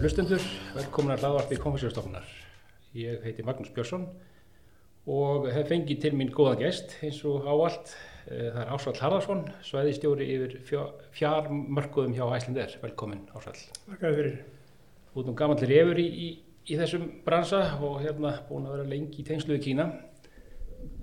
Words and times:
Kæru 0.00 0.08
hlustendur, 0.08 0.44
velkomin 0.72 1.12
að 1.12 1.24
hlaðvarpi 1.26 1.56
konfessjórstofnunar. 1.60 2.28
Ég 2.96 3.20
heiti 3.20 3.42
Magnús 3.44 3.68
Björnsson 3.76 4.06
og 5.12 5.44
hef 5.52 5.68
fengið 5.68 5.98
til 6.00 6.12
mín 6.16 6.30
góðan 6.32 6.62
gest 6.62 6.94
eins 7.04 7.18
og 7.28 7.44
áallt. 7.44 7.92
Það 8.24 8.56
er 8.62 8.72
Ásvall 8.72 8.96
Harðarsson, 8.96 9.42
svæðistjóri 9.60 10.30
yfir 10.38 10.56
fjármörkuðum 11.18 12.16
hjá 12.16 12.24
Æslandir. 12.38 12.78
Velkomin 12.80 13.28
Ásvall. 13.36 13.60
Þakka 13.90 14.14
fyrir. 14.16 14.40
Þú 15.12 15.26
erum 15.26 15.38
gamanlir 15.42 15.76
yfir 15.82 16.00
í, 16.00 16.08
í, 16.08 16.32
í 16.64 16.80
þessum 16.80 17.06
bransa 17.28 17.62
og 17.76 18.00
hérna 18.00 18.32
búin 18.48 18.72
að 18.72 18.78
vera 18.78 18.90
lengi 18.96 19.20
í 19.20 19.28
tengsluðu 19.28 19.60
Kína. 19.68 19.90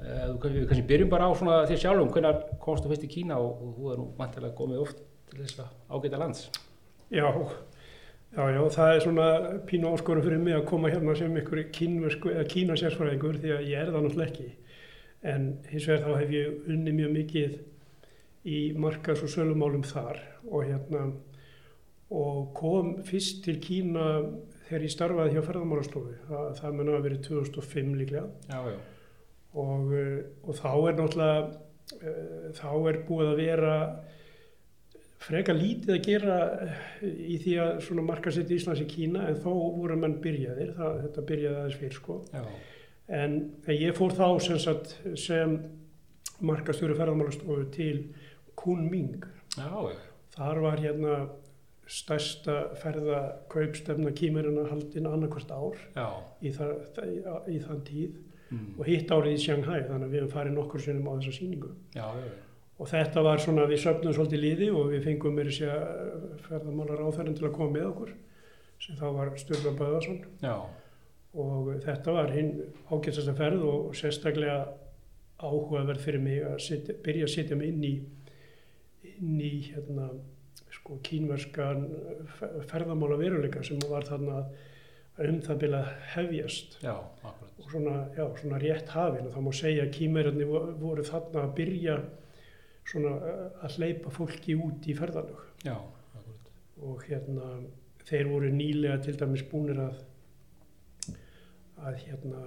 Þú 0.02 0.42
kannski, 0.42 0.90
byrjum 0.90 1.14
bara 1.14 1.30
á 1.30 1.38
svona 1.38 1.62
þér 1.70 1.84
sjálfum, 1.86 2.16
hvernig 2.18 2.60
komst 2.66 2.82
þú 2.82 2.96
fyrst 2.96 3.06
í 3.06 3.14
Kína 3.14 3.38
og, 3.46 3.62
og 3.62 3.78
þú 3.78 3.94
er 3.94 4.02
nú 4.02 4.12
mantilega 4.18 4.58
komið 4.58 4.86
oft 4.90 5.10
til 5.30 5.44
þess 5.46 5.68
að 5.68 5.74
ágæta 5.86 6.26
lands. 6.26 6.48
Já, 7.14 7.30
já, 8.36 8.44
já, 8.54 8.62
það 8.76 8.94
er 8.94 9.04
svona 9.06 9.30
pínu 9.70 9.94
áskorum 9.94 10.26
fyrir 10.26 10.44
mig 10.44 10.58
að 10.58 10.68
koma 10.72 10.92
hérna 10.94 11.16
sem 11.18 11.40
ykkur 11.42 11.64
kínversku 11.78 12.34
eða 12.34 12.50
kínasérsfræðingur 12.54 13.40
því 13.44 13.56
að 13.56 13.70
ég 13.72 13.82
er 13.82 13.94
það 13.94 14.08
náttúrulega 14.08 14.32
ekki. 14.32 14.50
En 15.28 15.48
hins 15.72 15.88
vegar 15.90 16.06
þá 16.06 16.22
hef 16.22 16.36
ég 16.36 16.70
unni 16.74 16.94
mjög 16.98 17.16
mikið 17.16 17.58
í 18.48 18.60
markas- 18.80 19.24
og 19.24 19.32
sölumálum 19.34 19.84
þar 19.84 20.22
og 20.48 20.64
hérna 20.64 21.08
og 22.10 22.54
kom 22.56 22.94
fyrst 23.04 23.44
til 23.44 23.58
Kína 23.60 24.06
þegar 24.68 24.86
ég 24.86 24.94
starfaði 24.94 25.36
hjá 25.36 25.44
ferðamálastofu. 25.44 26.14
Það, 26.28 26.52
það 26.60 26.78
menna 26.78 26.98
að 26.98 27.08
verið 27.08 27.24
2005 27.28 27.96
líklega. 28.02 28.28
Já, 28.52 28.62
já. 28.72 28.78
Og, 29.58 29.92
og 30.44 30.56
þá 30.56 30.72
er 30.72 30.98
náttúrulega, 30.98 31.42
uh, 31.98 32.48
þá 32.56 32.70
er 32.92 33.02
búið 33.08 33.32
að 33.32 33.42
vera 33.42 33.76
frekar 35.24 35.58
lítið 35.58 35.94
að 35.96 36.02
gera 36.06 36.38
í 37.04 37.38
því 37.42 37.56
að 37.64 37.80
svona 37.88 38.04
markasetja 38.06 38.56
Íslands 38.58 38.84
í 38.84 38.88
Kína 38.92 39.26
en 39.32 39.40
þó 39.42 39.50
voru 39.78 39.98
mann 40.00 40.20
byrjaðir, 40.24 40.74
það, 40.78 41.00
þetta 41.06 41.24
byrjaði 41.32 41.60
aðeins 41.62 41.80
fyrir 41.82 41.98
sko. 41.98 42.20
En 43.08 43.38
ég 43.72 43.96
fór 43.98 44.14
þá 44.18 44.28
sem, 44.44 44.60
sagt, 44.60 44.94
sem 45.18 45.58
markastjóri 46.44 46.96
ferðarmálastofu 47.00 47.66
til 47.74 47.98
Kunming. 48.60 49.24
Já, 49.58 49.72
já. 49.94 50.00
Þar 50.38 50.60
var 50.68 50.82
hérna 50.84 51.14
stærsta 51.88 52.58
ferðakaupstefna 52.82 54.12
kýmerina 54.18 54.66
haldinn 54.70 55.08
annarkvært 55.08 55.54
ár 55.56 55.78
í, 56.44 56.52
það, 56.52 56.74
í 57.54 57.60
þann 57.66 57.84
tíð 57.88 58.24
Mm. 58.48 58.78
og 58.80 58.86
hitt 58.88 59.10
árið 59.12 59.34
í 59.36 59.40
Shanghai 59.44 59.82
þannig 59.90 60.06
að 60.06 60.12
við 60.14 60.22
hefum 60.22 60.30
farið 60.32 60.54
nokkur 60.56 60.80
sinnum 60.80 61.08
á 61.12 61.20
þessa 61.20 61.34
síningu. 61.36 61.72
Já, 61.92 62.06
já, 62.16 62.22
já. 62.24 62.46
Og 62.78 62.90
þetta 62.92 63.24
var 63.26 63.42
svona, 63.42 63.66
við 63.70 63.82
söfnum 63.82 64.14
svolítið 64.14 64.44
liði 64.44 64.68
og 64.70 64.92
við 64.92 65.08
fengum 65.08 65.38
mér 65.38 65.50
þessi 65.50 65.70
að 65.74 66.42
ferðamálar 66.46 67.06
áþærinn 67.08 67.38
til 67.38 67.48
að 67.48 67.56
koma 67.56 67.74
með 67.74 67.88
okkur 67.92 68.12
sem 68.84 68.98
þá 69.00 69.08
var 69.16 69.32
Sturla 69.42 69.72
Böðarsson 69.80 70.20
og 71.38 71.72
þetta 71.82 72.14
var 72.14 72.30
hinn 72.34 72.52
ágætast 72.92 73.32
að 73.32 73.40
ferð 73.40 73.66
og 73.66 73.98
sérstaklega 73.98 74.60
áhugaverð 75.38 76.02
fyrir 76.02 76.24
mig 76.24 76.46
að 76.46 76.58
setja, 76.66 76.96
byrja 77.06 77.28
að 77.28 77.34
setja 77.34 77.58
mig 77.58 77.74
inn 77.74 77.84
í, 77.86 77.94
inn 79.18 79.42
í 79.42 79.52
hérna, 79.68 80.08
sko, 80.80 80.98
kínverskan 81.06 81.86
ferðamála 82.70 83.20
veruleika 83.22 83.64
sem 83.66 83.82
var 83.90 84.08
þarna 84.08 84.44
um 85.28 85.42
það 85.42 85.68
að 85.74 85.92
hefjast. 86.14 86.78
Já, 86.84 86.94
og 87.26 87.70
svona, 87.72 88.04
já, 88.14 88.24
svona 88.38 88.62
rétt 88.62 88.90
hafin. 88.94 89.30
Og 89.30 89.34
það 89.34 89.46
má 89.48 89.54
segja 89.60 89.86
að 89.86 89.94
kýmverðarnir 89.98 90.52
voru 90.82 91.06
þarna 91.06 91.46
að 91.46 91.56
byrja 91.58 91.98
svona 92.88 93.14
uh, 93.18 93.46
að 93.66 93.80
hleypa 93.80 94.14
fólki 94.16 94.56
út 94.58 94.88
í 94.88 94.96
ferðalög. 94.98 95.44
Já, 95.66 95.76
og 96.86 97.04
hérna 97.08 97.58
þeir 98.08 98.30
voru 98.32 98.52
nýlega 98.54 99.02
til 99.04 99.18
dæmis 99.20 99.44
búnir 99.50 99.80
að 99.84 100.04
að 101.78 101.98
hérna 102.04 102.44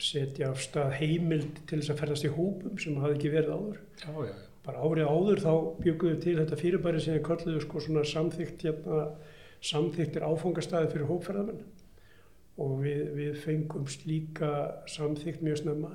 setja 0.00 0.50
af 0.50 0.62
stað 0.64 0.94
heimild 0.98 1.60
til 1.68 1.80
þess 1.80 1.92
að 1.92 2.00
ferðast 2.00 2.26
í 2.26 2.30
hópum 2.34 2.78
sem 2.80 2.96
hafði 3.00 3.18
ekki 3.18 3.32
verið 3.34 3.52
áður. 3.56 3.80
Já, 4.00 4.14
já, 4.30 4.36
bara 4.64 4.86
árið 4.86 5.10
áður 5.10 5.42
þá 5.44 5.52
bygguðu 5.84 6.20
til 6.24 6.36
þetta 6.38 6.60
fyrirbæri 6.60 7.02
sem 7.02 7.16
þeir 7.16 7.26
kölluðu 7.28 7.64
sko 7.64 7.82
svona 7.84 8.04
samþygt 8.08 8.64
hérna, 8.66 9.00
samþyktir 9.70 10.26
áfangastæði 10.26 10.92
fyrir 10.94 11.10
hópferðamenn. 11.10 11.66
Og 12.60 12.72
við, 12.82 13.02
við 13.16 13.36
fengum 13.40 13.86
slíka 13.88 14.50
samþygt 14.90 15.44
mjög 15.44 15.62
snemma 15.62 15.92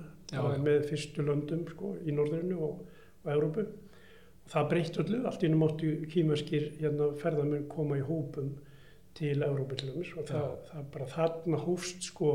með 0.62 0.88
fyrstu 0.90 1.26
löndum 1.26 1.66
sko, 1.70 1.94
í 2.06 2.14
norðurinu 2.16 2.62
og, 2.66 2.80
og 3.26 3.34
Európu 3.34 3.66
og 3.66 4.54
það 4.54 4.70
breytt 4.72 5.00
öllu, 5.02 5.20
allt 5.26 5.44
í 5.44 5.50
innum 5.50 5.66
áttu 5.66 5.92
kýmaskir 6.12 6.70
hérna, 6.80 7.10
ferðamenn 7.22 7.68
koma 7.72 7.98
í 7.98 8.06
hópum 8.06 8.54
til 9.18 9.42
Európu 9.46 9.78
til 9.80 9.92
dæmis 9.92 10.14
og 10.20 10.28
það, 10.30 10.46
Já. 10.46 10.72
það 10.72 10.90
bara 10.94 11.12
þarna 11.16 11.62
hófst 11.66 12.10
sko 12.12 12.32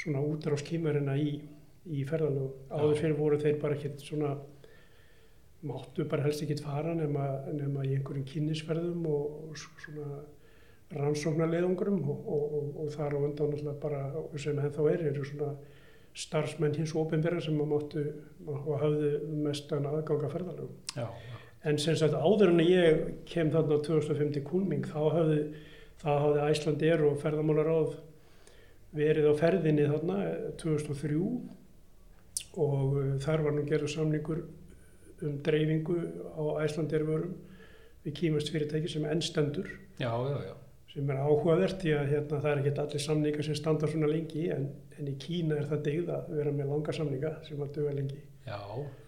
svona 0.00 0.24
útrás 0.24 0.64
kýmarina 0.66 1.14
í, 1.20 1.36
í 1.86 2.06
ferðalögum 2.08 2.72
áður 2.72 2.96
Já. 2.96 3.00
fyrir 3.04 3.18
voru 3.20 3.38
þeir 3.42 3.60
bara 3.62 3.78
ekkert 3.78 4.04
svona 4.04 4.34
máttu 5.70 6.06
bara 6.08 6.24
helst 6.24 6.42
ekkert 6.42 6.64
fara 6.64 6.94
nema, 6.96 7.26
nema 7.52 7.84
í 7.84 7.94
einhverjum 7.98 8.26
kynnisferðum 8.26 9.06
og, 9.10 9.50
og 9.50 9.58
svona 9.60 10.22
rannsóknarleiðungurum 10.96 12.00
og, 12.10 12.22
og, 12.26 12.70
og, 12.74 12.88
þar 12.96 13.14
á 13.14 13.18
undan 13.20 13.52
náttúrulega 13.52 13.76
bara 13.82 14.38
sem 14.40 14.58
ennþá 14.58 14.86
er, 14.90 15.04
eru 15.12 15.26
svona 15.28 15.52
starfsmenn 16.16 16.74
hins 16.74 16.94
ofinbera 16.98 17.40
sem 17.42 17.58
að 17.60 17.70
máttu 17.70 18.04
og 18.50 18.70
hafðu 18.80 19.10
mestan 19.44 19.86
aðganga 19.86 20.30
ferðalögum. 20.32 20.78
Já, 20.96 21.06
En 21.68 21.76
sem 21.76 21.96
sagt 21.98 22.14
áður 22.16 22.54
en 22.54 22.62
ég 22.64 23.00
kem 23.28 23.50
þarna 23.52 23.82
2005 23.84 24.30
til 24.32 24.42
Kunming 24.46 24.86
þá 24.88 25.00
hafði, 25.12 25.40
hafði 26.00 26.46
Æslandir 26.46 27.02
og 27.04 27.18
ferðamálaráð 27.20 27.98
verið 28.96 29.28
á 29.28 29.34
ferðinni 29.36 29.84
þarna 29.90 30.16
eh, 30.24 30.46
2003 30.62 31.18
og 32.60 32.96
uh, 32.96 33.12
þar 33.22 33.44
var 33.44 33.54
nú 33.54 33.66
gerður 33.68 33.92
samningur 33.92 34.40
um 35.20 35.36
dreifingu 35.44 35.98
á 36.32 36.64
Æslandir 36.64 37.04
vörum 37.06 37.36
við 38.06 38.16
kýmast 38.22 38.50
fyrirtæki 38.54 38.88
sem 38.88 39.04
ennstendur 39.04 39.68
já, 40.00 40.08
já, 40.08 40.38
já. 40.48 40.54
Sem 40.90 41.10
er 41.12 41.20
áhugavert 41.22 41.82
því 41.82 41.92
að 41.96 42.08
hérna, 42.14 42.40
það 42.42 42.50
er 42.52 42.60
ekki 42.62 42.72
allir 42.82 43.02
samningar 43.04 43.46
sem 43.46 43.58
standa 43.58 43.90
svona 43.90 44.08
lengi 44.10 44.46
en, 44.54 44.64
en 44.98 45.10
í 45.10 45.14
Kína 45.22 45.58
er 45.60 45.68
það 45.70 45.84
degð 45.86 46.08
að 46.16 46.30
vera 46.38 46.54
með 46.56 46.72
langa 46.72 46.94
samninga 46.96 47.34
sem 47.46 47.60
að 47.62 47.74
döga 47.76 47.92
lengi. 47.98 48.18
Já, 48.48 48.58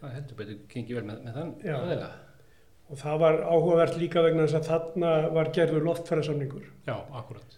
það 0.03 0.15
heldur 0.16 0.38
betur 0.38 0.60
gengið 0.70 0.98
vel 1.00 1.04
með, 1.09 1.22
með 1.26 1.38
þann 1.41 1.53
aðeila. 1.78 2.10
Og 2.93 3.00
það 3.00 3.20
var 3.25 3.38
áhugavert 3.48 3.97
líka 3.98 4.22
vegna 4.22 4.44
þess 4.47 4.59
að 4.60 4.69
þarna 4.69 5.12
var 5.32 5.50
gerður 5.56 5.87
loftferðarsamningur 5.88 6.66
Já, 6.87 6.97
akkurat. 7.19 7.56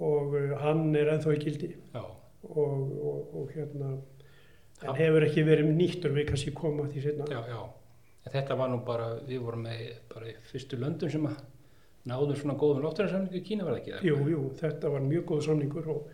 og 0.00 0.34
uh, 0.38 0.54
hann 0.62 0.86
er 0.96 1.10
ennþá 1.14 1.34
í 1.36 1.40
gildi 1.44 1.70
Já, 1.94 2.00
og, 2.00 2.56
og, 2.64 3.34
og 3.36 3.52
hérna 3.54 3.90
en 4.80 4.96
hefur 4.96 5.26
ekki 5.26 5.44
verið 5.44 5.70
nýttur 5.76 6.14
við 6.16 6.30
kannski 6.30 6.54
koma 6.56 6.86
því 6.88 7.04
setna. 7.04 7.28
já, 7.28 7.40
já. 7.52 7.60
En 8.24 8.32
þetta 8.34 8.56
var 8.56 8.70
nú 8.72 8.80
bara, 8.84 9.10
við 9.28 9.42
vorum 9.44 9.66
með 9.68 9.82
bara 10.12 10.28
í 10.28 10.34
fyrstu 10.48 10.78
löndum 10.80 11.12
sem 11.12 11.26
að 11.28 11.38
náðum 12.08 12.36
svona 12.38 12.56
góðum 12.60 12.84
loftararsamningu 12.86 13.40
í 13.40 13.44
Kína 13.44 13.66
var 13.66 13.76
það 13.76 13.80
ekki 13.82 13.94
það? 13.94 14.04
Jú, 14.08 14.18
jú, 14.32 14.42
þetta 14.60 14.92
var 14.94 15.06
mjög 15.06 15.24
góð 15.30 15.40
samningur 15.46 15.88
og, 15.92 16.12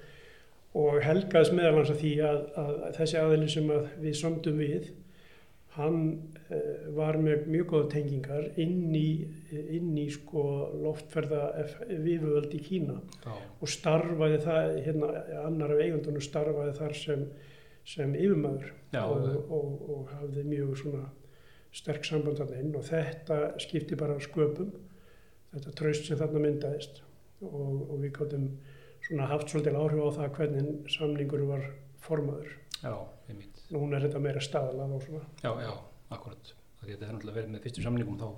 og 0.82 1.00
helgaðs 1.04 1.52
meðal 1.54 1.74
hans 1.78 1.92
að 1.94 2.00
því 2.02 2.12
að, 2.26 2.38
að, 2.62 2.72
að 2.88 2.96
þessi 3.00 3.18
aðeins 3.22 3.58
sem 3.58 3.74
að 3.76 3.90
við 4.02 4.16
sömdum 4.20 4.62
við 4.62 4.88
hann 5.76 6.00
uh, 6.48 6.86
var 6.96 7.18
með 7.20 7.44
mjög 7.52 7.68
góða 7.72 7.90
tengingar 7.96 8.48
inn 8.62 8.94
í, 8.96 9.08
inn 9.52 9.92
í 10.00 10.06
sko 10.14 10.46
loftferða 10.82 11.42
viðvöld 11.90 12.56
í 12.56 12.62
Kína 12.64 12.96
Já, 13.26 13.34
og 13.36 13.70
starfaði 13.70 14.40
það, 14.46 14.72
hérna 14.86 15.12
annar 15.44 15.76
af 15.76 15.84
eigundunum 15.84 16.24
starfaði 16.24 16.74
þar 16.80 16.96
sem, 17.02 17.28
sem 17.86 18.16
yfirmaður 18.16 18.72
Já, 18.96 19.04
og, 19.04 19.52
og, 19.52 19.86
og 19.92 20.10
hafði 20.16 20.46
mjög 20.48 20.74
svona 20.80 21.04
sterk 21.76 22.06
samband 22.08 22.40
þarna 22.40 22.60
inn 22.62 22.76
og 22.78 22.86
þetta 22.88 23.40
skipti 23.60 23.98
bara 24.00 24.16
sköpum, 24.22 24.72
þetta 25.56 25.74
traust 25.80 26.06
sem 26.08 26.18
þarna 26.20 26.42
myndaðist 26.46 27.02
og, 27.42 27.82
og 27.90 27.96
við 28.04 28.12
gáttum 28.20 28.46
svona 29.06 29.26
haft 29.30 29.50
svolítið 29.52 29.78
áhrif 29.80 30.04
á 30.06 30.10
það 30.20 30.30
hvernig 30.38 30.92
samningur 30.96 31.44
var 31.50 31.66
formaður. 32.06 32.52
já, 32.82 32.94
einmitt. 33.30 33.64
Núna 33.74 33.98
er 33.98 34.06
þetta 34.06 34.22
meira 34.22 34.42
staðalað 34.44 34.94
og 34.98 35.02
svona. 35.06 35.24
Já, 35.42 35.50
já, 35.64 35.72
akkurat. 36.14 36.52
Það 36.80 36.92
geti 36.92 37.08
náttúrulega 37.10 37.38
verið 37.40 37.52
með 37.56 37.64
fyrstu 37.66 37.82
samningum 37.86 38.18
þá 38.20 38.28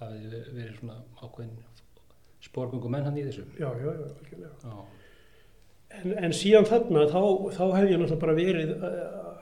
hafði 0.00 0.40
verið 0.52 0.74
svona 0.80 0.96
ákveðin 1.24 1.56
spórgöngu 2.46 2.90
menn 2.92 3.06
hann 3.08 3.16
í 3.16 3.24
þessu. 3.26 3.46
Já, 3.56 3.68
já, 3.80 3.86
já, 3.96 4.06
algjörlega. 4.12 4.54
Já, 4.64 4.86
En, 5.96 6.12
en 6.18 6.32
síðan 6.34 6.66
þarna 6.66 7.04
þá, 7.08 7.20
þá 7.56 7.62
hef 7.78 7.84
ég 7.88 8.00
náttúrulega 8.02 8.20
bara 8.20 8.32
verið 8.36 8.72
uh, 8.74 9.36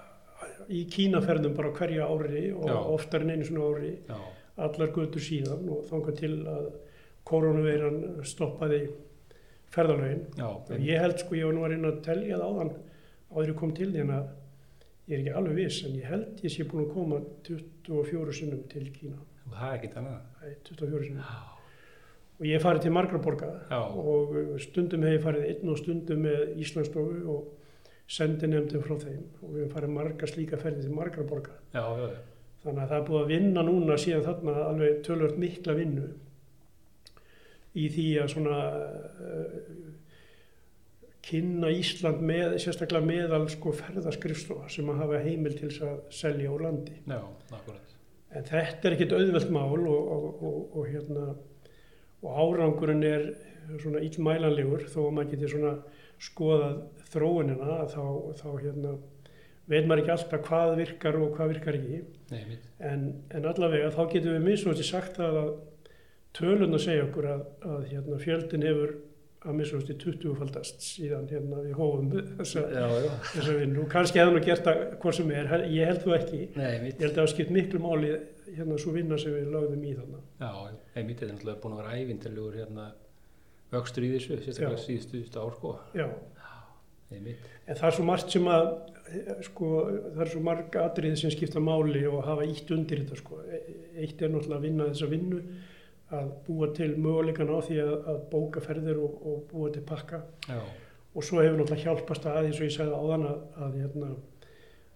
í 0.68 0.82
kínaferðum 0.92 1.54
bara 1.56 1.70
hverja 1.74 2.04
ári 2.06 2.42
og 2.52 2.68
Já. 2.68 2.76
oftar 2.94 3.24
en 3.24 3.32
einu 3.32 3.46
svona 3.48 3.64
ári 3.72 3.92
já, 4.06 4.18
allar 4.56 4.92
götur 4.94 5.20
síðan 5.24 5.68
og 5.74 5.84
þangað 5.90 6.18
til 6.20 6.32
að 6.46 6.66
koronaveiran 7.26 8.24
stoppaði 8.28 8.82
ferðalögin. 9.74 10.24
ég 10.86 11.00
held 11.02 11.18
sko, 11.18 11.34
ég 11.34 11.46
var 11.48 11.54
nú 11.56 11.64
að 11.64 11.72
reyna 11.74 11.88
að 11.90 12.02
telja 12.06 12.38
það 12.38 12.44
áðan 12.50 12.74
áður 13.34 13.48
ég 13.50 13.56
kom 13.58 13.72
til 13.74 13.88
því 13.90 14.02
en 14.04 14.12
að 14.14 14.28
ég 15.08 15.14
er 15.16 15.22
ekki 15.24 15.34
alveg 15.40 15.56
viss 15.58 15.80
en 15.88 15.96
ég 15.98 16.06
held 16.12 16.44
ég 16.44 16.52
sé 16.54 16.66
búin 16.68 16.84
að 16.84 16.92
koma 16.94 17.18
24 17.48 18.36
sinnum 18.38 18.62
til 18.70 18.84
Kína. 18.94 19.18
og 19.46 19.56
það 19.58 19.66
er 19.72 19.74
ekkert 19.78 19.96
annað. 20.00 20.20
Æ, 20.44 20.46
24 20.68 21.02
sinnum. 21.08 21.24
Já, 21.24 21.42
og 22.38 22.46
ég 22.48 22.62
farið 22.62 22.82
til 22.86 22.92
margra 22.94 23.18
borga 23.18 23.50
og 23.80 24.36
stundum 24.62 25.02
hef 25.02 25.18
ég 25.18 25.24
farið 25.26 25.48
einn 25.50 25.68
og 25.74 25.78
stundum 25.82 26.22
með 26.24 26.54
Íslandsstofu 26.64 27.18
og 27.34 27.50
sendi 28.06 28.46
nefndum 28.52 28.82
frá 28.84 28.96
þeim 29.00 29.20
og 29.42 29.50
við 29.50 29.60
hefum 29.64 29.74
farið 29.74 29.92
marga 29.98 30.26
slíka 30.28 30.58
ferði 30.60 30.82
til 30.86 30.94
margra 30.94 31.22
borga 31.24 31.54
já, 31.72 31.82
já, 31.82 32.08
já. 32.12 32.18
Þannig 32.64 32.82
að 32.82 32.90
það 32.90 32.98
er 32.98 33.08
búið 33.08 33.22
að 33.22 33.32
vinna 33.34 33.64
núna 33.66 33.96
síðan 34.00 34.26
þarna 34.28 34.54
alveg 34.68 35.00
tölvöld 35.06 35.40
mikla 35.40 35.76
vinnu 35.78 36.08
í 37.74 37.88
því 37.90 38.06
að 38.22 38.30
svona 38.34 38.58
uh, 38.70 39.94
kynna 41.24 41.70
Ísland 41.72 42.20
með, 42.24 42.58
sérstaklega 42.62 43.06
meðal 43.08 43.46
sko 43.52 43.72
ferðaskrifstofa 43.78 44.68
sem 44.72 44.88
að 44.92 45.00
hafa 45.02 45.22
heimil 45.24 45.54
til 45.56 45.70
þess 45.70 45.86
að 45.88 45.96
selja 46.14 46.52
úr 46.52 46.66
landi. 46.66 46.98
Já, 47.08 47.20
akkurat. 47.56 47.94
En 48.34 48.46
þetta 48.48 48.88
er 48.88 48.96
ekkit 48.96 49.14
auðvelt 49.16 49.50
mál 49.54 49.78
og, 49.80 50.12
og, 50.16 50.26
og, 50.44 50.60
og 50.74 50.88
hérna, 50.90 51.26
og 52.24 52.40
árangurinn 52.44 53.06
er 53.08 53.26
svona 53.80 54.02
illmælanlegur 54.04 54.86
þó 54.90 55.00
að 55.06 55.12
maður 55.16 55.32
geti 55.32 55.50
svona 55.54 55.74
skoðað 56.22 56.80
þróunina 57.12 57.78
þá, 57.92 58.04
þá 58.40 58.48
hérna, 58.60 58.94
veit 59.70 59.86
maður 59.88 60.02
ekki 60.02 60.14
alltaf 60.14 60.44
hvað 60.48 60.74
virkar 60.80 61.18
og 61.20 61.38
hvað 61.38 61.54
virkar 61.54 61.78
ekki. 61.78 62.02
Nei. 62.32 62.58
En, 62.84 63.06
en 63.34 63.48
allavega 63.48 63.92
þá 63.94 64.02
getum 64.12 64.36
við 64.36 64.68
og 64.70 64.84
sagt 64.84 65.20
að 65.22 65.40
tölun 66.34 66.74
að 66.74 66.84
segja 66.84 67.08
okkur 67.08 67.30
að, 67.30 67.42
að 67.70 67.90
hérna, 67.92 68.20
fjöldin 68.22 68.66
hefur 68.66 68.96
að 69.44 69.58
og 69.76 69.82
20 70.00 70.36
faldast 70.38 70.84
síðan 70.84 71.26
hérna, 71.28 71.60
við 71.60 71.74
hófum 71.76 72.06
já. 72.14 73.10
þessa 73.34 73.56
vinnu 73.58 73.82
og 73.82 73.90
kannski 73.92 74.20
hefði 74.22 74.38
nú 74.38 74.42
gert 74.46 74.64
það 74.64 74.78
hvort 75.02 75.18
sem 75.18 75.32
er, 75.36 75.50
ég 75.68 75.90
held 75.90 76.00
þú 76.00 76.14
ekki. 76.16 76.40
Nei, 76.56 76.70
Ég 76.88 77.02
held 77.02 77.10
að 77.12 77.20
það 77.20 77.30
skipt 77.34 77.52
miklu 77.52 77.80
máli 77.84 78.14
hérna 78.46 78.78
svo 78.80 78.94
vinna 78.94 79.18
sem 79.20 79.34
við 79.36 79.50
lögðum 79.52 79.84
í 79.84 79.92
þannig. 79.98 80.22
Já, 80.40 80.52
nei, 80.94 81.02
mitt 81.10 81.20
er 81.20 81.32
náttúrulega 81.32 81.60
búin 81.60 81.76
að 81.76 81.82
vera 81.82 81.98
ævintilegur 82.00 82.56
hérna 82.62 82.86
vöxtur 83.74 84.06
í 84.06 84.12
þessu, 84.14 84.40
sérstaklega 84.46 84.82
síðustu 84.86 85.44
ár, 85.44 85.52
sko. 85.58 85.74
Já. 85.98 86.08
En 87.12 87.76
það 87.76 87.86
er 87.88 87.96
svo 87.96 88.04
margt 88.08 88.32
sem 88.34 88.48
að, 88.50 88.70
eh, 89.10 89.42
sko, 89.48 89.70
það 90.14 90.24
er 90.24 90.32
svo 90.32 90.42
marg 90.44 90.78
atriði 90.80 91.20
sem 91.20 91.34
skipta 91.34 91.60
máli 91.60 92.06
og 92.10 92.24
hafa 92.26 92.46
ítt 92.48 92.70
undir 92.74 93.04
þetta, 93.04 93.20
sko. 93.20 93.40
E- 93.44 93.62
Eitt 93.94 94.22
er 94.22 94.32
náttúrulega 94.32 94.58
að 94.58 94.64
vinna 94.66 94.88
þessa 94.90 95.10
vinnu, 95.10 95.42
að 96.14 96.30
búa 96.46 96.66
til 96.74 96.96
möguleikan 96.96 97.52
á 97.54 97.58
því 97.62 97.76
að, 97.82 97.92
að 98.10 98.18
bóka 98.32 98.60
ferðir 98.60 98.98
og, 99.02 99.20
og 99.26 99.44
búa 99.52 99.70
til 99.72 99.82
pakka. 99.86 100.24
Já, 100.48 100.58
og 101.14 101.22
svo 101.22 101.42
hefur 101.42 101.60
náttúrulega 101.60 101.84
hjálpast 101.86 102.24
að 102.26 102.48
eins 102.48 102.58
og 102.58 102.66
ég 102.66 102.74
sagði 102.74 102.98
áðan 102.98 103.26
að, 103.28 103.42
að, 103.62 103.76
hérna, 103.82 104.08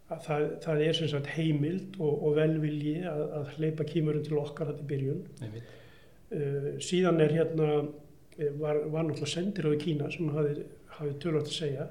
að 0.08 0.25
það, 0.26 0.46
það 0.64 0.82
er 0.88 0.99
sem 0.99 1.10
sagt 1.12 1.31
heimild 1.37 1.99
og, 2.00 2.14
og 2.26 2.37
velvilji 2.40 2.94
að, 3.06 3.22
að 3.38 3.52
hleypa 3.56 3.87
kýmurum 3.93 4.25
til 4.26 4.40
okkar 4.43 4.72
þetta 4.72 4.87
í 4.87 4.88
byrjun. 4.93 5.22
Uh, 6.28 6.66
síðan 6.84 7.22
er 7.25 7.32
hérna, 7.38 7.69
eh, 8.37 8.50
var, 8.58 8.82
var 8.90 9.06
náttúrulega 9.06 9.31
sendir 9.31 9.70
á 9.70 9.72
Kína 9.81 10.10
sem 10.12 10.28
hafi, 10.34 10.66
hafi 10.99 11.17
tölvægt 11.23 11.50
að 11.50 11.59
segja 11.59 11.89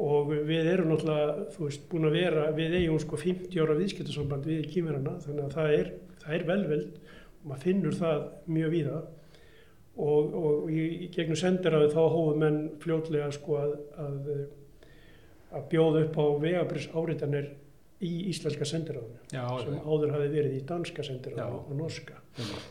og 0.00 0.30
við 0.48 0.68
erum 0.70 0.92
náttúrulega, 0.92 1.46
þú 1.54 1.64
veist, 1.66 1.86
búin 1.90 2.08
að 2.08 2.16
vera, 2.16 2.44
við 2.56 2.76
eigum 2.78 3.00
sko 3.02 3.18
50 3.20 3.62
ára 3.64 3.78
viðskiptasamband 3.78 4.46
við 4.48 4.68
kýmurana 4.72 5.16
þannig 5.24 5.46
að 5.46 5.56
það 5.56 5.74
er, 5.76 5.90
það 6.22 6.36
er 6.36 6.46
velvild 6.50 7.00
og 7.40 7.48
maður 7.50 7.64
finnur 7.66 7.98
það 7.98 8.22
mjög 8.54 8.74
víða 8.76 9.00
og, 10.00 10.36
og 10.40 10.70
í, 10.72 10.84
í 11.04 11.10
gegnum 11.14 11.38
sendiræðu 11.40 11.90
þá 11.92 12.00
hófum 12.00 12.40
menn 12.44 12.60
fljótlega 12.82 13.30
sko 13.34 13.58
að, 13.60 13.74
að, 14.04 14.30
að 15.58 15.66
bjóða 15.72 16.04
upp 16.06 16.20
á 16.20 16.26
vegabris 16.46 16.88
áritanir 16.94 17.50
í 18.00 18.12
íslenska 18.30 18.64
sendiræðinu 18.68 19.34
Já, 19.34 19.44
sem 19.60 19.74
já, 19.76 19.82
áður 19.84 20.14
hafi 20.16 20.28
verið 20.32 20.56
í 20.56 20.62
danska 20.68 21.04
sendiræðinu 21.04 21.58
Já. 21.58 21.64
og 21.66 21.76
norska. 21.76 22.20
mitt. 22.38 22.68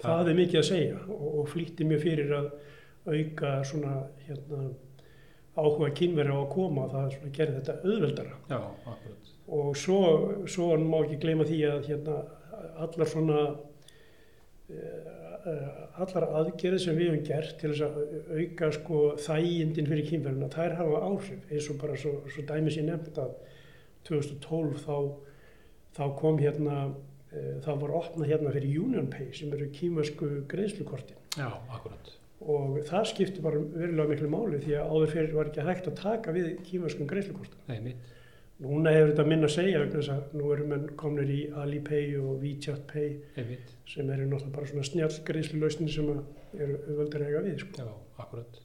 Það 0.00 0.30
er 0.32 0.38
mikið 0.38 0.62
að 0.62 0.68
segja 0.70 1.00
og, 1.06 1.26
og 1.42 1.50
flýtti 1.52 1.86
mér 1.86 2.02
fyrir 2.02 2.34
að 2.34 2.50
auka 3.08 3.52
svona 3.64 3.94
hérna, 4.26 4.68
áhuga 5.56 5.90
kynveri 5.96 6.32
á 6.32 6.38
að 6.40 6.52
koma 6.52 6.88
það 6.92 7.14
svona 7.16 7.32
gerði 7.38 7.56
þetta 7.60 7.78
auðveldara. 7.84 8.36
Já. 8.50 8.60
Og 9.50 9.72
svo, 9.78 10.00
svo 10.46 10.68
má 10.78 11.00
ekki 11.00 11.18
gleyma 11.24 11.46
því 11.48 11.60
að 11.70 11.88
hérna, 11.88 12.18
allar 12.84 13.08
svona 13.10 13.40
uh, 14.70 15.20
allar 16.00 16.26
aðgerði 16.40 16.80
sem 16.84 16.98
við 16.98 17.10
höfum 17.10 17.26
gert 17.26 17.56
til 17.60 17.72
þess 17.72 17.84
að 17.86 17.94
auka 18.36 18.70
sko 18.76 19.00
þægindin 19.24 19.88
fyrir 19.88 20.08
kynverina, 20.10 20.50
þær 20.52 20.76
hafa 20.80 21.02
áhrif 21.08 21.50
eins 21.50 21.68
og 21.72 21.80
bara 21.80 21.98
svo, 22.00 22.12
svo 22.30 22.44
dæmis 22.48 22.78
ég 22.78 22.86
nefnt 22.88 23.20
að 23.20 23.32
2012 24.08 24.84
þá, 24.84 24.96
þá 25.96 26.04
kom 26.20 26.40
hérna 26.40 26.76
uh, 26.90 27.56
þá 27.64 27.72
var 27.82 27.96
opnað 28.02 28.32
hérna 28.34 28.54
fyrir 28.56 28.80
UnionPay 28.84 29.30
sem 29.36 29.52
eru 29.56 29.70
kýmversku 29.76 30.32
greiðslukortin 30.50 31.20
Já, 31.38 31.48
akkurat. 31.70 32.14
Og 32.40 32.78
það 32.88 33.04
skipti 33.10 33.42
bara 33.44 33.58
verulega 33.60 34.08
miklu 34.14 34.28
máli 34.32 34.60
því 34.62 34.76
að 34.80 34.94
áður 34.94 35.10
fyrir 35.12 35.34
var 35.36 35.50
ekki 35.50 35.66
hægt 35.66 35.90
að 35.90 35.98
taka 36.00 36.32
við. 36.32 36.48
Nei, 37.68 37.80
mitt. 37.84 38.08
Núna 38.60 38.90
hefur 38.92 39.10
þetta 39.14 39.24
minna 39.28 39.48
að 39.48 39.54
segja 39.54 39.78
vegna 39.80 40.00
þess 40.02 40.12
að 40.12 40.32
nú 40.36 40.50
eru 40.52 40.64
menn 40.68 40.88
komnir 41.00 41.30
í 41.32 41.38
Alipay 41.62 42.10
og 42.20 42.42
WeChat 42.42 42.82
Pay 42.90 43.14
Nei, 43.38 43.44
mitt. 43.54 43.70
sem 43.88 44.10
eru 44.12 44.26
náttúrulega 44.28 44.52
bara 44.56 44.68
svona 44.68 44.84
snjall 44.84 45.14
greiðslulausnir 45.30 45.92
sem 45.94 46.10
eru 46.58 46.76
auðvöldur 46.88 47.24
að 47.24 47.30
eiga 47.30 47.40
við. 47.46 47.58
Sko. 47.62 47.84
Já, 47.86 47.94
akkurat. 48.24 48.58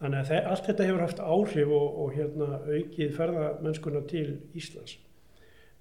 Þannig 0.00 0.20
að 0.22 0.30
þe- 0.30 0.44
allt 0.54 0.66
þetta 0.70 0.86
hefur 0.88 1.02
haft 1.04 1.18
áhrif 1.20 1.72
og, 1.76 1.98
og 2.04 2.14
hérna, 2.16 2.50
aukið 2.78 3.10
ferðamennskuna 3.18 4.02
til 4.08 4.26
Íslands. 4.56 4.94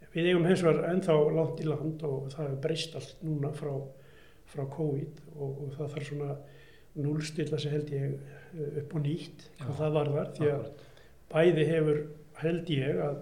Við 0.09 0.31
eigum 0.31 0.47
hins 0.49 0.63
vegar 0.65 0.89
ennþá 0.89 1.15
langt 1.37 1.61
í 1.61 1.67
land 1.69 2.01
og 2.09 2.31
það 2.33 2.47
hefur 2.47 2.61
breyst 2.65 2.95
allt 2.97 3.19
núna 3.23 3.51
frá, 3.53 3.75
frá 4.49 4.65
COVID 4.73 5.21
og, 5.37 5.51
og 5.67 5.75
það 5.77 5.93
þarf 5.93 6.09
svona 6.09 6.31
núlstilla 6.95 7.59
sig 7.59 7.71
held 7.71 7.89
ég 7.93 8.13
eh, 8.13 8.77
upp 8.81 8.95
og 8.95 9.01
nýtt 9.05 9.49
hvað 9.59 9.69
Já, 9.69 9.77
það 9.81 9.93
varðar 9.99 10.31
því 10.37 10.49
að 10.53 10.69
bæði 11.33 11.65
hefur 11.69 11.99
held 12.41 12.69
ég 12.73 13.01
að 13.05 13.19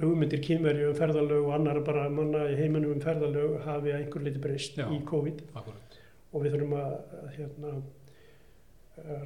hugmyndir 0.00 0.40
kynveri 0.44 0.86
um 0.88 0.94
ferðalög 0.96 1.44
og 1.46 1.54
annar 1.56 1.80
bara 1.84 2.08
manna 2.12 2.46
í 2.52 2.56
heiminum 2.58 2.92
um 2.96 3.00
ferðalög 3.00 3.60
hafi 3.64 3.92
að 3.92 4.00
einhver 4.02 4.22
liti 4.26 4.38
breyst 4.44 4.78
í 4.78 4.98
COVID 5.08 5.42
Akkurat. 5.54 5.98
og 6.32 6.42
við 6.44 6.52
þurfum 6.56 6.74
að, 6.76 6.96
hérna, 7.36 7.70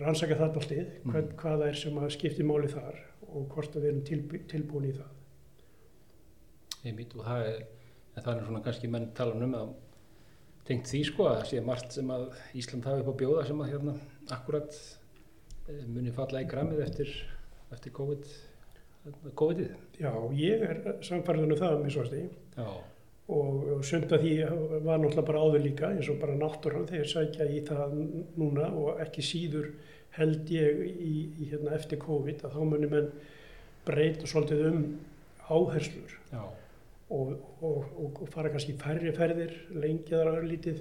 rannsaka 0.02 0.36
það 0.38 0.54
báltið, 0.56 0.86
Mhm. 1.04 1.10
hvað, 1.12 1.32
hvað 1.36 1.58
það 1.60 1.68
er 1.68 1.74
sem 1.74 1.98
að 1.98 2.10
skipti 2.10 2.42
máli 2.46 2.68
þar 2.70 2.96
og 3.32 3.48
hvort 3.48 3.74
við 3.74 3.84
erum 3.90 4.02
tilbú, 4.02 4.38
tilbúin 4.50 4.88
í 4.90 4.92
það. 4.92 5.10
Einmitt, 6.84 7.14
og 7.16 7.24
það 7.26 7.46
er, 7.46 7.60
það 8.16 8.36
er 8.36 8.44
svona 8.46 8.62
kannski 8.64 8.88
menn 8.90 9.10
tala 9.14 9.34
um 9.34 9.54
að 9.54 9.74
tengt 10.70 10.90
því 10.90 11.02
sko 11.08 11.26
að 11.26 11.40
það 11.40 11.50
sé 11.50 11.64
margt 11.66 11.96
sem 11.96 12.14
að 12.14 12.28
Ísland 12.60 12.86
hafi 12.88 13.02
upp 13.02 13.10
á 13.10 13.20
bjóða 13.22 13.48
sem 13.48 13.64
að 13.64 13.72
hérna 13.74 13.96
akkurat 14.36 14.78
eh, 15.68 15.82
muni 15.90 16.14
falla 16.14 16.44
í 16.44 16.48
græmið 16.50 16.84
eftir, 16.86 17.10
eftir 17.74 17.94
COVID, 17.96 18.30
hérna, 19.04 19.34
COVID-ið. 19.42 19.74
Já, 20.00 20.12
ég 20.38 20.64
er 20.68 20.80
samfærðan 21.06 21.56
um 21.56 21.60
það 21.60 21.76
að 21.76 21.84
misvasti 21.88 22.22
Já, 22.54 22.68
og, 23.30 23.58
og 23.76 23.84
sumt 23.86 24.14
að 24.14 24.24
því 24.26 24.34
var 24.86 25.00
náttúrulega 25.00 25.26
bara 25.28 25.42
áður 25.44 25.66
líka 25.66 25.90
eins 25.94 26.10
og 26.12 26.20
bara 26.22 26.38
náttúran 26.38 26.88
þegar 26.90 27.12
sækja 27.14 27.48
í 27.50 27.60
það 27.66 27.98
núna 28.40 28.70
og 28.70 29.02
ekki 29.04 29.26
síður 29.26 29.72
held 30.16 30.50
ég 30.50 30.80
í, 30.86 31.12
í 31.38 31.50
hérna 31.52 31.76
eftir 31.76 32.00
COVID 32.02 32.46
að 32.46 32.56
þá 32.56 32.62
munum 32.62 32.94
menn 32.94 33.12
breyta 33.86 34.28
svolítið 34.28 34.66
um 34.70 34.80
áherslur. 35.50 36.16
Já, 36.30 36.42
og, 37.10 37.34
og, 37.60 37.84
og, 37.98 38.22
fara 38.30 38.50
kannski 38.52 38.76
færri 38.78 39.12
ferðir, 39.16 39.54
lengja 39.74 40.20
þar 40.20 40.40
örlítið 40.40 40.80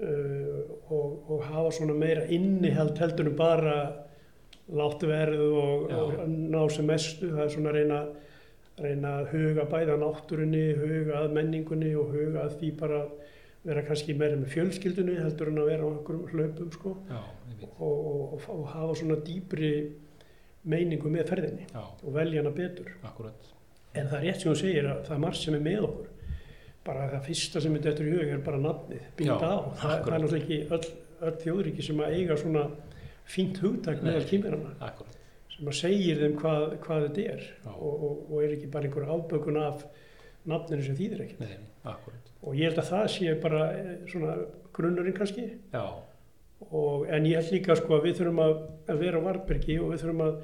uh, 0.00 0.60
og, 0.88 1.30
og 1.30 1.44
hafa 1.50 1.72
svona 1.76 1.96
meira 1.98 2.26
innihald 2.32 2.96
heldur 3.00 3.30
en 3.30 3.38
bara 3.38 3.76
látt 4.76 5.04
verð 5.06 5.42
og, 5.46 5.92
ná 6.26 6.62
sem 6.74 6.88
mestu, 6.88 7.30
það 7.34 7.44
er 7.44 7.52
svona 7.54 7.72
að 7.72 7.78
reyna, 7.78 8.00
reyna 8.82 9.12
að 9.20 9.30
huga 9.34 9.66
bæða 9.70 9.98
náttúrunni, 10.02 10.64
huga 10.80 11.20
að 11.22 11.36
menningunni 11.36 11.92
og 11.98 12.10
huga 12.16 12.46
að 12.46 12.58
því 12.62 12.72
bara 12.80 13.04
vera 13.66 13.84
kannski 13.86 14.14
meira 14.18 14.38
með 14.38 14.52
fjölskyldunni 14.54 15.18
heldur 15.20 15.52
en 15.52 15.62
að 15.62 15.70
vera 15.72 15.86
á 15.86 15.90
einhverjum 15.90 16.26
hlaupum 16.32 16.72
sko. 16.74 16.96
Já, 17.10 17.20
og, 17.66 17.78
og, 17.82 18.18
og, 18.36 18.48
og 18.56 18.66
hafa 18.74 18.98
svona 19.00 19.20
dýpri 19.26 19.72
meiningu 20.66 21.10
með 21.10 21.30
ferðinni 21.30 21.68
já, 21.70 21.82
og 21.82 22.14
velja 22.14 22.42
hana 22.42 22.54
betur. 22.54 22.90
akkurat. 23.06 23.55
En 23.96 24.10
það 24.10 24.18
er 24.18 24.26
rétt 24.26 24.42
sem 24.42 24.50
hún 24.52 24.60
segir 24.60 24.88
að 24.90 25.02
það 25.08 25.16
er 25.16 25.22
margt 25.24 25.42
sem 25.42 25.56
er 25.58 25.64
með 25.66 25.86
okkur. 25.88 26.08
Bara 26.86 27.06
það 27.10 27.24
fyrsta 27.26 27.62
sem 27.64 27.76
er 27.78 27.84
dettur 27.86 28.06
í 28.08 28.14
hug 28.14 28.32
er 28.36 28.42
bara 28.46 28.62
nafnið, 28.62 29.06
Já, 29.26 29.32
á. 29.34 29.40
Það, 29.40 29.74
það 29.80 29.94
er 29.96 30.22
náttúrulega 30.22 30.42
ekki 30.42 30.58
öll, 30.76 30.90
öll 31.26 31.38
þjóðríki 31.42 31.86
sem 31.86 32.02
að 32.04 32.16
eiga 32.18 32.36
svona 32.38 32.66
fínt 33.26 33.58
hugtak 33.58 34.02
kýmirana 34.30 34.74
Akkurat, 34.86 35.16
sem 35.50 35.70
að 35.70 35.78
segir 35.80 36.20
þeim 36.22 36.36
hvað, 36.38 36.66
hvað 36.84 37.06
þetta 37.08 37.24
er 37.32 37.46
og, 37.72 37.88
og, 37.90 38.20
og 38.30 38.44
er 38.44 38.54
ekki 38.54 38.70
bara 38.70 38.86
einhver 38.86 39.08
afbökun 39.16 39.58
af 39.64 39.82
nafninu 40.46 40.86
sem 40.86 40.98
þýðir 40.98 41.24
ekkert. 41.24 41.40
nei. 41.42 41.56
Og 42.46 42.54
ég 42.54 42.68
held 42.70 42.78
að 42.78 42.90
það 42.92 43.08
sé 43.16 43.34
bara 43.42 43.64
eh, 43.74 43.88
svona 44.10 44.36
grunnurinn 44.76 45.16
kannski 45.16 45.48
og, 46.70 47.06
en 47.10 47.26
ég 47.26 47.40
held 47.40 47.56
líka 47.56 47.76
sko 47.78 47.98
að 47.98 48.06
við 48.06 48.20
þurfum 48.20 48.42
að, 48.44 48.54
að 48.92 49.02
vera 49.02 49.18
á 49.22 49.26
varbergi 49.26 49.80
og 49.82 49.90
við 49.90 50.04
þurfum 50.04 50.24
að 50.28 50.38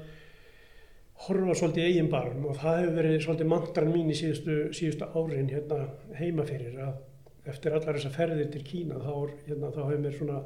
horfa 1.23 1.55
svolítið 1.55 1.87
eigin 1.87 2.11
barm 2.11 2.45
og 2.49 2.57
það 2.59 2.79
hefur 2.81 2.95
verið 2.97 3.17
svolítið 3.23 3.49
mantran 3.53 3.91
mín 3.93 4.11
í 4.11 4.17
síðustu, 4.17 4.57
síðustu 4.75 5.07
árin 5.13 5.51
hérna 5.51 5.79
heima 6.17 6.45
fyrir 6.47 6.79
að 6.83 7.49
eftir 7.53 7.75
allar 7.75 7.97
þessar 7.97 8.15
ferðir 8.17 8.51
til 8.51 8.63
Kína 8.65 8.99
þá, 9.03 9.13
hérna, 9.47 9.71
þá 9.71 9.81
hefur 9.83 10.03
mér 10.03 10.17
svona 10.17 10.41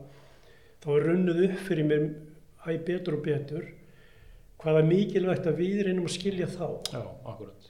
þá 0.83 0.89
er 0.93 1.07
runnuð 1.07 1.41
upp 1.47 1.63
fyrir 1.67 1.89
mér 1.89 2.05
æ 2.67 2.69
betur 2.85 3.17
og 3.17 3.25
betur 3.25 3.67
hvaða 4.61 4.85
mikilvægt 4.85 5.49
að 5.49 5.59
við 5.61 5.81
reynum 5.87 6.07
að 6.09 6.15
skilja 6.17 6.47
þá 6.51 6.67
Já, 6.91 7.03
akkurat. 7.31 7.67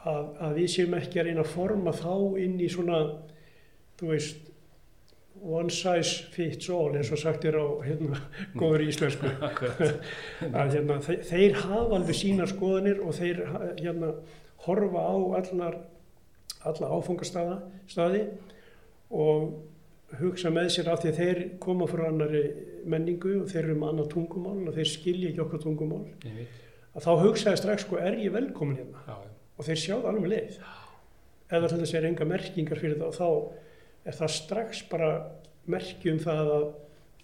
að, 0.00 0.30
að 0.46 0.54
við 0.60 0.70
séum 0.74 0.96
ekki 0.98 1.20
að 1.20 1.30
reyna 1.30 1.44
að 1.44 1.52
forma 1.54 1.94
þá 1.96 2.14
inn 2.44 2.56
í 2.60 2.68
svona 2.72 3.00
þú 4.00 4.12
veist 4.14 4.49
one 5.40 5.70
size 5.70 6.26
fits 6.34 6.68
all 6.70 6.94
eins 6.96 7.10
og 7.12 7.18
sagt 7.20 7.44
er 7.48 7.56
á 7.56 7.66
hérna, 7.84 8.20
góður 8.58 8.84
íslensku. 8.86 9.30
Að 10.60 10.76
hérna, 10.76 10.98
þeir, 11.04 11.24
þeir 11.30 11.58
hafa 11.62 11.96
alveg 11.98 12.18
sínar 12.18 12.50
skoðanir 12.50 13.00
og 13.04 13.16
þeir 13.16 13.42
hérna, 13.80 14.12
horfa 14.66 15.04
á 15.06 15.16
allar, 15.40 15.80
alla 16.68 16.92
áfangastaða 16.92 17.58
staði 17.88 18.26
og 19.10 20.18
hugsa 20.20 20.50
með 20.52 20.72
sér 20.74 20.90
af 20.92 21.02
því 21.02 21.10
að 21.12 21.20
þeir 21.20 21.40
koma 21.62 21.86
frá 21.90 22.04
annari 22.08 22.42
menningu 22.90 23.36
og 23.42 23.48
þeir 23.50 23.62
eru 23.64 23.78
með 23.78 23.92
annað 23.92 24.10
tungumál 24.14 24.58
og 24.66 24.76
þeir 24.76 24.90
skilja 24.90 25.30
ekki 25.30 25.44
okkar 25.44 25.64
tungumál. 25.64 26.04
Að 26.90 27.06
þá 27.06 27.10
hugsaði 27.24 27.60
strax 27.60 27.86
sko 27.86 28.00
er 28.02 28.18
ég 28.18 28.34
velkomin 28.34 28.80
hérna? 28.80 29.02
Já, 29.06 29.16
og 29.56 29.66
þeir 29.66 29.82
sjá 29.84 29.94
það 29.94 30.08
alveg 30.10 30.24
með 30.24 30.32
leið. 30.34 30.60
Til 31.50 31.60
þess 31.72 31.96
er 31.98 32.06
enga 32.10 32.26
merkingar 32.30 32.80
fyrir 32.82 32.98
það 32.98 33.18
þá 33.18 33.28
er 34.04 34.16
það 34.16 34.32
strax 34.36 34.82
bara 34.90 35.10
merki 35.70 36.10
um 36.14 36.18
það 36.22 36.50
að 36.54 36.64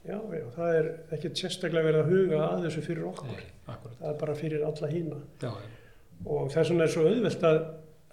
já, 0.07 0.19
já, 0.39 0.45
það 0.57 0.77
er 0.81 0.89
ekkert 1.17 1.41
sérstaklega 1.41 1.89
verið 1.89 2.03
að 2.05 2.13
huga 2.15 2.43
að 2.51 2.67
þessu 2.67 2.85
fyrir 2.87 3.09
okkur. 3.11 3.33
Nei, 3.67 3.77
það 3.99 4.11
er 4.13 4.19
bara 4.21 4.35
fyrir 4.39 4.65
alla 4.69 4.91
hína 4.93 5.21
Já, 5.43 5.53
og 6.27 6.51
þess 6.55 6.71
vegna 6.73 6.85
er 6.87 6.93
svo 6.95 7.07
auðvelt 7.11 7.47
að 7.51 7.59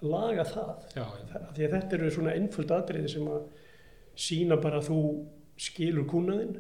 laga 0.04 0.44
það. 0.50 0.72
Já. 0.98 1.04
Þa- 1.34 1.44
því 1.56 1.66
að 1.68 1.76
þetta 1.78 1.98
eru 2.00 2.10
svona 2.12 2.34
einföld 2.38 2.72
atriði 2.76 3.12
sem 3.14 3.28
að 3.32 3.44
sína 4.28 4.58
bara 4.62 4.80
að 4.82 4.90
þú 4.90 4.98
skilur 5.64 6.08
kúnaðinn 6.10 6.56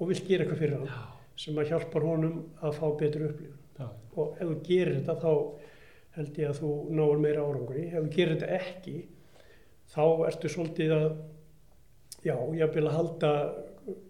og 0.00 0.08
vilt 0.10 0.26
gera 0.28 0.44
eitthvað 0.44 0.58
fyrir 0.64 0.74
hann 0.80 0.90
sem 1.36 1.56
að 1.58 1.70
hjálpar 1.70 2.04
honum 2.06 2.40
að 2.62 2.74
fá 2.80 2.84
betur 3.00 3.28
upplifun. 3.28 3.60
Og 4.16 4.36
ef 4.38 4.46
þú 4.50 4.56
gerir 4.68 4.98
þetta 5.00 5.16
þá 5.22 5.30
held 6.14 6.36
ég 6.38 6.50
að 6.52 6.58
þú 6.60 6.68
náur 6.94 7.18
meira 7.22 7.42
árangri. 7.42 7.86
Ef 7.90 8.04
þú 8.04 8.10
gerir 8.14 8.36
þetta 8.36 8.58
ekki 8.60 8.96
þá 9.94 10.04
ertu 10.28 10.50
svolítið 10.52 10.92
að 10.94 11.08
já, 12.24 12.34
ég 12.58 12.74
vil 12.74 12.90
halda 12.90 13.32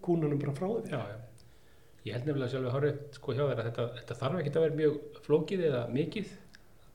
kúnanum 0.05 0.39
bara 0.41 0.55
frá 0.55 0.67
þér 0.69 0.93
já, 0.95 1.01
já. 1.11 1.21
Ég 2.05 2.13
held 2.13 2.27
nefnilega 2.29 2.51
sjálfur 2.53 2.75
horrið 2.75 2.97
sko 3.17 3.33
hjá 3.33 3.43
þér 3.43 3.59
að 3.59 3.67
þetta, 3.69 3.87
þetta 3.99 4.17
þarf 4.19 4.39
ekki 4.39 4.51
að 4.53 4.65
vera 4.65 4.79
mjög 4.79 5.19
flókið 5.25 5.63
eða 5.71 5.81
mikið, 5.95 6.31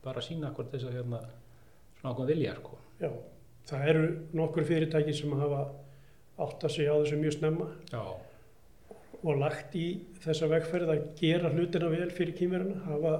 bara 0.05 0.21
að 0.21 0.27
sína 0.29 0.49
akkur 0.49 0.69
þess 0.71 0.87
að 0.87 0.97
hérna 0.97 1.19
svona 1.99 2.13
ákveðum 2.13 2.31
vilja, 2.31 2.53
sko. 2.61 2.77
já, 3.01 3.09
það 3.71 3.87
eru 3.91 4.05
nokkur 4.39 4.67
fyrirtæki 4.69 5.15
sem 5.17 5.35
hafa 5.41 5.61
átt 6.41 6.63
að 6.65 6.75
segja 6.77 6.95
á 6.95 7.01
þessu 7.01 7.19
mjög 7.19 7.35
snemma 7.35 7.67
Já, 7.91 8.01
og 9.21 9.37
lagt 9.37 9.75
í 9.77 9.85
þessa 10.23 10.49
vegferð 10.49 10.93
að 10.95 11.03
gera 11.19 11.51
hlutina 11.53 11.91
vel 11.91 12.09
fyrir 12.15 12.37
kýmverðina 12.39 12.85
hafa 12.87 13.13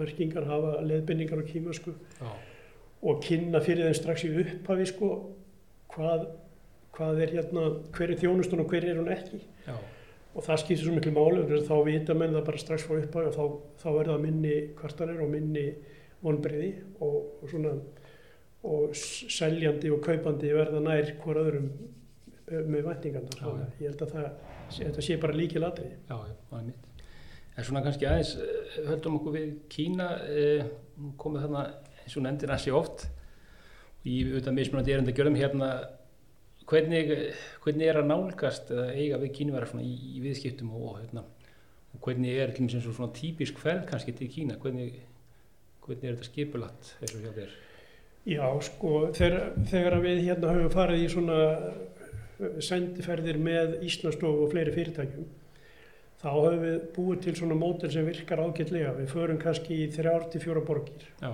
merkingar, 0.00 0.48
hafa 0.48 0.80
leðbendingar 0.84 1.44
á 1.44 1.50
kýmversku 1.52 1.94
já, 1.94 2.32
og 3.06 3.22
kynna 3.24 3.60
fyrir 3.64 3.86
þeim 3.86 3.98
strax 4.00 4.24
í 4.26 4.32
upphafi 4.42 4.88
sko 4.90 5.10
hvað, 5.94 6.26
hvað 6.96 7.20
er 7.24 7.36
hérna, 7.36 7.66
hver 7.92 8.12
er 8.12 8.20
þjónustun 8.22 8.64
og 8.64 8.72
hver 8.72 8.88
er 8.88 9.00
hún 9.00 9.12
ekki? 9.12 9.42
Já, 9.66 9.76
og 10.36 10.44
það 10.44 10.62
skiptir 10.62 10.84
svo 10.84 10.94
miklu 10.96 11.12
máli 11.16 11.60
þá 11.64 11.76
vita 11.86 12.14
menn 12.16 12.34
það 12.36 12.48
bara 12.48 12.60
strax 12.60 12.84
frá 12.84 12.98
upphafi 13.00 13.30
og 13.30 13.36
þá, 13.36 13.44
þá 13.80 13.88
er 13.92 14.10
það 14.10 14.24
minni 14.24 14.56
kvartanir 14.76 15.22
og 15.24 15.30
minni 15.32 15.66
vonbreiði 16.24 16.72
og, 17.04 17.16
og 17.40 17.52
svona 17.52 17.72
og 18.66 18.96
seljandi 18.96 19.92
og 19.94 20.02
kaupandi 20.04 20.50
verða 20.52 20.82
nær 20.82 21.12
hver 21.22 21.40
öðrum 21.40 21.70
eh, 22.50 22.62
með 22.66 22.88
væntingarnar. 22.90 23.38
Já, 23.40 23.46
að 23.46 23.80
ég 23.80 23.92
held 23.92 24.04
að 24.04 24.14
það, 24.16 25.00
sé 25.06 25.18
bara 25.22 25.38
líkil 25.38 25.64
atriði 25.64 25.94
já, 25.94 26.16
það 26.50 26.58
er 26.60 26.68
mitt. 26.70 27.04
En 27.56 27.64
svona 27.64 27.82
kannski 27.84 28.08
aðeins, 28.08 28.32
eh, 28.42 28.80
höldum 28.90 29.20
okkur 29.20 29.36
við 29.36 29.52
Kína, 29.72 30.08
eh, 30.28 30.72
komið 31.20 31.46
þarna 31.46 31.62
eins 32.02 32.16
og 32.18 32.26
nefndir 32.26 32.52
hansi 32.52 32.74
oft, 32.74 33.06
í 34.06 34.18
auðvitað 34.26 34.58
mismunandi 34.58 34.96
erinda 34.96 35.14
gjörðum 35.14 35.38
hérna, 35.40 35.70
hvernig, 36.70 37.12
hvernig 37.64 37.88
er 37.88 38.00
að 38.00 38.08
nálgast 38.10 38.70
eða 38.74 38.88
eiga 38.94 39.20
við 39.22 39.34
Kínverðar 39.38 39.70
svona 39.70 39.86
í, 39.86 39.94
í 40.16 40.22
viðskiptum 40.24 40.72
og, 40.76 40.98
hérna, 41.00 41.22
og 41.94 42.02
hvernig 42.04 42.40
er 42.42 42.54
eins 42.56 42.76
og 42.82 42.88
svona 42.88 43.14
típisk 43.16 43.60
ferð 43.62 43.86
kannski 43.90 44.14
til 44.16 44.30
Kína, 44.32 44.58
hvernig, 44.62 44.98
hvernig 45.86 46.10
er 46.10 46.16
þetta 46.16 46.30
skipulatt 46.30 46.92
eins 47.00 47.16
og 47.16 47.24
hjá 47.24 47.32
þér? 47.38 47.56
Já, 48.26 48.46
sko, 48.66 48.92
þegar, 49.14 49.52
þegar 49.70 49.98
við 50.02 50.22
hérna 50.26 50.54
höfum 50.56 50.72
farið 50.74 51.04
í 51.04 51.10
svona 51.12 51.42
eh, 51.46 52.56
sendiferðir 52.66 53.38
með 53.38 53.76
Íslandsstofu 53.86 54.48
og 54.48 54.50
fleiri 54.50 54.72
fyrirtækjum, 54.74 55.28
þá 56.18 56.26
höfum 56.32 56.64
við 56.64 56.80
búið 56.96 57.20
til 57.28 57.36
svona 57.38 57.58
mótel 57.60 57.92
sem 57.94 58.08
virkar 58.08 58.42
ágætlega. 58.42 58.96
Við 58.98 59.12
förum 59.12 59.38
kannski 59.38 59.78
í 59.84 59.86
þrjár 59.94 60.26
til 60.32 60.42
fjóra 60.42 60.64
borgir 60.66 61.06
Já, 61.20 61.30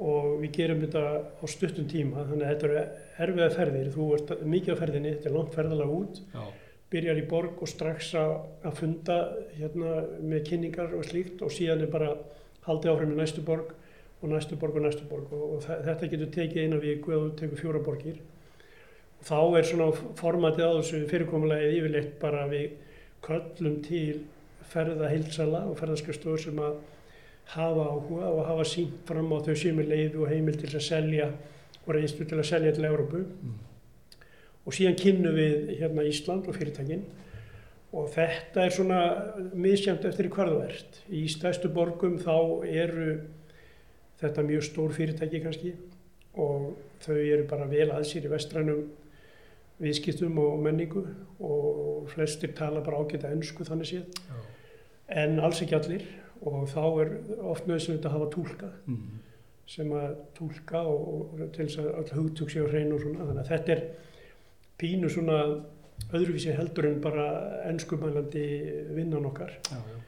og 0.00 0.40
við 0.40 0.52
gerum 0.56 0.80
þetta 0.80 1.02
á 1.40 1.44
stuttum 1.50 1.86
tíma, 1.88 2.24
þannig 2.24 2.46
að 2.46 2.52
þetta 2.54 2.68
eru 2.68 2.82
erfiða 3.26 3.50
ferðir. 3.56 3.90
Þú 3.94 4.06
ert 4.16 4.32
mikið 4.54 4.72
á 4.72 4.80
ferðinni, 4.80 5.12
þetta 5.16 5.28
er 5.28 5.36
langt 5.36 5.56
ferðalega 5.56 5.96
út, 6.00 6.20
já, 6.32 6.44
byrjar 6.90 7.20
í 7.20 7.26
borg 7.30 7.60
og 7.60 7.70
strax 7.70 8.14
að, 8.18 8.32
funda 8.78 9.18
hérna 9.58 9.92
með 10.32 10.44
kynningar 10.48 10.96
og 10.96 11.06
slíkt. 11.06 11.44
Og 11.44 11.52
síðan 11.54 11.84
er 11.84 11.92
bara 11.92 12.14
haldið 12.66 12.94
áfram 12.94 13.14
í 13.14 13.20
næstu 13.20 13.44
borg 13.46 13.74
og 14.20 14.32
næstu 14.32 14.58
borg 14.60 14.80
og 14.80 14.86
næstu 14.86 15.06
borg. 15.10 15.30
Og, 15.36 15.56
og 15.56 15.68
þetta 15.68 16.10
getur 16.14 16.32
tekið 16.34 16.64
eina 16.64 16.80
viku 16.82 17.14
eða 17.16 17.32
tekur 17.38 17.60
fjóra 17.60 17.84
borgir. 17.84 18.20
Og 19.20 19.28
þá 19.28 19.38
er 19.60 19.68
svona 19.68 19.90
formatið 20.18 20.64
á 20.64 20.72
þessu 20.80 21.02
fyrirkomulega 21.12 21.74
yfirleitt 21.76 22.16
bara 22.22 22.46
við 22.48 22.78
köllum 23.24 23.82
til 23.84 24.22
ferðahilsala 24.70 25.66
og 25.68 25.76
ferðarskjöfstofur 25.76 26.40
sem 26.40 26.60
að 26.62 26.80
hafa 27.54 27.86
áhuga 27.94 28.28
og 28.30 28.44
hafa 28.46 28.66
sínt 28.68 29.00
fram 29.08 29.32
á 29.34 29.38
þau 29.42 29.56
sem 29.58 29.78
er 29.82 29.88
leiði 29.90 30.20
og 30.20 30.30
heimil 30.30 30.58
til 30.58 30.70
að 30.70 30.86
selja 30.86 31.26
og 31.86 31.90
reynslu 31.96 32.26
til 32.28 32.38
að 32.38 32.48
selja 32.50 32.72
til 32.76 32.86
Európu 32.86 33.24
mm, 33.24 33.56
og 34.66 34.76
síðan 34.76 34.98
kynnum 35.00 35.34
við 35.34 35.72
hérna 35.80 36.04
Ísland 36.06 36.46
og 36.46 36.54
fyrirtækin. 36.54 37.02
Og 37.90 38.06
þetta 38.12 38.62
er 38.62 38.74
svona 38.74 38.98
misjæmt 39.58 40.04
eftir 40.06 40.28
hvað 40.30 40.52
þú 40.52 40.58
ert. 40.68 40.98
Í 41.10 41.24
stærstu 41.32 41.72
borgum 41.74 42.20
þá 42.22 42.36
eru 42.68 43.06
þetta 44.20 44.44
mjög 44.46 44.66
stór 44.68 44.94
fyrirtæki 44.94 45.40
kannski. 45.42 45.72
Og 46.38 46.76
þau 47.02 47.16
eru 47.16 47.48
bara 47.50 47.66
vel 47.66 47.88
að 47.90 48.06
sér 48.12 48.28
í 48.28 48.30
vestrænum 48.30 48.84
viðskiptum 49.82 50.38
og 50.38 50.62
menningu. 50.62 51.02
Og 51.42 52.06
flestir 52.14 52.54
tala 52.54 52.84
bara 52.84 53.02
ágæta 53.02 53.32
ennsku 53.34 53.66
þannig 53.66 53.90
séð. 53.90 54.22
Já, 54.28 54.38
en 55.24 55.40
alls 55.42 55.64
ekki 55.64 55.74
allir 55.74 56.06
og 56.40 56.68
þá 56.72 56.84
er 57.02 57.10
oft 57.50 57.66
nöðsynlegt 57.68 58.06
að 58.08 58.14
hafa 58.16 58.28
túlka 58.34 58.70
mm, 58.88 59.08
sem 59.70 59.90
að 59.94 60.14
túlka 60.36 60.82
og, 60.88 61.10
og 61.34 61.42
til 61.54 61.66
þess 61.66 61.80
að 61.82 61.90
öll 62.00 62.14
hugtug 62.18 62.52
séu 62.52 62.68
hrein 62.70 62.94
og 62.94 63.02
svona. 63.02 63.26
Þannig 63.28 63.42
að 63.42 63.50
þetta 63.52 63.74
er 63.74 63.82
pínu 64.80 65.10
svona 65.12 65.40
öðruvísi 66.10 66.54
heldur 66.56 66.88
en 66.88 67.02
bara 67.04 67.26
ennskumælandi 67.68 68.46
vinnan 68.96 69.28
okkar. 69.28 69.52
Já, 69.68 69.76
já, 69.76 69.98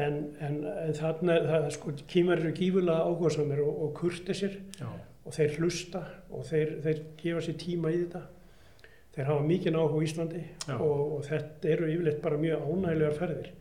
en, 0.00 0.16
en, 0.42 0.62
en 0.64 0.96
þarna 0.96 1.36
það 1.46 1.68
sko 1.76 1.92
kýmar 2.10 2.40
eru 2.42 2.54
gífulega 2.56 3.04
áhugasamir 3.04 3.60
og, 3.62 3.82
og 3.84 3.92
kurtisir 4.00 4.56
já, 4.80 4.88
og 5.26 5.36
þeir 5.36 5.60
hlusta 5.60 6.02
og 6.30 6.48
þeir, 6.48 6.72
þeir 6.86 7.04
gefa 7.20 7.44
sér 7.44 7.60
tíma 7.60 7.92
í 7.92 8.00
þetta. 8.00 8.24
Þeir 9.16 9.30
hafa 9.30 9.44
mikið 9.46 9.78
áhuga 9.78 10.00
á 10.00 10.06
Íslandi 10.08 10.42
og, 10.74 10.98
og 11.18 11.22
þetta 11.28 11.70
eru 11.72 11.86
yfirleitt 11.92 12.18
bara 12.24 12.40
mjög 12.40 12.66
ánægilegar 12.66 13.16
ferðir 13.20 13.54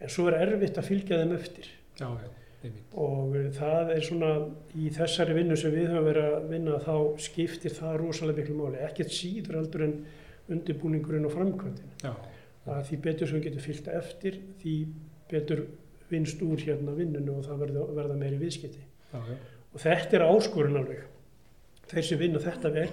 en 0.00 0.12
svo 0.12 0.28
er 0.30 0.38
erfitt 0.46 0.78
að 0.80 0.88
fylgja 0.88 1.18
þeim 1.20 1.34
eftir. 1.36 1.68
Já, 2.00 2.08
já, 2.08 2.70
og 3.00 3.36
það 3.56 3.92
er 3.94 4.02
svona 4.04 4.30
í 4.76 4.90
þessari 4.92 5.36
vinnu 5.36 5.56
sem 5.56 5.72
við 5.74 5.92
höfum 5.92 6.08
verið 6.08 6.26
að 6.36 6.48
vinna 6.50 6.80
þá 6.84 6.94
skiptir 7.24 7.76
það 7.76 8.00
rosalega 8.02 8.42
miklu 8.42 8.56
máli. 8.58 8.80
Ekkert 8.84 9.14
síður 9.16 9.60
heldur 9.60 9.86
en 9.86 9.94
undirbúningurinn 10.50 11.28
og 11.28 11.36
framkvæmdin. 11.36 11.94
Já, 12.04 12.12
að 12.70 12.82
því 12.88 12.98
betur 13.06 13.30
sem 13.30 13.38
við 13.38 13.46
getum 13.48 13.64
fylgt 13.64 13.92
eftir 14.00 14.40
því 14.60 14.74
betur 15.30 15.64
vinst 16.10 16.42
úr 16.44 16.60
hérna 16.64 16.96
vinnunu 16.96 17.38
og 17.38 17.46
það 17.46 17.62
verða, 17.64 17.86
verða 18.00 18.18
meiri 18.20 18.40
viðskipti. 18.40 18.82
Já, 19.12 19.20
og 19.70 19.84
þetta 19.84 20.18
er 20.18 20.26
áskorun 20.26 20.80
alveg. 20.80 21.06
Þeir 21.90 22.06
sem 22.06 22.20
vinna 22.20 22.42
þetta 22.42 22.72
vel 22.74 22.90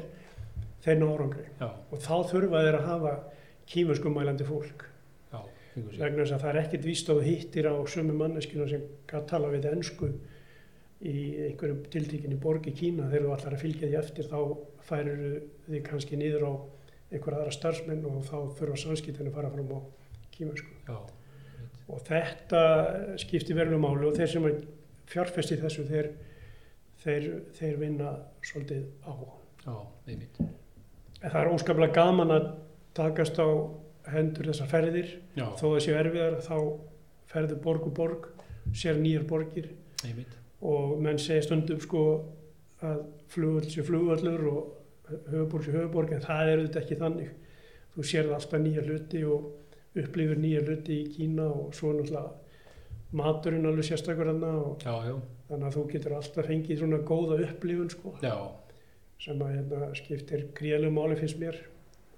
þeir 0.85 1.01
ná 1.01 1.07
árangri. 1.09 1.47
Og 1.91 1.99
þá 1.99 2.15
þurfa 2.31 2.63
þeir 2.65 2.77
að 2.79 2.87
hafa 2.91 3.15
kímurskumælandi 3.67 4.47
fólk 4.47 4.85
vegna 5.85 6.23
þess 6.23 6.35
að 6.35 6.43
það 6.43 6.49
er 6.51 6.59
ekkert 6.63 6.87
víst 6.87 7.09
þú 7.09 7.17
hittir 7.25 7.69
á 7.69 7.75
sömu 7.89 8.15
manneskina 8.17 8.67
sem 8.69 8.83
kann 9.09 9.27
tala 9.29 9.51
við 9.53 9.69
ennsku 9.71 10.09
í 11.05 11.17
einhverjum 11.49 11.83
tiltíkinni 11.93 12.39
borg 12.41 12.65
í 12.69 12.73
Kína. 12.73 13.09
Þegar 13.11 13.27
þú 13.27 13.35
ætlar 13.35 13.55
að 13.57 13.63
fylgja 13.63 13.89
því 13.91 13.99
eftir 13.99 14.29
þá 14.31 14.39
færir 14.87 15.21
þið 15.67 15.83
kannski 15.85 16.19
niður 16.19 16.47
á 16.47 16.53
einhverja 17.11 17.43
aðra 17.43 17.55
starfsmenn 17.55 18.05
og 18.09 18.23
þá 18.27 18.37
þurfa 18.57 18.81
samskiptinu 18.81 19.31
að 19.31 19.37
fara 19.37 19.51
fram 19.53 19.71
á 19.71 19.79
kímersku 20.35 20.73
já, 20.87 20.97
og 21.87 22.01
þetta 22.07 22.61
skiptir 23.21 23.57
verðum 23.57 23.85
máli 23.85 24.09
og 24.09 24.17
þeir 24.17 24.31
sem 24.33 24.47
fjárfesti 25.07 25.57
þessu 25.61 25.85
þeir, 25.87 26.09
þeir, 27.03 27.27
þeir 27.57 27.81
vinna 27.81 28.13
svolítið 28.43 28.87
á. 29.07 29.13
Já, 29.67 29.75
En 31.17 31.31
það 31.33 31.39
er 31.41 31.51
óskaplega 31.51 31.95
gaman 31.95 32.31
að 32.35 32.49
takast 32.97 33.39
á 33.41 33.47
hendur 34.13 34.49
þessar 34.51 34.71
ferðir. 34.71 35.13
Já, 35.37 35.45
þó 35.59 35.65
það 35.67 35.79
séu 35.85 35.97
erfiðar 35.99 36.39
þá 36.45 36.57
ferður 37.31 37.61
borg 37.63 37.87
og 37.89 37.95
borg 37.97 38.27
sér 38.75 38.99
nýjar 39.01 39.27
borgir. 39.27 39.69
Einmitt. 40.05 40.33
og 40.61 40.97
menn 41.01 41.19
segja 41.21 41.45
stundum 41.45 41.79
sko 41.81 42.01
að 42.85 43.03
flugvöld 43.33 43.69
sé 43.71 43.83
flugvöllur 43.85 44.43
og 44.51 45.13
höfuborg 45.31 45.65
sé 45.65 45.73
höfuborg 45.73 46.13
en 46.13 46.21
það 46.25 46.51
er 46.51 46.59
auðvitað 46.61 46.81
ekki 46.83 46.99
þannig. 47.01 47.31
Þú 47.93 48.05
sérð 48.11 48.35
alltaf 48.37 48.61
nýja 48.61 48.83
hluti 48.85 49.23
og 49.25 49.97
upplifir 49.97 50.41
nýja 50.41 50.61
hluti 50.65 50.99
í 51.01 51.07
Kína 51.15 51.47
og 51.49 51.73
svo 51.77 51.93
náttúrulega 51.97 52.35
maturinn 53.17 53.65
alveg 53.65 53.87
já, 55.07 55.15
þannig 55.47 55.67
að 55.67 55.75
þú 55.77 55.83
getur 55.93 56.15
alltaf 56.17 56.49
fengið 56.49 56.81
svona 56.81 56.99
góða 57.07 57.39
upplifun 57.47 57.89
sko. 57.93 58.13
Já, 58.21 58.35
sem 59.23 59.41
að 59.41 59.53
hérna, 59.55 59.89
skiptir 59.97 60.47
gríðalegu 60.57 60.93
máli 60.93 61.17
finnst 61.21 61.39
mér 61.41 61.61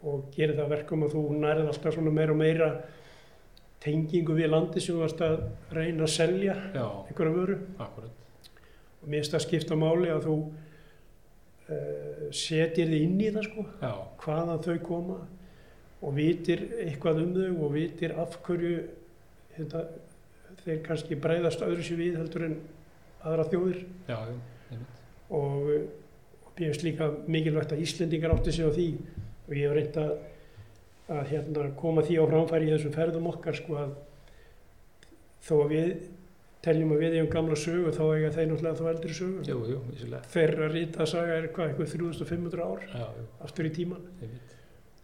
og 0.07 0.29
gerir 0.35 0.55
það 0.55 0.65
að 0.65 0.73
verkum 0.75 1.03
að 1.05 1.15
þú 1.15 1.23
nærið 1.41 1.69
alltaf 1.71 1.95
svona 1.95 2.13
meira 2.15 2.35
og 2.35 2.39
meira 2.39 2.69
tengingu 3.83 4.35
við 4.35 4.51
landi 4.51 4.83
sem 4.83 4.95
þú 4.95 5.03
varst 5.03 5.21
að 5.23 5.41
reyna 5.75 6.05
að 6.05 6.13
selja 6.13 6.55
já, 6.75 6.85
einhverja 7.07 7.35
vöru. 7.35 7.57
Akkurat. 7.79 8.47
og 9.01 9.07
mér 9.07 9.21
finnst 9.21 9.35
það 9.35 9.45
skipta 9.45 9.79
máli 9.79 10.11
að 10.11 10.25
þú 10.27 10.37
uh, 10.39 12.23
setir 12.35 12.91
þið 12.91 13.05
inn 13.05 13.19
í 13.23 13.29
það 13.35 13.47
sko 13.47 13.65
Já, 13.81 13.93
hvaðan 14.23 14.63
þau 14.65 14.79
koma 14.87 15.19
og 15.99 16.15
vitir 16.15 16.65
eitthvað 16.85 17.23
um 17.23 17.31
þau 17.35 17.63
og 17.65 17.73
vitir 17.75 18.15
af 18.19 18.37
hverju 18.45 18.75
hérna, 19.57 19.85
þeir 20.63 20.83
kannski 20.85 21.19
breyðast 21.19 21.63
öðru 21.65 21.85
sér 21.85 21.99
við 21.99 22.19
heldur 22.19 22.45
en 22.47 22.59
aðra 23.27 23.47
þjóðir. 23.51 23.81
Já, 24.07 24.19
og, 25.35 25.39
og 25.39 26.53
mér 26.55 26.69
finnst 26.69 26.85
líka 26.87 27.09
mikilvægt 27.27 27.75
að 27.75 27.83
Íslendingar 27.83 28.35
átti 28.35 28.55
sig 28.55 28.67
á 28.67 28.71
því 28.71 28.87
og 29.49 29.57
ég 29.57 29.65
hef 29.65 29.75
reynt 29.77 29.99
að, 29.99 30.13
að 31.17 31.33
hérna, 31.33 31.65
koma 31.79 32.05
því 32.05 32.21
á 32.21 32.25
framfæri 32.29 32.69
í 32.69 32.71
þessum 32.75 32.95
ferðum 32.95 33.29
okkar 33.33 33.57
sko 33.57 33.77
að 33.81 33.97
þó 35.45 35.53
að 35.63 35.73
við 35.73 35.91
teljum 36.65 36.93
að 36.93 37.01
við 37.05 37.17
eigum 37.17 37.31
gamla 37.33 37.57
sögu 37.57 37.91
þá 37.95 38.01
eiga 38.05 38.31
þeir 38.35 38.47
náttúrulega 38.49 38.79
þá 38.79 38.87
eldri 38.91 39.15
sögu. 39.15 39.43
Jú, 39.47 39.59
jú, 39.71 40.21
þeirra 40.33 40.69
rita 40.73 41.07
saga 41.07 41.37
er 41.39 41.47
hvað, 41.55 41.71
eitthvað 41.71 41.93
3500 41.95 42.65
ár 42.65 42.83
Já, 42.91 43.05
aftur 43.47 43.69
í 43.69 43.73
tíman 43.77 44.07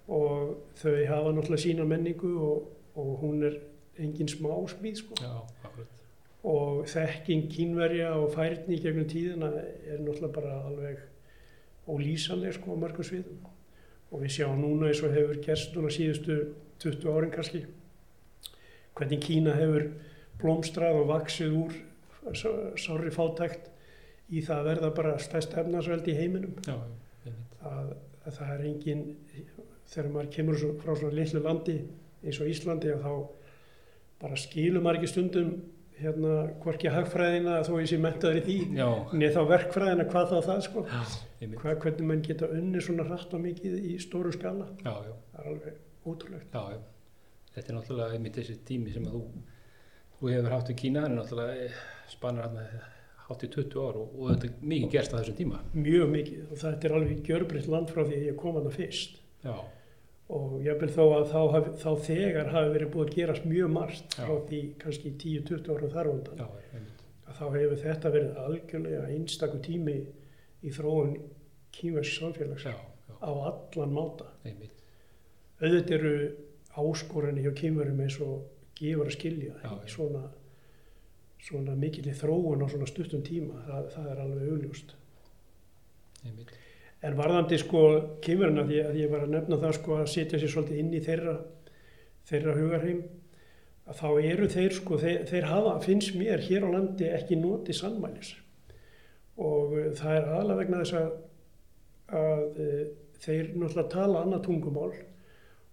og 0.06 0.52
þau 0.78 0.92
hafa 1.10 1.32
náttúrulega 1.34 1.64
sína 1.64 1.88
menningu 1.90 2.34
og, 2.46 2.68
og 3.00 3.12
hún 3.24 3.48
er 3.48 3.56
engin 3.98 4.30
smá 4.30 4.52
smíð 4.70 5.00
sko. 5.00 5.18
Já, 5.24 5.32
og 6.46 6.84
þekking 6.92 7.48
kínverja 7.50 8.12
og 8.20 8.34
færni 8.36 8.78
gegnum 8.84 9.08
tíðina 9.10 9.50
er 9.56 10.04
náttúrulega 10.04 10.34
bara 10.36 10.60
alveg 10.68 11.00
ólýsanleg 11.90 12.54
sko 12.60 12.76
á 12.76 12.82
mörgum 12.84 13.08
sviðum 13.08 13.40
og 14.16 14.22
við 14.24 14.38
sjáum 14.38 14.62
núna 14.64 14.88
eins 14.90 15.04
og 15.04 15.12
hefur 15.12 15.42
gerst 15.44 15.76
núna 15.76 15.92
síðustu 15.92 16.38
20 16.80 17.12
árin 17.12 17.34
kannski 17.34 17.66
hvernig 18.96 19.24
Kína 19.26 19.56
hefur 19.60 19.90
blómstrað 20.40 21.02
og 21.02 21.10
vaksið 21.12 21.58
úr 21.60 21.76
sárri 22.80 23.12
fátækt 23.14 23.68
í 24.32 24.42
það 24.42 24.62
að 24.62 24.70
verða 24.70 24.92
bara 24.98 25.18
stærst 25.22 25.54
efnarsveldi 25.60 26.14
í 26.16 26.18
heiminum. 26.18 26.56
Já, 26.66 26.80
að, 27.68 27.92
að 28.26 28.38
það 28.40 28.54
er 28.56 28.64
engin 28.72 29.04
þegar 29.92 30.12
maður 30.14 30.32
kemur 30.38 30.64
frá 30.82 30.94
svona 30.96 31.18
litlu 31.20 31.42
landi 31.44 31.76
eins 32.24 32.40
og 32.42 32.50
Íslandi 32.50 32.94
að 32.96 33.04
þá 33.04 33.14
bara 34.24 34.40
skilur 34.40 34.82
maður 34.82 35.02
ekki 35.02 35.12
stundum 35.12 35.52
hérna 36.00 36.34
hvorki 36.64 36.92
hagfræðina 36.92 37.60
þó 37.66 37.72
ég 37.80 37.90
sé 37.92 38.00
mentaður 38.02 38.40
í 38.42 38.44
því 38.46 38.58
neð 39.16 39.38
þá 39.38 39.42
verkfræðina 39.52 40.08
hvað 40.10 40.34
þá 40.34 40.50
það 40.50 40.64
sko. 40.66 40.84
Hvað, 40.90 41.78
hvernig 41.84 42.10
mann 42.10 42.24
geta 42.26 42.50
unni 42.52 42.82
svona 42.84 43.06
hratt 43.08 43.36
og 43.38 43.44
mikið 43.44 43.78
í 43.80 43.96
stóru 44.04 44.34
skala. 44.36 44.68
Já, 44.82 44.92
já, 45.06 45.14
það 45.32 45.42
er 45.44 45.52
alveg 45.54 46.10
ótrúlegt. 46.12 46.56
Já. 46.56 46.82
Þetta 47.56 47.72
er 47.72 47.78
náttúrulega 47.78 48.18
einmitt 48.18 48.42
þessi 48.42 48.58
tími 48.68 48.92
sem 48.92 49.06
þú, 49.08 49.22
þú 50.18 50.34
hefur 50.34 50.56
hátt 50.58 50.74
í 50.74 50.78
Kína, 50.82 51.06
en 51.08 51.16
náttúrulega 51.22 51.70
spanar 52.12 52.50
hann 52.50 52.60
hátt 53.26 53.46
í 53.48 53.50
20 53.56 53.80
ár 53.80 54.02
og, 54.02 54.18
og 54.20 54.34
þetta 54.34 54.50
er 54.50 54.68
mikið 54.74 54.92
gerst 54.94 55.16
á 55.16 55.18
þessum 55.18 55.38
tíma. 55.40 55.62
mjög 55.74 56.12
mikið 56.12 56.42
og 56.50 56.60
þetta 56.62 56.90
er 56.90 56.98
alveg 57.00 57.24
gjörbreytt 57.26 57.72
land 57.72 57.94
frá 57.94 58.04
því 58.04 58.20
að 58.20 58.28
ég 58.28 58.38
kom 58.42 58.60
að 58.60 58.68
það 58.68 58.78
fyrst. 58.82 59.18
Já, 59.46 59.56
og 60.34 60.56
ég 60.66 60.80
vil 60.82 60.90
þó 60.90 61.04
að 61.20 61.26
þá, 61.30 61.40
hafi, 61.54 61.72
þá 61.84 61.90
þegar 62.08 62.48
hafi 62.54 62.72
verið 62.74 62.92
búið 62.96 63.08
að 63.10 63.16
gerast 63.20 63.46
mjög 63.46 63.74
margt 63.76 64.16
frá 64.18 64.34
því 64.50 64.62
kannski 64.82 65.12
10-20 65.22 65.70
ára 65.76 65.90
þar 65.94 66.10
undan 66.14 66.40
já, 66.42 66.48
að 67.30 67.38
þá 67.40 67.46
hefur 67.58 67.82
þetta 67.84 68.12
verið 68.16 68.40
algjörlega 68.46 69.04
einstakur 69.14 69.62
tími 69.68 69.96
í 70.66 70.74
þróun 70.74 71.14
kýmversk 71.76 72.18
samfélags 72.22 72.66
Já, 72.66 72.74
á 73.22 73.30
allan 73.52 73.94
máta. 73.94 74.32
einmitt. 74.48 74.74
Auðvitað 75.62 75.96
eru 76.00 76.14
áskorinni 76.82 77.46
hjá 77.46 77.54
kýmverum 77.62 78.02
eins 78.04 78.18
og 78.24 78.48
gefur 78.80 79.08
að 79.12 79.16
skilja 79.20 79.54
Já, 79.62 79.72
í 79.86 79.92
svona, 79.94 80.24
svona 81.46 81.76
mikil 81.80 82.10
þróun 82.18 82.66
á 82.66 82.68
svona 82.72 82.90
stuttum 82.90 83.22
tíma, 83.24 83.62
það, 83.68 83.90
það 83.94 84.10
er 84.16 84.22
alveg 84.26 84.54
augljóst. 84.56 84.96
einmitt. 86.26 86.56
En 87.04 87.18
varðandi 87.18 87.60
sko 87.62 87.84
kýmverina, 88.24 88.64
því 88.66 88.80
að 88.86 88.98
ég 89.02 89.12
var 89.12 89.26
að 89.26 89.36
nefna 89.36 89.60
það 89.62 89.76
sko 89.78 90.00
að 90.00 90.10
setja 90.14 90.40
sér 90.42 90.54
svolítið 90.54 90.82
inn 90.82 90.94
í 90.96 91.02
þeirra, 91.06 91.36
þeirra 92.30 92.56
hugarheim, 92.58 93.02
að 93.86 94.00
þá 94.00 94.08
eru 94.32 94.48
þeir 94.56 94.78
sko, 94.80 95.00
þeir, 95.02 95.20
þeir 95.30 95.50
hafa, 95.52 95.76
finnst 95.86 96.16
mér 96.18 96.42
hér 96.48 96.66
á 96.66 96.70
landi 96.74 97.10
ekki 97.14 97.38
notið 97.38 97.80
sannmælis. 97.82 98.32
Og 99.36 99.76
uh, 99.76 99.90
það 99.98 100.20
er 100.20 100.30
aðalega 100.32 100.62
vegna 100.64 100.80
þess 100.82 100.98
að, 101.02 101.12
að 102.22 102.64
uh, 102.64 102.86
þeir 103.26 103.52
náttúrulega 103.54 103.92
tala 103.92 104.24
annað 104.24 104.48
tungumál 104.48 104.94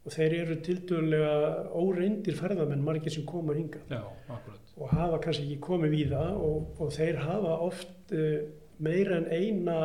og 0.03 0.11
þeir 0.11 0.37
eru 0.41 0.57
tildurlega 0.67 1.35
óreindir 1.79 2.39
ferðamenn 2.39 2.83
margir 2.85 3.15
sem 3.15 3.27
koma 3.27 3.55
hingað 3.55 3.93
Já, 3.93 4.03
og 4.33 4.89
hafa 4.91 5.21
kannski 5.23 5.47
ekki 5.47 5.61
komið 5.63 5.95
við 5.95 6.15
það 6.17 6.41
og, 6.49 6.65
og 6.83 6.91
þeir 6.97 7.21
hafa 7.23 7.53
oft 7.69 8.15
uh, 8.17 8.41
meira 8.83 9.21
en 9.21 9.29
eina 9.31 9.77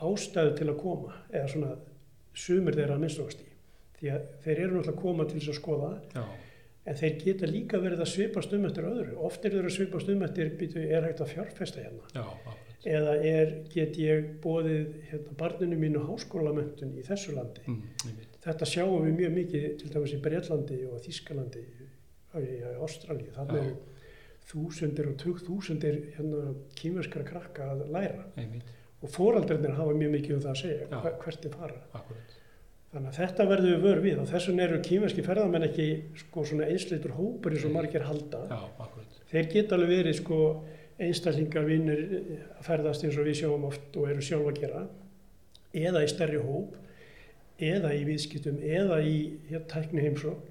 ástæðu 0.00 0.54
til 0.58 0.68
að 0.70 0.80
koma 0.80 1.16
eða 1.30 1.48
svona 1.52 1.74
sumir 2.32 2.78
þeirra 2.78 2.96
að 2.96 3.04
minnstofast 3.04 3.42
í 3.44 3.50
því 3.98 4.14
að 4.14 4.24
þeir 4.44 4.56
eru 4.56 4.72
náttúrulega 4.78 4.96
að 4.96 5.02
koma 5.02 5.28
til 5.28 5.38
þess 5.38 5.52
að 5.52 5.58
skoða 5.60 5.92
Já, 6.14 6.24
en 6.90 6.98
þeir 6.98 7.14
geta 7.20 7.48
líka 7.50 7.78
verið 7.82 8.02
að 8.02 8.10
svipast 8.10 8.54
um 8.56 8.66
eftir 8.66 8.88
öðru. 8.88 9.14
Oft 9.28 9.44
er 9.46 9.54
þeir 9.54 9.68
að 9.68 9.76
svipast 9.76 10.10
um 10.10 10.24
eftir 10.26 10.50
býtu, 10.58 10.82
er 10.82 11.06
hægt 11.06 11.22
að 11.22 11.30
fjárfesta 11.36 11.84
hérna? 11.84 12.08
Já, 12.16 12.56
eða 12.96 13.14
er, 13.28 13.54
get 13.70 13.98
ég 14.02 14.32
bóðið 14.42 14.96
hérna, 15.12 15.36
barninu 15.38 15.78
mínu 15.78 16.02
háskólamöntun 16.08 16.96
í 16.98 17.06
þessu 17.06 17.36
landi? 17.36 17.62
Mm, 17.70 18.18
þetta 18.42 18.68
sjáum 18.72 19.06
við 19.06 19.16
mjög 19.20 19.38
mikið 19.38 19.68
til 19.78 19.92
dæmis 19.94 20.16
í 20.16 20.20
Breitlandi 20.24 20.82
og 20.88 21.06
Þískalandi 21.06 21.64
og 22.32 22.48
í 22.48 22.60
Ástralíu. 22.82 23.30
Þannig 23.36 23.62
eru 23.62 23.78
þúsundir 24.50 25.12
og 25.12 25.18
tugþúsundir 25.22 26.00
hérna, 26.16 26.56
kýmverskara 26.78 27.28
krakka 27.28 27.68
að 27.76 27.86
læra. 27.94 28.26
Einmitt, 28.40 28.74
og 29.02 29.10
foreldrarnir 29.10 29.74
hafa 29.76 29.96
mjög 29.98 30.14
mikið 30.16 30.36
um 30.36 30.44
það 30.44 30.52
að 30.52 30.60
segja 30.62 31.00
hver, 31.02 31.16
hvert 31.24 31.46
er 31.46 31.56
fara 31.56 31.78
akkurat. 31.98 32.36
þannig 32.92 33.08
að 33.08 33.18
þetta 33.18 33.46
verður 33.50 33.72
við 33.72 33.86
vör 33.86 34.02
við 34.04 34.20
og 34.22 34.28
þess 34.30 34.50
vegna 34.50 34.66
eru 34.66 34.82
kýmverski 34.88 35.24
ferðamenn 35.26 35.66
ekki 35.68 35.88
sko 36.22 36.44
einsleitur 36.66 37.16
hópur 37.16 37.56
eins 37.56 37.64
og 37.66 37.72
Nei. 37.72 37.78
margir 37.80 38.06
halda 38.06 38.44
akkurat. 38.52 39.18
þeir 39.32 39.50
geta 39.56 39.78
alveg 39.78 39.96
verið 39.96 40.18
sko 40.20 40.38
einstaklingar 41.02 41.66
vinnir 41.66 42.04
að 42.58 42.62
ferðast 42.68 43.04
eins 43.04 43.18
og 43.18 43.26
við 43.26 43.40
sjáum 43.40 43.66
oft 43.66 43.98
og 43.98 44.08
eru 44.12 44.22
sjálf 44.22 44.52
að 44.52 44.60
gera 44.60 44.86
eða 45.72 46.04
í 46.04 46.12
stærri 46.12 46.40
hóp 46.44 46.78
eða 47.62 47.92
í 47.96 48.04
viðskiptum 48.06 48.58
eða 48.62 49.00
í 49.02 49.16
hér, 49.50 49.66
tækni 49.70 50.04
heimsók 50.04 50.48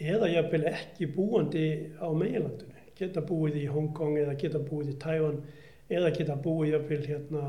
eða 0.00 0.28
jafnvel 0.32 0.64
ekki 0.72 1.08
búandi 1.14 1.66
á 2.02 2.08
meginlandinu 2.10 2.74
geta 2.98 3.22
búið 3.26 3.60
í 3.62 3.68
Hongkong 3.70 4.18
eða 4.20 4.36
geta 4.38 4.60
búið 4.62 4.92
í 4.92 4.96
Tævan 5.02 5.40
eða 5.92 6.12
geta 6.16 6.36
búið 6.40 6.74
jafnvel 6.74 7.02
hérna 7.08 7.42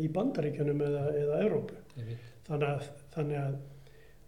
í 0.00 0.08
Bandaríkjunum 0.12 0.84
eða, 0.86 1.02
eða 1.22 1.40
Einmitt. 1.98 2.30
þannig 2.48 2.68
að, 2.68 2.86
þannig 3.14 3.40
að 3.42 3.58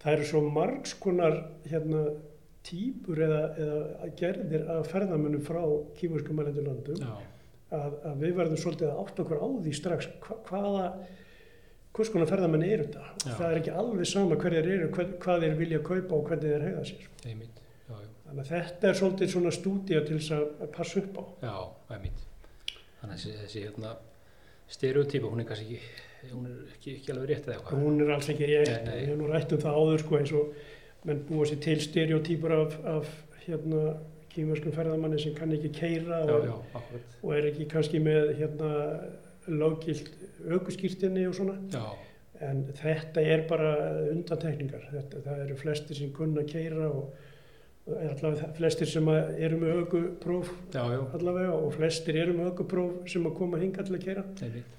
það 0.00 0.12
eru 0.16 0.26
svo 0.30 0.42
margs 0.48 0.94
konar 1.00 1.38
hérna, 1.68 2.02
típur 2.66 3.22
eða, 3.24 3.40
eða 3.56 4.10
gerðir 4.20 4.66
af 4.74 4.90
ferðamönnum 4.92 5.44
frá 5.44 5.62
kýmurskum 5.96 6.36
mælendur 6.36 6.66
landum 6.68 7.00
Já, 7.00 7.14
að, 7.72 7.96
að 8.10 8.20
við 8.26 8.36
verðum 8.36 8.60
svolítið 8.60 8.90
að 8.90 9.00
átta 9.04 9.24
okkur 9.24 9.40
á 9.40 9.48
því 9.64 9.72
strax 9.78 10.10
hva, 10.26 10.36
hvaða 10.50 10.84
hvers 11.96 12.12
konar 12.12 12.30
ferðamenn 12.30 12.66
eru 12.68 12.86
þetta 12.86 13.06
Já. 13.08 13.32
það 13.38 13.46
er 13.48 13.60
ekki 13.62 13.76
alveg 13.82 14.10
sama 14.12 14.38
hverjir 14.40 14.70
eru 14.76 14.90
hvað, 14.94 15.14
hvað 15.24 15.46
þeir 15.46 15.56
vilja 15.62 15.82
kaupa 15.88 16.18
og 16.18 16.28
hvernig 16.28 16.52
þeir 16.52 16.66
hegða 16.68 16.84
sér 16.90 17.30
einmitt. 17.32 17.62
Þannig 17.90 18.44
að 18.44 18.50
þetta 18.52 18.90
er 18.90 18.98
svolítið 19.00 19.32
svona 19.32 19.52
stúdíu 19.56 20.02
til 20.06 20.18
þess 20.20 20.34
að 20.36 20.44
að 20.66 20.68
passa 20.76 21.00
upp 21.00 21.16
á 21.18 21.24
Já, 21.48 21.56
einmitt. 21.96 22.26
Þannig 23.00 23.14
að 23.14 23.18
þessi, 23.20 23.32
þessi 23.44 23.64
hérna, 23.64 23.94
stereotypa, 24.70 25.30
hún 25.32 25.40
er 25.42 25.48
kannski 25.48 25.78
ekki, 25.78 26.04
hún 26.34 26.46
er 26.50 26.58
ekki, 26.74 26.94
ekki 26.98 27.12
alveg 27.14 27.30
rétt 27.32 27.48
eða 27.48 27.56
eitthvað. 27.56 27.80
hún 27.86 28.04
er 28.04 28.12
alls 28.16 28.28
ekki 28.34 28.48
ég, 28.50 28.68
Nei, 28.68 28.84
nei. 28.86 28.98
ég 29.00 29.08
hef 29.10 29.18
nú 29.20 29.30
rætt 29.30 29.54
um 29.56 29.62
það 29.64 29.78
áður 29.80 30.04
sko 30.04 30.18
eins 30.20 30.32
og 30.36 30.52
menn 31.08 31.22
búa 31.30 31.46
sér 31.48 31.60
til 31.64 31.80
stereotýpur 31.80 32.52
af, 32.58 32.76
af 32.92 33.14
hérna 33.46 33.82
kýmurskum 34.30 34.74
ferðamanni 34.76 35.18
sem 35.18 35.34
kann 35.34 35.50
ekki 35.56 35.72
keira 35.74 36.20
Já, 36.28 36.34
og, 36.36 36.44
já, 36.46 36.54
akkurat. 36.78 37.16
og 37.24 37.32
er 37.38 37.48
ekki 37.50 37.66
kannski 37.72 38.02
með 38.04 38.28
hérna 38.38 38.70
löggilt 39.50 40.12
aukuskýrtinni 40.52 41.24
og 41.30 41.34
svona 41.40 41.56
Já, 41.74 41.88
En 42.40 42.62
þetta 42.72 43.20
er 43.20 43.42
bara 43.50 43.70
undantekningar. 44.14 44.86
Þetta, 44.94 45.18
það 45.26 45.40
eru 45.42 45.56
flestir 45.60 45.98
sem 45.98 46.12
kunna 46.16 46.40
keira 46.48 46.86
og 46.88 47.10
allavega 48.10 48.50
flestir 48.56 48.88
sem 48.90 49.08
eru 49.10 49.58
með 49.60 49.80
aukupróf 49.80 50.52
allavega 50.76 51.56
og 51.56 51.74
flestir 51.76 52.18
eru 52.22 52.36
með 52.36 52.52
aukupróf 52.52 53.10
sem 53.10 53.26
að 53.28 53.36
koma 53.40 53.60
hinga 53.62 53.84
til 53.86 53.98
að 53.98 54.08
einmitt. 54.46 54.72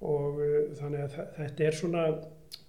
og 0.00 0.42
uh, 0.42 0.60
þannig 0.80 1.06
að 1.06 1.16
þetta 1.38 1.66
er 1.66 1.78
svona 1.80 2.04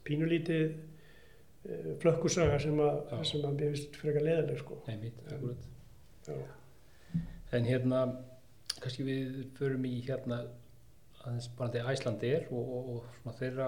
pínulítið 0.08 0.66
uh, 0.72 1.92
flökkusaga 2.04 2.60
sem 2.64 2.82
að, 2.84 3.14
sem 3.30 3.46
mér 3.46 3.70
finnst 3.76 4.02
frekar 4.02 4.28
leðileg 4.28 4.64
sko. 4.64 4.82
En-. 4.92 5.08
En 7.52 7.68
hérna, 7.68 8.06
kannski 8.80 9.04
við 9.04 9.46
förum 9.58 9.86
í 9.90 9.98
hérna 10.06 10.44
aðeins 11.22 11.50
bara 11.58 11.74
til 11.74 11.88
Æslandir 11.92 12.48
og, 12.50 12.70
og, 12.78 12.92
og 12.96 13.10
svona 13.18 13.38
þeirra 13.38 13.68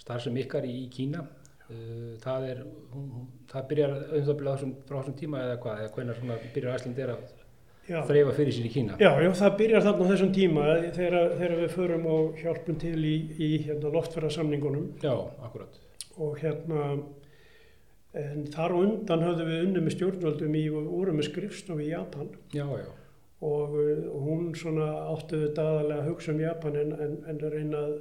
starfsem 0.00 0.38
ykkar 0.40 0.66
í, 0.68 0.74
í 0.84 0.88
Kína. 0.92 1.24
Uh, 1.66 2.14
það 2.22 2.44
er, 2.46 2.58
það 3.50 3.64
byrjar 3.72 3.94
auðvitað 3.96 4.60
frá 4.86 4.98
þessum 5.00 5.16
tíma 5.18 5.40
eða 5.42 5.56
hvað, 5.64 5.80
eða 5.82 5.94
hvernig 5.96 6.20
svona 6.20 6.36
byrjar 6.54 6.76
Æslandir 6.78 7.10
að 7.16 7.24
Já. 7.86 8.00
þreifa 8.06 8.34
fyrir 8.36 8.54
sér 8.54 8.66
í 8.66 8.70
Kína. 8.74 8.98
Já, 9.02 9.10
já, 9.22 9.28
það 9.40 9.56
byrjar 9.60 9.84
þarna 9.84 10.06
á 10.06 10.10
þessum 10.10 10.30
tíma 10.34 10.66
þegar, 10.94 11.16
þegar 11.40 11.56
við 11.60 11.74
förum 11.74 12.06
og 12.10 12.40
hjálpum 12.40 12.78
til 12.82 12.96
í, 12.98 13.14
í 13.38 13.50
hérna, 13.66 13.92
loftferðarsamningunum 13.94 14.88
Já, 15.02 15.12
akkurat. 15.46 15.80
og 16.16 16.38
hérna 16.42 16.86
en 18.16 18.46
þar 18.54 18.74
á 18.74 18.76
undan 18.80 19.26
höfðum 19.26 19.50
við 19.50 19.64
unni 19.66 19.82
með 19.84 19.96
stjórnvöldum 19.96 20.58
í 20.58 20.64
og 20.72 20.88
vorum 20.90 21.18
með 21.20 21.28
skrifstofu 21.30 21.84
í 21.84 21.90
Japan 21.92 22.30
Já, 22.54 22.66
já, 22.78 22.88
og, 23.42 23.74
uh, 23.76 24.06
og 24.10 24.28
hún 24.30 24.52
svona 24.58 24.86
áttu 25.12 25.42
þetta 25.44 25.66
aðalega 25.70 26.02
að 26.02 26.10
hugsa 26.10 26.34
um 26.34 26.42
Japan 26.42 26.78
en, 26.82 26.94
en, 27.06 27.18
en 27.30 27.42
reyna 27.42 27.82
að 27.88 27.96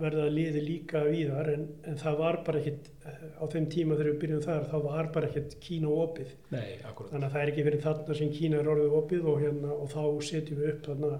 verða 0.00 0.24
að 0.26 0.34
liði 0.36 0.60
líka 0.64 1.02
víðar 1.04 1.50
en, 1.52 1.64
en 1.84 1.96
það 2.00 2.18
var 2.22 2.38
bara 2.46 2.60
ekkit 2.60 2.90
eh, 3.04 3.22
á 3.36 3.44
þeim 3.52 3.66
tíma 3.72 3.96
þegar 3.98 4.10
við 4.12 4.20
byrjum 4.22 4.42
þar 4.46 4.68
þá 4.70 4.76
var 4.86 5.08
bara 5.14 5.28
ekkit 5.30 5.56
Kína 5.60 5.90
opið. 5.92 6.34
Nei, 6.54 6.68
þannig 6.80 7.26
að 7.26 7.32
það 7.34 7.40
er 7.42 7.52
ekki 7.52 7.64
verið 7.66 7.86
þarna 7.86 8.18
sem 8.20 8.34
Kína 8.36 8.60
er 8.60 8.70
orðið 8.74 8.98
opið 9.00 9.26
og, 9.32 9.40
hérna, 9.44 9.72
og 9.76 9.90
þá 9.92 10.04
setjum 10.30 10.60
við 10.60 10.70
upp 10.74 10.86
þarna 10.88 11.12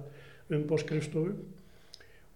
umbóðskrifstofu 0.61 1.35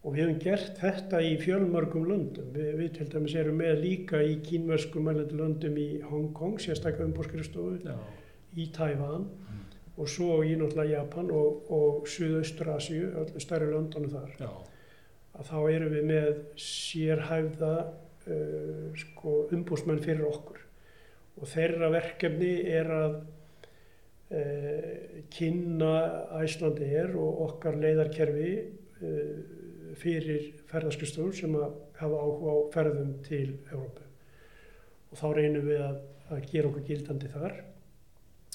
og 0.04 0.12
við 0.12 0.20
hefum 0.20 0.40
gert 0.42 0.82
þetta 0.82 1.20
í 1.24 1.30
fjölmörgum 1.40 2.04
löndum. 2.10 2.50
Við, 2.52 2.68
við 2.76 2.90
til 2.98 3.08
dæmis 3.14 3.38
erum 3.40 3.56
með 3.62 3.80
líka 3.80 4.20
í 4.20 4.34
kínverskum 4.44 5.08
löndum 5.14 5.78
í 5.80 5.88
Hong 6.10 6.34
Kong 6.36 6.60
sérstaklega 6.60 7.08
umbóðskrifstofu 7.08 7.80
Já, 7.86 7.96
í 8.60 8.68
Tævan 8.74 9.30
Mm. 9.44 9.64
og 10.00 10.08
svo 10.08 10.42
í 10.42 10.54
náttúrulega 10.58 10.98
Japan 10.98 11.28
og, 11.30 11.70
og 11.70 12.06
Suðaustur 12.08 12.70
öllu 12.74 13.40
stærri 13.42 13.68
löndunum 13.70 14.10
þar. 14.10 14.30
Já, 14.40 14.50
að 15.34 15.50
þá 15.50 15.56
erum 15.74 15.94
við 15.94 16.06
með 16.10 16.28
sérhæfða 16.64 17.74
uh, 17.84 18.86
sko, 19.00 19.36
umbúsmenn 19.54 20.02
fyrir 20.04 20.26
okkur. 20.28 20.60
Og 21.40 21.50
þeirra 21.50 21.90
verkefni 21.94 22.52
er 22.70 22.92
að 22.94 23.18
uh, 23.18 24.88
kynna 25.34 25.92
Æslandi 26.40 26.90
er 27.02 27.14
og 27.18 27.44
okkar 27.48 27.80
leiðarkerfi 27.82 28.54
uh, 28.62 29.36
fyrir 29.98 30.50
ferðarskustofur 30.70 31.36
sem 31.38 31.54
að 31.58 31.76
hafa 32.00 32.24
áhuga 32.24 32.54
á 32.54 32.58
ferðum 32.74 33.14
til 33.26 33.46
Európu 33.70 34.04
og 35.14 35.20
þá 35.20 35.28
reynum 35.36 35.68
við 35.68 35.82
að, 35.84 35.98
að 36.34 36.46
gera 36.50 36.70
okkur 36.70 36.86
gildandi 36.88 37.28
þar. 37.30 37.52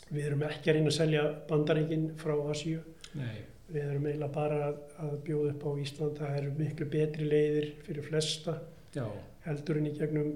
Við 0.09 0.25
erum 0.25 0.41
ekki 0.49 0.71
að 0.71 0.75
reyna 0.75 0.91
að 0.91 0.97
selja 0.97 1.21
bandaríkin 1.47 2.09
frá 2.19 2.33
Asíu. 2.51 2.81
Nei, 3.15 3.45
Við 3.69 3.83
erum 3.85 4.05
eiginlega 4.09 4.33
bara 4.33 4.59
að, 4.69 4.77
að 5.05 5.15
bjóða 5.27 5.49
upp 5.53 5.65
á 5.65 5.71
Ísland. 5.83 6.19
Það 6.21 6.37
eru 6.39 6.53
miklu 6.57 6.87
betri 6.95 7.27
leiðir 7.29 7.67
fyrir 7.85 8.07
flesta 8.07 8.55
já, 8.95 9.03
heldur 9.45 9.77
en 9.79 9.89
í 9.89 9.91
gegnum 9.99 10.31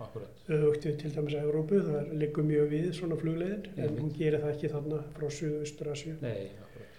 akkurat. 0.00 0.40
Öfugt 0.48 0.86
við 0.88 0.96
til 1.02 1.12
dæmis 1.16 1.36
að 1.36 1.44
Európu, 1.50 1.82
það 1.84 2.14
liggur 2.22 2.46
mjög 2.48 2.70
við 2.72 2.88
svona 2.96 3.18
flugleiðin, 3.20 3.66
en 3.76 3.82
Einmitt. 3.84 4.00
hún 4.00 4.14
gerir 4.16 4.40
það 4.44 4.54
ekki 4.54 4.70
þarna 4.72 5.02
frá 5.18 5.28
Suðaustur 5.38 5.92
Asju. 5.92 6.14
Nei, 6.24 6.48
akkurat. 6.64 6.96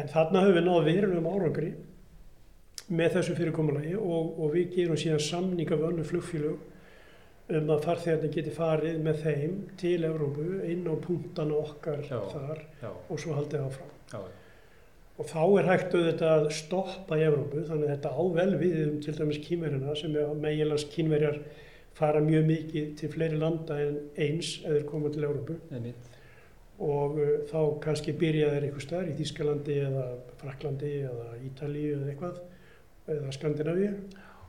En 0.00 0.10
þarna 0.10 0.42
höfum 0.46 0.58
við 0.58 0.66
náða 0.66 0.84
verulegum 0.90 1.30
árangri 1.30 1.70
með 2.90 3.14
þessu 3.16 3.36
fyrirkomulagi 3.38 3.94
og, 3.98 4.34
og 4.42 4.52
við 4.56 4.74
gerum 4.74 4.98
síðan 4.98 5.22
samning 5.22 5.70
af 5.74 5.86
önnu 5.90 6.04
flugfélög 6.06 6.66
um 7.50 7.70
að 7.74 7.84
farþegarnir 7.86 8.30
geti 8.34 8.52
farið 8.54 8.98
með 9.02 9.22
þeim 9.24 9.54
til 9.78 9.96
Európu 10.06 10.44
inn 10.70 10.84
á 10.86 10.94
punktana 11.02 11.56
okkar 11.58 12.02
Já. 12.06 12.18
þar 12.30 12.60
Já, 12.82 12.90
og 13.10 13.18
svo 13.18 13.34
haldið 13.38 13.64
áfram. 13.66 13.90
já, 14.12 14.20
Og 15.20 15.26
þá 15.28 15.40
er 15.60 15.66
hægt 15.68 15.94
auðvitað 15.94 16.30
að 16.32 16.46
stoppa 16.56 17.16
í 17.20 17.24
Evrópu, 17.26 17.64
þannig 17.68 17.90
að 17.90 17.90
þetta 17.92 18.12
á 18.16 18.22
vel 18.38 18.52
við 18.56 18.76
um 18.86 18.94
til 19.04 19.12
dæmis 19.18 19.40
kínverjana 19.44 19.96
sem 19.98 20.14
er 20.16 20.30
meginlands 20.32 20.86
kínverjar 20.94 21.42
fara 21.98 22.22
mjög 22.24 22.46
mikið 22.48 22.86
til 22.96 23.10
fleiri 23.12 23.40
landa 23.40 23.76
en 23.84 23.98
eins 24.16 24.54
eða 24.64 24.86
koma 24.88 25.10
til 25.12 25.26
Evrópu. 25.28 25.58
Og 26.80 27.18
uh, 27.20 27.32
þá 27.50 27.58
kannski 27.84 28.14
byrja 28.16 28.54
þeir 28.54 28.66
einhver 28.70 28.84
staðar 28.86 29.10
í 29.10 29.16
Þískalandi 29.18 29.76
eða 29.84 30.04
Fraklandi 30.40 30.92
eða 31.10 31.26
Ítalíu 31.50 31.98
eða 31.98 32.14
eitthvað 32.14 32.40
eða 33.16 33.34
Skandinavíu 33.36 33.90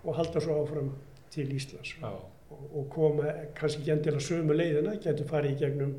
og 0.05 0.15
halda 0.21 0.43
svo 0.45 0.61
áfram 0.61 0.93
til 1.33 1.49
Íslands. 1.51 1.97
Og, 2.07 2.63
og 2.69 2.87
koma 2.93 3.35
kannski 3.57 3.83
ekki 3.83 3.95
endilega 3.97 4.23
sömu 4.23 4.55
leiðina, 4.55 4.95
getur 5.03 5.27
farið 5.27 5.57
í 5.57 5.59
gegnum 5.65 5.93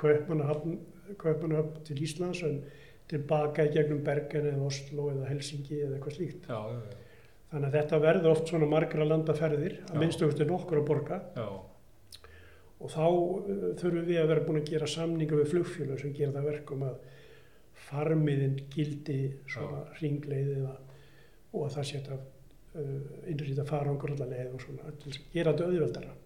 Kaupmannahafn 0.00 1.84
til 1.84 2.00
Íslands 2.08 2.40
en 2.48 2.62
tilbaka 3.10 3.66
í 3.68 3.72
gegnum 3.74 4.02
Bergen 4.04 4.48
eða 4.50 4.68
Oslo 4.68 5.10
eða 5.12 5.28
Helsingi 5.28 5.80
eða 5.82 5.98
eitthvað 5.98 6.16
slíkt. 6.18 6.48
já, 6.48 6.60
já, 6.72 6.80
já, 6.80 7.00
Þannig 7.54 7.68
að 7.68 7.76
þetta 7.78 7.98
verður 8.02 8.32
oft 8.32 8.48
svona 8.50 8.66
margra 8.66 9.04
landaferðir, 9.06 9.74
að 9.86 10.00
minnstu 10.02 10.26
eftir 10.26 10.48
nokkur 10.48 10.80
að 10.80 10.86
borga. 10.88 11.20
Já, 11.36 11.48
og 12.84 12.90
þá 12.92 13.04
uh, 13.06 13.66
þurfum 13.78 14.08
við 14.08 14.20
að 14.20 14.30
vera 14.32 14.46
búin 14.46 14.60
að 14.60 14.72
gera 14.72 14.88
samninga 14.90 15.38
við 15.38 15.52
flugfélög 15.52 16.00
sem 16.02 16.14
gera 16.16 16.34
það 16.34 16.48
verkum 16.50 16.82
að 16.88 16.96
farmiðin 17.84 18.56
gildi 18.72 19.18
svona 19.50 19.84
ringleið 20.00 20.50
eða, 20.58 20.74
og 21.54 21.66
að 21.68 21.76
það 21.76 21.88
setja 21.92 22.18
uh, 22.18 22.98
innrýta 23.30 23.68
farangur 23.68 24.14
allar 24.16 24.32
leið 24.32 24.56
og 24.56 24.66
svona 24.66 24.96
til 25.04 25.12
að 25.12 25.20
gera 25.36 25.54
þetta 25.54 25.70
auðveldara. 25.70 26.16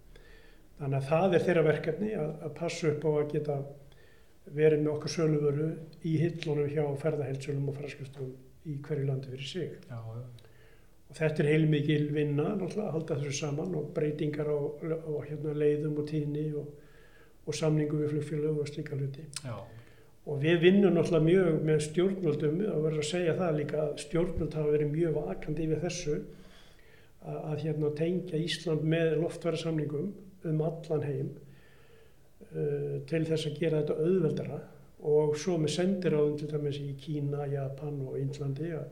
Þannig 0.78 0.98
að 0.98 1.08
það 1.10 1.36
er 1.36 1.44
þeirra 1.48 1.66
verkefni 1.66 2.10
að, 2.14 2.32
að 2.46 2.56
passa 2.62 2.90
upp 2.92 3.06
á 3.06 3.10
að 3.10 3.30
geta 3.34 3.58
verið 4.56 4.82
með 4.84 4.92
okkar 4.94 5.12
söluvöru 5.14 5.68
í 6.06 6.16
hillunum 6.22 6.68
hjá 6.72 6.84
ferðaheilsölum 7.02 7.70
og 7.70 7.78
ferðarskjöstum 7.78 8.28
í 8.68 8.76
hverju 8.84 9.08
landi 9.08 9.32
fyrir 9.32 9.48
sig. 9.52 9.72
já, 9.88 9.96
já, 9.96 10.22
Og 11.08 11.16
þetta 11.16 11.42
er 11.42 11.48
heilmikil 11.48 12.10
vinna 12.12 12.50
að 12.52 12.74
halda 12.92 13.16
þessu 13.16 13.32
saman 13.38 13.74
og 13.78 13.94
breytingar 13.96 14.50
á, 14.52 14.58
á 15.08 15.12
hérna, 15.24 15.54
leiðum 15.56 15.96
og 16.02 16.08
tíðni 16.10 16.50
og, 16.60 16.66
og 17.48 17.56
samningu 17.56 17.96
við 18.02 18.12
flugfélög 18.12 18.58
og 18.60 18.68
slíka 18.68 18.96
hluti. 18.96 19.24
já, 19.44 19.56
Og 20.28 20.42
við 20.42 20.58
vinnum 20.60 20.92
náttúrulega 20.92 21.24
mjög 21.24 21.62
með 21.64 21.78
stjórnvöldum 21.86 22.58
og 22.68 22.82
verður 22.84 23.00
að 23.00 23.08
segja 23.08 23.36
það 23.38 23.54
líka 23.56 23.78
að 23.80 23.94
stjórnvöld 24.02 24.56
hafa 24.58 24.74
verið 24.74 24.90
mjög 24.92 25.14
vakandi 25.16 25.64
yfir 25.64 25.80
þessu 25.86 26.16
að, 27.24 27.38
að 27.38 27.62
hérna, 27.62 27.92
tengja 27.96 28.40
Ísland 28.44 28.84
með 28.84 29.14
loftverðarsamningum 29.22 30.10
um 30.44 30.60
allan 30.68 31.06
heim 31.08 31.30
til 33.08 33.22
þess 33.28 33.46
að 33.50 33.58
gera 33.60 33.82
þetta 33.82 33.96
auðveldara 34.04 34.58
og 35.08 35.34
svo 35.38 35.58
með 35.62 35.74
sendiráðum 35.76 36.38
til 36.40 36.48
dæmis 36.50 36.78
í 36.82 36.92
Kína, 36.98 37.44
Japan 37.52 38.00
og 38.08 38.16
Índlandi 38.18 38.70
að 38.74 38.86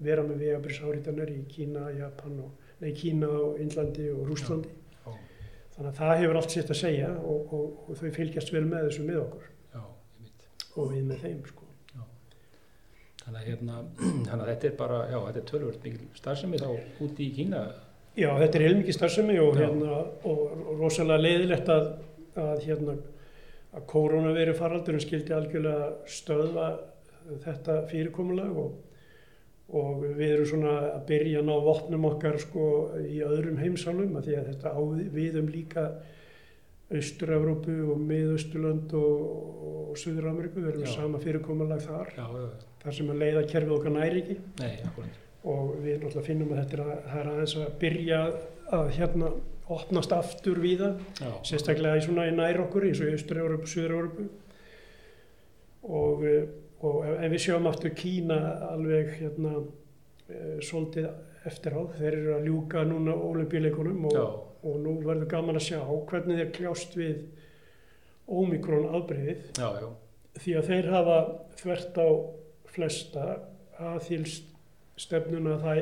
vera 0.00 0.22
með 0.24 0.44
vegabrisáritanir 0.46 1.32
í 1.34 1.40
Kína, 1.50 1.90
Japan 1.98 2.38
og, 2.46 2.68
nei, 2.80 2.92
Kína 2.96 3.28
og 3.28 3.58
Índlandi 3.60 4.06
og 4.14 4.22
Rúslandi. 4.30 4.70
já, 5.04 5.10
Þannig 5.74 5.90
að 5.90 5.98
það 5.98 6.14
hefur 6.22 6.38
allt 6.40 6.54
sitt 6.54 6.70
að 6.72 6.80
segja 6.80 7.10
og, 7.18 7.52
og, 7.58 7.82
og 7.90 7.98
þau 8.00 8.10
fylgjast 8.16 8.52
vel 8.54 8.64
með 8.70 8.86
þessu 8.88 9.04
með 9.10 9.20
okkur 9.26 9.50
já, 9.74 9.82
og 10.76 10.94
við 10.94 11.04
með 11.10 11.26
þeim 11.26 11.42
sko. 11.50 11.66
Þannig 13.20 13.42
að, 13.42 13.46
hérna, 13.50 13.82
þannig 14.30 14.40
að 14.40 14.48
þetta 14.54 14.68
er 14.70 14.76
bara, 14.80 14.98
já, 15.12 15.18
þetta 15.26 15.40
er 15.42 15.48
tölvöld 15.52 15.82
mikil 15.84 16.06
starfsemi 16.16 16.60
þá 16.62 16.70
úti 17.04 17.26
í 17.26 17.32
Kína. 17.36 17.64
Já, 18.18 18.30
þetta 18.40 18.58
er 18.58 18.64
heilmikið 18.66 18.96
starfsemi 18.96 19.36
og, 19.38 19.52
Já. 19.54 19.66
hérna, 19.66 19.98
og, 20.26 20.40
og 20.64 20.80
rosalega 20.80 21.22
leiðilegt 21.22 21.68
að, 21.70 21.84
að, 22.38 22.62
hérna, 22.66 22.94
að 23.74 23.88
koronaviru 23.90 24.54
faraldurinn 24.58 25.02
skildi 25.02 25.34
algjörlega 25.34 25.90
stöðva 26.10 26.68
þetta 27.44 27.80
fyrirkomulag 27.90 28.56
og, 28.58 28.78
og 29.80 30.06
við 30.06 30.36
erum 30.36 30.48
svona 30.50 30.76
að 30.94 31.04
byrja 31.10 31.42
að 31.42 31.50
ná 31.50 31.52
vopnum 31.66 32.08
okkar 32.10 32.40
sko 32.42 32.64
í 33.02 33.20
öðrum 33.26 33.60
heimsálum 33.60 34.16
að 34.18 34.30
því 34.30 34.38
að 34.40 34.48
þetta 34.52 34.74
á 34.74 34.80
við 35.14 35.38
um 35.42 35.52
líka 35.52 35.86
Austur-Európu 36.90 37.76
og 37.92 37.98
Mið-Austurlönd 38.02 38.92
og, 38.98 39.18
og 39.70 39.98
Suður-Ameríku, 40.00 40.58
við 40.58 40.72
erum 40.72 40.86
Já. 40.88 40.94
sama 40.96 41.20
fyrirkomulag 41.22 41.84
þar, 41.84 42.10
Já, 42.16 42.24
já, 42.26 42.46
já, 42.48 42.64
þar 42.82 42.96
sem 42.96 43.12
að 43.12 43.20
leiða 43.22 43.42
kerfið 43.52 43.74
okkar 43.76 43.94
næri 43.94 44.22
ekki. 44.24 44.36
Nei, 44.58 44.72
og 45.50 45.68
við 45.84 46.00
náttúrulega 46.00 46.26
finnum 46.26 46.50
að 46.50 46.58
þetta 46.64 46.76
er, 46.76 46.82
að, 46.82 47.04
er 47.20 47.30
aðeins 47.34 47.54
að 47.60 47.68
byrja 47.84 48.18
að 48.80 48.90
hérna 48.96 49.30
opnast 49.70 50.12
aftur 50.14 50.60
víða, 50.62 50.94
Já, 51.20 51.30
sérstaklega 51.46 52.00
í 52.00 52.04
svona 52.04 52.26
í 52.28 52.34
nær 52.34 52.64
okkur 52.66 52.88
eins 52.88 53.00
og 53.02 53.10
í 53.10 53.16
Austur-Európu, 53.16 53.70
Suður-Európu 53.70 54.26
og, 55.88 56.24
eh, 56.26 56.46
og 56.86 56.96
ef 57.12 57.32
við 57.32 57.44
sjáum 57.46 57.68
aftur 57.70 57.94
Kína 57.96 58.38
alveg 58.70 59.12
hérna 59.18 59.56
uh, 59.60 60.56
svolítið 60.64 61.10
eftir 61.48 61.76
á. 61.76 61.82
Þeir 61.98 62.12
eru 62.12 62.34
að 62.36 62.48
ljúka 62.48 62.84
núna 62.88 63.14
olimpíuleikunum 63.14 64.08
og, 64.10 64.18
og 64.64 64.80
nú 64.80 64.96
verður 65.04 65.28
gaman 65.30 65.60
að 65.60 65.66
sjá 65.68 65.80
hvernig 65.84 66.40
þeir 66.40 66.52
kljást 66.56 66.96
við 66.98 67.22
ómikrón 68.30 68.90
afbreyðið 68.94 69.58
já, 69.58 69.68
já, 69.82 69.88
því 70.40 70.56
að 70.58 70.68
þeir 70.70 70.90
hafa 70.94 71.16
þvert 71.60 71.98
á 71.98 72.08
flesta 72.70 73.24
aðþýlst 73.80 74.50
stefnuna 75.00 75.56
að 75.56 75.64
það 75.64 75.80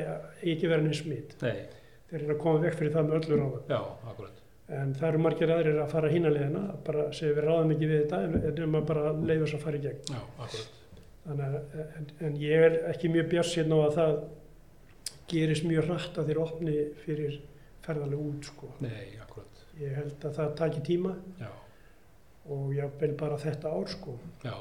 ekki 0.53 0.71
verið 0.71 0.87
neins 0.87 1.03
smitt. 1.03 1.35
nei, 1.43 1.67
Þeir 2.09 2.23
eru 2.25 2.35
að 2.35 2.41
koma 2.43 2.63
vekk 2.65 2.79
fyrir 2.81 2.93
það 2.95 3.09
með 3.09 3.17
öllu 3.19 3.39
ráðum. 3.43 3.63
já, 3.69 3.81
akkurat. 4.13 4.43
En 4.79 4.91
það 4.97 5.09
eru 5.09 5.21
margir 5.25 5.51
aðrir 5.53 5.79
að 5.83 5.93
fara 5.95 6.09
hína 6.13 6.31
leiðina, 6.33 6.63
bara 6.85 7.05
segja 7.17 7.37
við 7.39 7.47
ráðum 7.49 7.71
ekki 7.75 7.87
við 7.89 8.03
þetta 8.03 8.19
en, 8.25 8.35
en 8.49 8.73
maður 8.73 8.89
bara 8.91 9.13
leiður 9.17 9.47
þess 9.47 9.57
að 9.59 9.63
fara 9.65 9.79
í 9.79 9.85
gegn. 9.87 10.03
Já, 10.13 10.21
akkurat. 10.45 10.75
Þannig 11.29 11.45
að, 11.47 11.79
en, 12.01 12.09
en 12.29 12.37
ég 12.41 12.65
er 12.67 12.77
ekki 12.93 13.11
mjög 13.13 13.31
björnsinn 13.33 13.73
á 13.73 13.79
að 13.79 13.95
það 13.99 14.17
gerist 15.29 15.65
mjög 15.69 15.89
hratt 15.89 16.21
að 16.21 16.31
þeir 16.31 16.41
opni 16.45 16.77
fyrir 17.05 17.39
ferðarlega 17.85 18.29
út, 18.31 18.49
sko. 18.53 18.71
Nei, 18.85 19.07
akkurat. 19.21 19.65
Ég 19.81 19.97
held 19.97 20.25
að 20.29 20.37
það 20.41 20.55
taki 20.61 20.85
tíma 20.89 21.15
Já, 21.41 21.51
og 22.49 22.73
ég 22.77 22.97
vil 23.01 23.13
bara 23.21 23.37
þetta 23.41 23.73
ár, 23.73 23.89
sko. 23.93 24.17
já. 24.45 24.55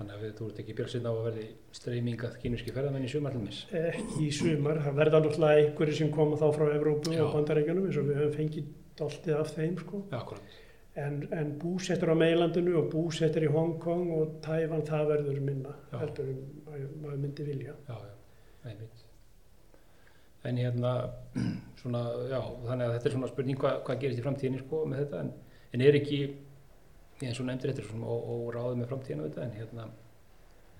Þannig 0.00 0.14
að 0.16 0.22
við, 0.24 0.30
þú 0.38 0.46
ert 0.48 0.58
ekki 0.62 0.74
björnsinn 0.78 1.06
á 1.06 1.12
að 1.12 1.18
verði 1.26 1.42
streymingað 1.76 2.36
kynurski 2.40 2.72
ferðamenn 2.72 3.04
í 3.04 3.08
sumarlumis. 3.12 3.58
Ekki 3.76 4.22
í 4.24 4.30
sumar, 4.32 4.78
það 4.80 4.94
verða 4.96 5.18
náttúrulega 5.20 5.64
einhverju 5.66 5.96
sem 5.98 6.12
koma 6.14 6.38
þá 6.40 6.46
frá 6.56 6.64
Evrópu 6.72 7.12
Já. 7.12 7.20
og 7.26 7.34
Bandaríkjanum 7.34 7.88
eins 7.90 7.98
og 8.00 8.06
við 8.08 8.20
höfum 8.22 8.32
fengið 8.38 8.70
dáltið 8.96 9.36
af 9.36 9.52
þeim, 9.58 9.76
sko. 9.82 10.00
Já, 10.08 10.16
akkurat. 10.22 10.56
En, 11.04 11.20
en 11.36 11.52
búsettur 11.60 12.10
á 12.10 12.16
meilandinu 12.16 12.78
og 12.80 12.88
búsettur 12.94 13.44
í 13.44 13.52
Hongkong 13.52 14.08
og 14.16 14.40
Tævan, 14.46 14.86
það 14.88 15.12
verður 15.12 15.44
minna, 15.44 15.76
heldur 15.92 16.32
um 16.32 16.72
að 16.72 16.88
maður 17.04 17.22
myndi 17.26 17.46
vilja. 17.52 17.76
Já, 17.84 17.94
já, 18.00 18.16
einmitt. 18.72 19.06
En 20.48 20.64
hérna, 20.64 20.94
svona, 21.82 22.06
já, 22.32 22.40
þannig 22.40 22.86
að 22.86 22.94
þetta 22.96 23.10
er 23.10 23.18
svona 23.18 23.34
spurning 23.34 23.60
hvað, 23.60 23.82
hvað 23.84 24.00
gerist 24.06 24.24
í 24.24 24.24
framtíðinni 24.24 24.64
sko 24.64 24.86
með 24.88 25.04
þetta, 25.04 25.26
en, 25.26 25.58
en 25.76 25.84
er 25.84 26.00
ekki, 26.00 26.22
eins 27.28 27.40
og 27.42 27.48
nefndir 27.48 27.74
þetta 27.74 28.00
og, 28.00 28.30
og 28.34 28.46
ráðið 28.54 28.80
með 28.80 28.90
framtíðinu 28.92 29.28
þetta, 29.28 29.46
en 29.46 29.56
hérna, 29.58 29.86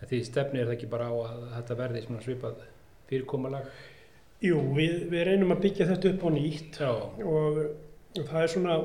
en 0.01 0.11
því 0.11 0.21
stefni 0.25 0.61
er 0.61 0.71
það 0.71 0.77
ekki 0.79 0.91
bara 0.95 1.11
á 1.13 1.15
að 1.15 1.43
þetta 1.59 1.79
verði 1.83 2.05
svipað 2.25 2.63
fyrirkomalag. 3.11 3.69
Jú, 4.41 4.57
við, 4.73 4.97
við 5.13 5.27
reynum 5.29 5.53
að 5.53 5.63
byggja 5.67 5.89
þetta 5.91 6.15
upp 6.15 6.23
á 6.25 6.31
nýtt 6.33 6.81
og, 6.87 7.23
og 7.29 8.29
það 8.31 8.41
er 8.41 8.53
svona 8.55 8.77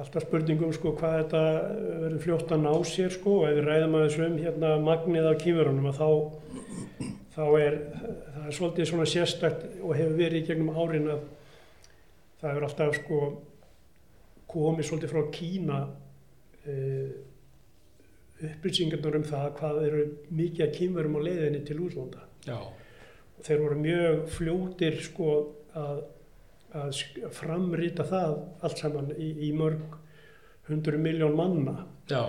alltaf 0.00 0.24
spurningum 0.24 0.72
sko 0.74 0.94
hvað 0.96 1.16
þetta 1.20 1.42
verður 2.00 2.22
fljótt 2.24 2.54
að 2.54 2.62
ná 2.64 2.72
sér 2.88 3.14
sko 3.14 3.36
og 3.42 3.48
ef 3.50 3.58
við 3.58 3.68
ræðum 3.68 3.96
að 3.98 4.04
þessum 4.06 4.36
hérna 4.40 4.72
magnið 4.82 5.28
af 5.28 5.38
kýmurunum 5.42 5.88
að 5.90 6.00
þá, 6.00 6.08
þá 7.36 7.44
er 7.60 7.78
það 8.40 8.46
er 8.46 8.56
svolítið 8.56 8.90
svona 8.90 9.08
sérstakt 9.12 9.66
og 9.80 9.94
hefur 9.98 10.16
verið 10.18 10.40
í 10.40 10.46
gegnum 10.48 10.72
árin 10.74 11.10
að 11.14 11.24
það 12.40 12.50
er 12.54 12.66
alltaf 12.68 12.96
sko 12.96 13.20
komið 14.50 14.88
svolítið 14.88 15.12
frá 15.12 15.34
Kína 15.36 15.80
upplýsingarnar 18.40 19.18
um 19.20 19.26
það 19.26 19.48
hvað 19.60 19.82
eru 19.86 20.04
mikið 20.32 20.66
að 20.66 20.76
kýmurum 20.78 21.18
á 21.18 21.20
leiðinni 21.26 21.62
til 21.68 21.78
útlanda 21.84 22.26
já, 22.46 22.58
þeir 23.44 23.62
voru 23.64 23.80
mjög 23.80 24.20
fljótir 24.36 25.00
sko 25.04 25.30
að, 25.76 26.02
að 26.76 27.00
framrita 27.36 28.06
það 28.08 28.36
allt 28.60 28.84
saman 28.84 29.12
í, 29.16 29.32
í 29.48 29.52
mörg 29.56 29.98
hundru 30.70 30.98
miljón 31.02 31.34
manna. 31.34 31.86
já. 32.10 32.20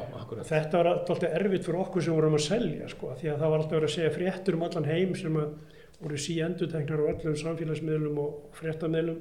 Þetta 0.48 0.80
var 0.80 0.90
alltaf 0.92 1.24
erfitt 1.28 1.68
fyrir 1.68 1.82
okkur 1.84 2.06
sem 2.06 2.16
vorum 2.16 2.38
að 2.38 2.46
selja 2.48 2.88
sko, 2.90 3.12
því 3.20 3.30
að 3.30 3.44
það 3.44 3.54
var 3.54 3.64
alltaf 3.64 3.76
verið 3.78 3.90
að 3.90 3.96
segja 3.96 4.16
fréttur 4.16 4.58
um 4.58 4.66
allan 4.66 4.90
heim 4.90 5.14
sem 5.20 5.38
að 5.42 5.54
voru 6.02 6.18
síenduteknar 6.26 7.04
á 7.06 7.10
öllum 7.12 7.38
samfélagsmiðlum 7.38 8.18
og 8.24 8.58
fréttamiðlum 8.58 9.20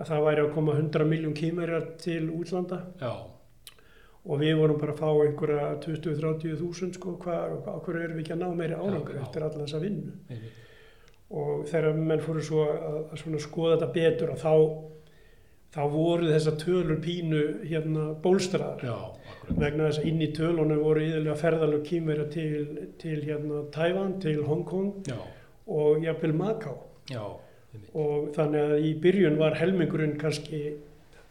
að 0.00 0.08
það 0.08 0.24
væri 0.26 0.44
að 0.46 0.52
koma 0.54 0.76
100 0.78 1.08
miljón 1.10 1.36
kímerjar 1.36 1.88
til 2.00 2.22
útlanda 2.32 2.80
Já, 3.02 3.12
og 4.22 4.38
við 4.38 4.58
vorum 4.60 4.78
bara 4.78 4.94
að 4.94 5.00
fá 5.02 5.08
einhverja 5.10 5.68
20-30 5.82 6.58
þúsund 6.60 6.98
sko, 6.98 7.16
hvað, 7.22 7.56
hvað 7.66 7.98
erum 8.04 8.18
við 8.18 8.22
ekki 8.22 8.34
að 8.36 8.42
ná 8.44 8.58
meiri 8.58 8.78
árangur 8.78 9.18
já. 9.18 9.22
eftir 9.24 9.46
alla 9.46 9.64
þessa 9.64 9.82
vinnu 9.82 10.12
einmitt. 10.30 10.60
og 11.42 11.66
þegar 11.72 11.98
menn 11.98 12.22
fóru 12.22 12.44
svo 12.46 12.66
að, 12.70 12.98
að 13.16 13.42
skoða 13.42 13.80
þetta 13.80 13.90
betur 13.96 14.34
þá, 14.38 14.54
þá 15.74 15.82
voru 15.96 16.30
þessar 16.30 16.58
tölur 16.62 17.02
pínu 17.02 17.42
hérna 17.66 18.06
bólstraðar 18.22 18.86
Já, 18.86 18.96
vegna 19.48 19.90
þess 19.90 20.04
að 20.04 20.08
inn 20.12 20.22
í 20.22 20.30
tölunum 20.38 20.84
voru 20.86 21.04
yfirlega 21.08 21.38
ferðalög 21.42 21.84
kýmverja 21.90 22.28
til, 22.36 22.64
til 23.02 23.18
hérna 23.26 23.64
Tævan, 23.74 24.20
til 24.22 24.44
Hongkong 24.46 25.10
Já, 25.10 25.18
og 25.66 26.06
jafnvel 26.06 26.36
einmitt. 27.74 27.90
og 27.96 28.30
þannig 28.36 28.70
að 28.70 28.86
í 28.86 28.94
byrjun 29.02 29.38
var 29.40 29.58
helmingurinn 29.58 30.18
kannski 30.20 30.62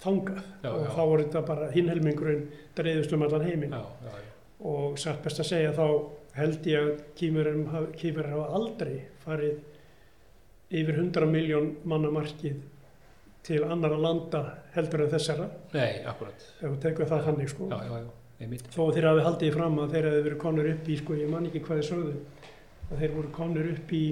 þangað 0.02 0.42
Já, 0.64 0.70
og 0.72 0.82
já. 0.86 0.90
þá 0.96 1.02
voru 1.12 1.24
þetta 1.28 1.42
bara 1.48 1.70
hinn 1.76 1.90
helmingurinn 1.92 2.46
dreifðust 2.78 3.14
um 3.18 3.26
allan 3.28 3.46
heiminn 3.48 3.76
og 4.72 4.98
satt 5.02 5.22
best 5.26 5.42
að 5.42 5.50
segja 5.52 5.72
þá 5.78 5.86
held 6.38 6.68
ég 6.70 6.82
að 6.86 6.92
kýmverjar 7.20 8.30
hafa 8.32 8.48
aldrei 8.60 8.96
farið 9.26 9.58
yfir 10.72 11.00
100 11.02 11.28
miljón 11.28 11.72
manna 11.84 12.12
markið 12.14 12.60
til 13.44 13.64
annara 13.66 13.98
landa 14.00 14.42
heldur 14.76 15.02
en 15.08 15.10
þessara 15.12 15.48
nei, 15.74 16.04
akkurat. 16.08 16.44
ef 16.62 16.68
við 16.70 16.80
tekum 16.86 17.10
það 17.10 17.24
þannig 17.28 17.50
sko 17.52 17.68
Já, 17.72 17.80
já, 17.90 17.96
já, 18.04 18.12
einmitt. 18.46 18.68
þó 18.76 18.82
að 18.88 18.94
þeir 19.00 19.08
hafi 19.10 19.26
haldið 19.28 19.56
fram 19.58 19.80
að 19.82 19.96
þeir 19.96 20.08
hafi 20.12 20.22
verið 20.28 20.40
konur 20.46 20.70
upp 20.76 20.92
í 20.94 20.98
sko 21.02 21.18
ég 21.18 21.32
man 21.34 21.48
ekki 21.50 21.64
hvað 21.66 21.82
þeir 21.82 21.90
sögðu 21.90 22.14
að 22.92 23.02
þeir 23.02 23.16
voru 23.18 23.32
konur 23.40 23.72
upp 23.74 23.94
í 23.98 24.04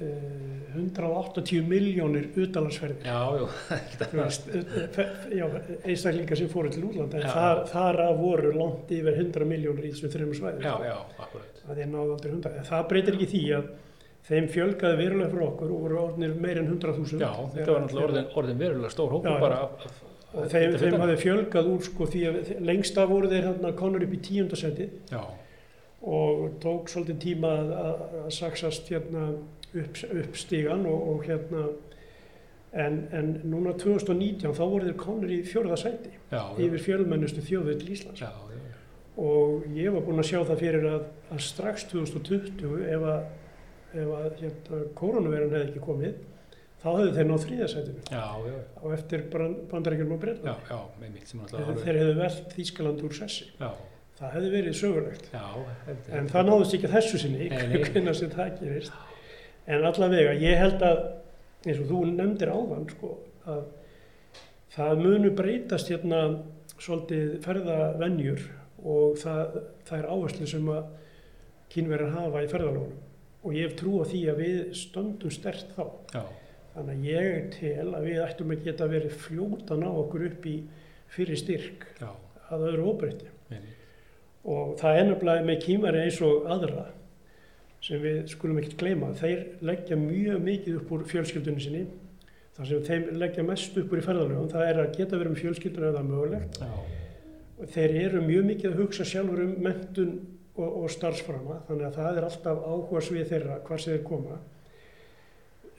180 0.00 1.66
miljónir 1.66 2.30
utalansferðir 2.40 3.04
einstaklingar 5.84 6.38
sem 6.38 6.50
fóru 6.50 6.70
til 6.72 6.86
útlanda 6.88 7.20
en 7.20 7.28
þar, 7.28 7.62
þar 7.70 8.00
að 8.06 8.20
voru 8.22 8.52
langt 8.56 8.92
yfir 8.94 9.18
100 9.18 9.48
miljónir 9.50 9.88
í 9.88 9.92
þessum 9.92 10.14
þreymur 10.14 10.38
svæðum. 10.38 10.64
Já, 10.64 10.74
já, 10.88 10.96
akkurat. 11.18 11.62
að 11.66 11.80
þeir 11.80 11.90
náðu 11.92 12.14
aldrei 12.16 12.32
100 12.32 12.60
en 12.60 12.68
það 12.70 12.86
breytir 12.92 13.18
ekki 13.18 13.30
því 13.34 13.42
að 13.58 13.70
þeim 14.30 14.48
fjölgaði 14.54 15.00
verulega 15.00 15.32
fyrir 15.32 15.46
okkur 15.48 15.74
og 15.74 15.84
voru 15.84 16.00
orðnir 16.04 16.38
meir 16.38 16.62
en 16.62 16.70
100.000 16.70 17.20
Já, 17.20 17.30
þetta 17.56 17.74
var 17.74 17.84
náttúrulega 17.84 18.08
orðin, 18.08 18.32
orðin 18.42 18.62
verulega 18.62 18.94
stór 18.94 19.14
já. 19.18 19.30
bara 19.42 19.60
af, 19.66 19.86
og 20.30 20.50
þeim, 20.52 20.76
þeim 20.78 20.98
hafði 21.02 21.20
fjölgað 21.24 21.70
úr 21.74 21.86
sko 21.88 22.08
því 22.10 22.26
að 22.30 22.50
lengst 22.70 23.00
af 23.00 23.10
voru 23.10 23.30
þeir 23.32 23.48
hérna 23.48 23.72
konur 23.78 24.04
upp 24.06 24.12
í 24.14 24.20
tíundasetti 24.28 24.90
Já, 25.10 25.22
og 26.00 26.44
tók 26.62 26.92
svolítið 26.92 27.18
tíma 27.24 27.54
að, 27.58 27.72
að, 27.80 28.04
að 28.22 28.30
saksast 28.38 28.92
hérna 28.92 29.24
upp, 29.74 30.02
upp 30.24 30.36
stígan 30.38 30.86
og, 30.88 31.08
og 31.14 31.24
hérna 31.28 31.64
en, 32.72 33.00
en 33.12 33.32
núna 33.50 33.74
2019 33.78 34.54
þá 34.54 34.62
voru 34.62 34.86
þeir 34.86 34.98
konur 35.00 35.34
í 35.34 35.40
fjórða 35.46 35.78
sæti 35.80 36.12
já, 36.30 36.42
yfir 36.62 36.84
fjölmennustu 36.86 37.42
þjóðveit 37.44 37.84
Íslands. 37.90 38.22
Já, 38.22 38.30
og 39.20 39.66
ég 39.76 39.92
var 39.92 40.04
búinn 40.06 40.22
að 40.22 40.30
sjá 40.30 40.40
það 40.48 40.64
fyrir 40.64 40.88
að, 40.88 41.06
að 41.34 41.44
strax 41.44 41.86
2020 41.90 42.84
ef 42.94 43.06
að, 43.10 43.22
ef 43.92 44.12
að 44.20 44.28
hérna, 44.40 44.82
koronavirun 45.00 45.54
hefði 45.56 45.66
ekki 45.66 45.84
komið 45.84 46.18
þá 46.80 46.88
hefðu 46.94 47.14
þeir 47.18 47.28
náð 47.28 47.46
já, 48.08 48.24
á 48.80 48.84
eftir 48.96 49.26
bandarækjum 49.34 50.14
og 50.16 50.24
sem 51.28 51.42
þeir, 51.50 51.98
hefðu 52.00 52.18
velt 52.22 52.54
Þýskaland 52.54 53.02
úr 53.04 53.16
sessi. 53.18 53.50
Já, 53.58 53.68
það 54.20 54.36
hefði 54.38 54.52
verið 54.54 54.78
sögulegt. 54.78 55.30
Já, 55.34 55.44
en 56.16 56.30
það 56.30 56.48
náðust 56.48 56.78
ekki 56.78 56.92
þessu 56.94 57.20
sinni 57.20 57.50
hvernig 57.50 58.22
það 58.38 58.54
gerist 58.62 59.09
en 59.70 59.86
allavega, 59.86 60.36
ég 60.40 60.58
held 60.60 60.82
að 60.84 61.02
eins 61.66 61.82
og 61.82 61.90
þú 61.90 62.00
nefndir 62.10 62.52
áðan 62.52 62.88
sko, 62.90 63.12
að 63.50 63.60
það 64.74 65.04
munu 65.04 65.30
breytast 65.36 65.92
hérna 65.92 66.22
svolítið 66.80 67.36
ferðavenjur 67.44 68.44
og 68.80 69.18
það, 69.20 69.60
það 69.88 69.98
er 69.98 70.10
áherslu 70.14 70.48
sem 70.48 70.68
að 70.72 70.84
kynverjar 71.70 72.14
hafa 72.16 72.44
í 72.44 72.50
ferðalónum 72.50 73.08
og 73.40 73.56
ég 73.56 73.68
hef 73.68 73.76
trú 73.80 74.00
á 74.00 74.04
því 74.08 74.20
að 74.28 74.40
við 74.42 74.56
stöndum 74.76 75.32
stert 75.32 75.74
þá. 75.76 75.84
Já, 76.12 76.22
þannig 76.74 76.96
að 76.96 77.06
ég 77.08 77.50
tel 77.56 77.86
að 77.96 78.06
við 78.08 78.22
ættum 78.24 78.54
að 78.54 78.64
geta 78.66 78.88
verið 78.90 79.18
fljóta 79.24 79.78
ná 79.80 79.88
okkur 79.90 80.26
upp 80.28 80.48
í 80.48 80.56
fyrir 81.10 81.40
styrk 81.40 81.86
já, 82.00 82.10
að 82.50 82.66
öðru 82.70 82.88
óbreytti 82.92 83.30
og 84.50 84.76
það 84.80 84.96
er 84.96 85.08
nefnilega 85.08 85.46
með 85.46 85.62
kýmari 85.66 86.02
eins 86.06 86.20
og 86.24 86.46
aðra 86.48 86.86
sem 87.84 88.00
við 88.02 88.20
skulum 88.28 88.60
ekkert 88.60 88.78
gleyma. 88.80 89.10
Þeir 89.16 89.44
leggja 89.64 89.98
mjög 90.00 90.42
mikið 90.46 90.80
upp 90.80 90.94
úr 90.94 91.04
fjölskyldunni 91.08 91.64
sinni. 91.64 91.84
Þar 92.56 92.68
sem 92.68 92.82
þeim 92.88 93.06
leggja 93.22 93.44
mest 93.46 93.78
upp 93.80 93.92
úr 93.94 94.02
í 94.02 94.04
ferðalögum 94.04 94.50
það 94.52 94.66
er 94.68 94.82
að 94.82 94.96
geta 94.98 95.20
verið 95.20 95.32
um 95.32 95.38
fjölskyldunni 95.38 95.88
ef 95.88 95.94
það 95.94 96.02
er 96.02 96.10
mögulegt. 96.10 96.60
Já, 96.60 97.70
þeir 97.74 97.96
eru 98.02 98.22
mjög 98.26 98.46
mikið 98.50 98.70
að 98.70 98.82
hugsa 98.82 99.06
sjálfur 99.08 99.44
um 99.46 99.54
mentun 99.64 100.12
og, 100.60 100.68
og 100.68 100.90
starfsframa 100.92 101.60
þannig 101.68 101.86
að 101.88 101.98
það 102.00 102.18
er 102.20 102.26
alltaf 102.28 102.64
áhuga 102.66 103.02
svið 103.06 103.32
þeirra 103.32 103.56
hvar 103.64 103.84
sem 103.84 103.94
þeir 103.94 104.04
koma. 104.10 104.38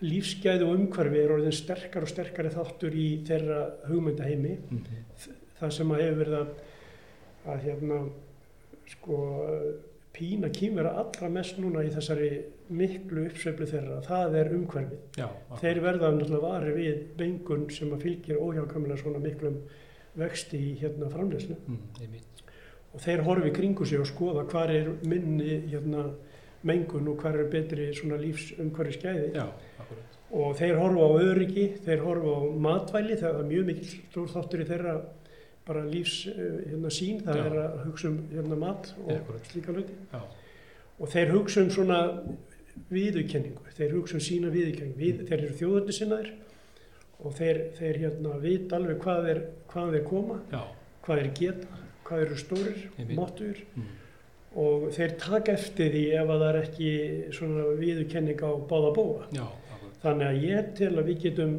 Lífsgæði 0.01 0.65
og 0.65 0.79
umhverfi 0.79 1.21
er 1.21 1.35
orðin 1.35 1.53
sterkar 1.53 2.07
og 2.07 2.09
sterkari 2.09 2.49
þáttur 2.55 2.97
í 2.97 3.07
þeirra 3.27 3.61
hugmyndaheimi. 3.85 4.57
Mhm, 4.71 5.37
það 5.59 5.75
sem 5.77 5.93
að 5.93 6.01
hefur 6.01 6.19
verið 6.23 6.37
að, 6.39 6.53
að 7.53 7.65
hérna, 7.67 7.99
sko, 8.95 9.19
pína 10.15 10.49
kýmvera 10.51 10.95
allra 10.99 11.29
mest 11.31 11.59
núna 11.61 11.83
í 11.87 11.91
þessari 11.93 12.31
miklu 12.75 13.27
uppsveiflu 13.29 13.67
þeirra, 13.69 14.01
það 14.05 14.35
er 14.41 14.51
umhverfið. 14.57 15.05
Já, 15.19 15.27
Þeir 15.61 15.79
verða 15.85 16.11
náttúrulega 16.15 16.49
vari 16.49 16.75
við 16.75 16.99
bengun 17.19 17.69
sem 17.71 17.93
að 17.95 18.05
fylgir 18.07 18.41
óhjákamlega 18.41 18.99
svona 18.99 19.23
miklum 19.23 19.61
vexti 20.19 20.59
í 20.59 20.73
hérna 20.81 21.07
framleyslu 21.11 21.55
mm, 21.55 22.15
og 22.91 23.03
þeir 23.03 23.23
horfi 23.23 23.51
kringu 23.55 23.85
sig 23.87 24.01
og 24.01 24.09
skoða 24.09 24.43
hvar 24.51 24.71
er 24.73 24.89
minni 25.07 25.61
hérna 25.71 26.09
mengun 26.67 27.07
og 27.07 27.23
hvar 27.23 27.37
er 27.39 27.47
betri 27.51 27.87
svona 27.95 28.19
lífsumhverfi 28.19 28.97
skæði 28.97 29.45
og 30.31 30.53
þeir 30.59 30.77
horfa 30.79 31.07
á 31.07 31.11
öryggi, 31.19 31.65
þeir 31.85 32.03
horfa 32.05 32.35
á 32.35 32.41
matvæli, 32.67 33.17
það 33.19 33.39
er 33.39 33.49
mjög 33.49 33.65
mikil 33.71 33.87
stór 33.91 34.29
þáttur 34.31 34.63
í 34.63 34.67
þeirra 34.69 34.93
bara 35.71 35.87
lífs 35.87 36.27
eh, 36.27 36.61
hérna 36.69 36.91
sín, 36.93 37.23
það 37.25 37.41
Já. 37.41 37.47
er 37.47 37.57
að 37.63 37.81
hugsa 37.87 38.11
um 38.11 38.21
hérna 38.35 38.59
mat 38.59 38.93
og 39.05 39.11
Akkúrat. 39.15 39.51
slíka 39.51 39.75
hluti 39.75 39.97
og 41.01 41.09
þeir 41.09 41.31
hugsa 41.33 41.63
um 41.63 41.71
svona 41.73 41.99
viðurkenningu, 42.91 43.73
þeir 43.77 43.95
hugsa 43.97 44.17
um 44.19 44.23
sína 44.23 44.51
viðurkenningu, 44.53 44.99
við, 44.99 45.23
þeir 45.29 45.39
eru 45.39 45.57
þjóðandi 45.59 45.95
sinnaðir 45.97 46.31
og 47.21 47.33
þeir, 47.37 47.61
þeir 47.77 47.99
hérna 48.05 48.35
vita 48.41 48.77
alveg 48.77 49.01
hvað 49.01 49.25
þeir, 49.29 49.41
hvað 49.71 49.95
þeir 49.95 50.05
koma, 50.09 50.37
já, 50.51 50.61
hvað 51.05 51.21
þeir 51.21 51.33
geta, 51.39 51.81
hvað 52.05 52.21
þeir 52.21 52.27
eru 52.27 52.39
stórir, 52.41 52.85
máttur 53.17 53.59
mm, 53.75 53.89
og 54.61 54.87
þeir 54.95 55.17
taka 55.21 55.55
eftir 55.57 55.93
því 55.95 56.05
ef 56.19 56.31
að 56.33 56.45
það 56.45 56.49
er 56.49 56.61
ekki 56.61 56.93
svona 57.37 57.67
viðurkenning 57.79 58.41
á 58.43 58.51
báða 58.71 58.95
bóa. 58.97 59.27
já. 59.35 59.45
Þannig 60.01 60.27
að 60.31 60.43
ég 60.47 60.69
tel 60.79 60.95
að 60.97 61.09
við 61.11 61.17
getum 61.27 61.51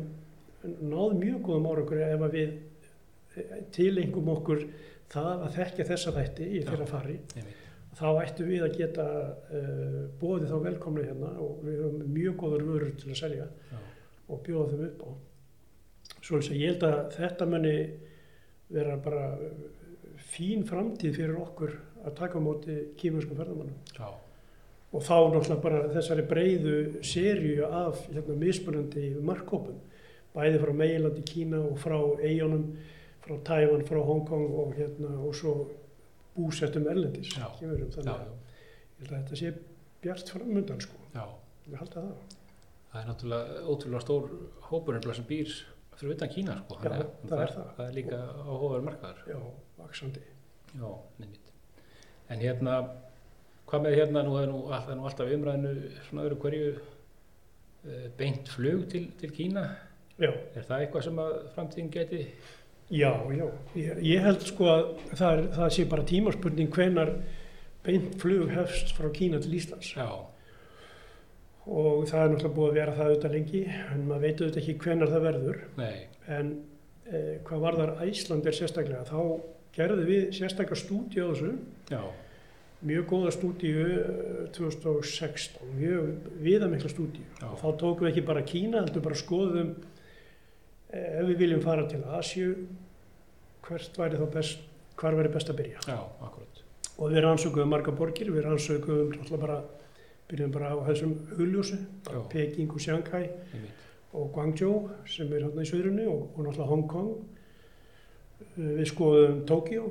náð 0.82 1.12
mjög 1.20 1.42
góðum 1.46 1.68
árangur 1.70 2.00
ef 2.02 2.24
að 2.26 2.32
við 2.36 2.48
tilengum 3.74 4.28
okkur 4.36 4.64
það 5.12 5.44
að 5.46 5.58
þekkja 5.58 5.88
þessa 5.90 6.14
þætti 6.16 6.48
í 6.48 6.62
þeirra 6.66 6.86
fari 6.88 7.18
þá 7.92 8.06
ættum 8.22 8.48
við 8.48 8.62
að 8.64 8.76
geta 8.78 9.04
uh, 9.58 9.98
bóðið 10.20 10.48
þá 10.52 10.56
velkomna 10.66 11.04
hérna 11.04 11.32
og 11.44 11.60
við 11.66 11.82
höfum 11.84 12.14
mjög 12.14 12.36
góðar 12.40 12.64
vörur 12.70 12.94
til 12.96 13.10
að 13.12 13.20
selja 13.20 13.46
Já, 13.72 13.78
og 14.32 14.40
bjóða 14.46 14.70
þeim 14.72 14.84
upp 14.88 15.02
á. 15.04 15.10
Svo 16.22 16.38
að 16.38 16.56
ég 16.56 16.70
held 16.72 16.86
að 16.88 16.98
þetta 17.18 17.48
muni 17.52 17.76
vera 18.72 18.96
bara 19.04 19.26
uh, 19.36 19.52
fín 20.32 20.64
framtíð 20.68 21.18
fyrir 21.18 21.40
okkur 21.42 21.74
að 22.06 22.16
taka 22.18 22.40
á 22.40 22.42
móti 22.42 22.76
kýmurskum 22.98 23.36
ferðamannum. 23.38 23.76
já, 23.98 24.08
Og 24.92 25.00
þá 25.04 25.14
náttúrulega 25.32 25.62
bara 25.62 25.82
þessari 25.92 26.24
breyðu 26.28 26.72
sériu 27.04 27.68
af 27.68 28.00
hérna, 28.12 28.34
mismunandi 28.36 29.12
markkópum, 29.24 29.78
bæði 30.34 30.58
frá 30.60 30.72
Meilandi, 30.76 31.22
Kína 31.28 31.60
og 31.64 31.78
frá 31.80 31.96
Eyjónum, 32.20 32.66
frá 33.22 33.36
Tævan, 33.48 33.84
frá 33.88 34.00
Hongkong 34.08 34.46
og, 34.62 34.72
hérna, 34.78 35.12
og 35.22 35.34
svo 35.38 35.52
búsettum 36.36 36.86
erlendis. 36.90 37.34
Já. 37.36 37.48
kýmurum. 37.58 37.88
já, 37.90 37.94
Þannig 37.96 38.14
að 38.14 38.22
já, 38.22 38.32
ég 38.98 39.02
held 39.02 39.12
að 39.12 39.18
þetta 39.18 39.40
sé 39.42 39.52
bjart 40.02 40.32
framöndan 40.34 40.80
sko. 40.80 40.96
já. 41.14 41.24
Ég 41.70 41.78
held 41.78 41.96
að 41.96 42.08
það. 42.08 42.38
Það 42.92 43.00
er 43.02 43.06
náttúrulega 43.08 43.60
ótrúlega 43.72 44.00
stór 44.04 44.26
hópur 44.68 44.98
sem 45.14 45.24
býr 45.28 45.52
fyrir 45.96 46.14
utan 46.16 46.28
Kína, 46.32 46.56
sko. 46.64 46.74
Já, 46.74 46.82
Þannig 46.82 47.04
að 47.04 47.28
það 47.30 47.42
er 47.44 47.52
það. 47.56 47.68
Það 47.76 47.86
er 47.88 47.94
líka 47.98 48.18
áhugaverð 48.46 48.84
markaður. 48.88 49.22
Já, 49.30 49.38
vaksandi. 49.78 50.22
Já, 50.72 50.88
nefnitt. 51.18 51.52
En 52.32 52.40
hérna, 52.40 52.74
hvað 53.68 53.84
með 53.86 53.96
hérna, 54.00 54.22
nú 54.26 54.36
er 54.40 54.46
nú, 54.50 54.58
all- 54.72 54.82
það 54.86 54.90
er 54.94 54.96
nú 55.00 55.06
alltaf 55.08 55.32
umræðinu 55.36 55.72
svona 56.08 56.24
öðru 56.26 56.38
hverju 56.42 56.66
uh, 56.72 58.08
beint 58.18 58.48
flug 58.48 58.86
til, 58.92 59.06
til 59.20 59.30
Kína. 59.36 59.64
Já, 60.20 60.30
Er 60.56 60.62
það 60.68 60.80
eitthvað 60.84 61.04
sem 61.06 61.18
að 61.22 61.32
framtíðin 61.54 61.90
geti? 61.92 62.22
Já, 62.92 63.12
já. 63.38 63.46
Ég, 63.80 64.02
ég 64.12 64.26
held 64.26 64.44
sko 64.46 64.68
að 64.68 64.82
það, 65.16 65.30
er, 65.32 65.46
það 65.56 65.70
sé 65.78 65.86
bara 65.90 66.04
tímaspurning 66.12 66.74
hvenar 66.76 67.14
beint 67.86 68.14
flug 68.22 68.52
hefst 68.54 68.92
frá 68.94 69.08
Kína 69.16 69.40
til 69.42 69.56
Íslands. 69.58 69.94
Já, 69.96 70.10
Og 71.62 72.08
það 72.10 72.22
er 72.24 72.30
náttúrulega 72.32 72.54
búið 72.56 72.68
að 72.72 72.78
vera 72.80 72.92
það 72.96 73.08
auðvitað 73.08 73.34
lengi, 73.36 73.58
en 73.70 74.00
maður 74.08 74.22
veit 74.24 74.40
auðvitað 74.40 74.62
ekki 74.62 74.72
hvenar 74.82 75.10
það 75.12 75.26
verður. 75.28 75.58
nei, 75.78 75.98
En 76.26 76.48
eh, 77.06 77.36
hvað 77.46 77.62
varðar 77.62 77.92
Æslandir 78.02 78.56
sérstaklega, 78.56 79.04
þá 79.06 79.20
gerðum 79.76 80.08
við 80.08 80.24
sérstaklega 80.34 80.80
stúdíu 80.80 81.22
á 81.22 81.30
þessu, 81.30 81.52
já, 81.92 82.00
mjög 82.82 83.06
góða 83.12 83.34
stúdíu 83.36 83.84
eh, 83.86 84.50
2016, 84.58 85.70
mjög 85.78 86.10
viðamikla 86.42 86.90
stúdíu. 86.90 87.28
Já. 87.38 87.46
Og 87.52 87.58
þá 87.62 87.68
tókum 87.84 88.08
við 88.08 88.10
ekki 88.10 88.26
bara 88.32 88.42
Kína, 88.50 88.82
heldur 88.82 89.06
bara 89.06 89.22
skoðum 89.22 89.72
eh, 90.90 91.20
ef 91.20 91.30
við 91.30 91.44
viljum 91.44 91.62
fara 91.62 91.86
til 91.86 92.02
Asju, 92.18 92.50
hvert 93.66 93.98
væri 93.98 94.18
þá 94.20 94.26
best, 94.34 94.64
hvar 95.00 95.16
væri 95.18 95.32
best 95.34 95.50
að 95.52 95.60
byrja. 95.62 95.84
já, 95.86 95.98
akkurat. 96.26 96.62
Og 96.98 97.10
við 97.12 97.22
rannsökuðum 97.24 97.70
marga 97.72 97.92
borgir, 97.96 98.30
við 98.34 98.44
rannsökuðum 98.46 99.14
náttúrulega 99.14 99.40
bara, 99.46 99.60
byrjum 100.30 100.52
bara 100.54 100.72
á 100.74 100.76
þessum 100.90 101.14
hugljósu, 101.38 101.78
Já, 102.06 102.18
Peking 102.32 102.72
og 102.72 102.80
Shanghai 102.80 103.30
og 104.12 104.28
Guangzhou 104.34 104.90
sem 105.08 105.30
er 105.32 105.46
hérna 105.46 105.64
í 105.64 105.70
söðrunni 105.70 106.04
og, 106.06 106.26
og 106.36 106.44
náttúrulega 106.46 106.68
Hong 106.68 106.86
Kong. 106.90 107.12
Eh, 108.58 108.72
Við 108.82 108.86
skoðum 108.90 109.42
Tókíó 109.48 109.86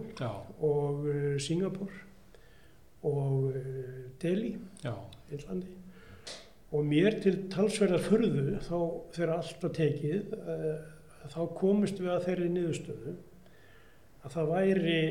og 0.61 1.05
uh, 1.07 1.37
Singapur 1.41 1.91
og 3.03 3.49
uh, 3.49 4.11
Delhi, 4.21 4.53
Íllandi. 5.31 5.71
Og 6.71 6.85
mér 6.87 7.17
til 7.23 7.49
talsverðar 7.51 8.03
furðu 8.05 8.59
þá 8.63 8.77
þegar 9.15 9.31
allt 9.35 9.63
var 9.65 9.73
tekið, 9.75 10.29
þá 11.33 11.41
komist 11.57 11.97
við 11.99 12.13
að 12.13 12.27
þeirri 12.29 12.45
niðurstöðu 12.53 13.15
að 14.21 14.33
það 14.35 14.49
væri 14.55 15.03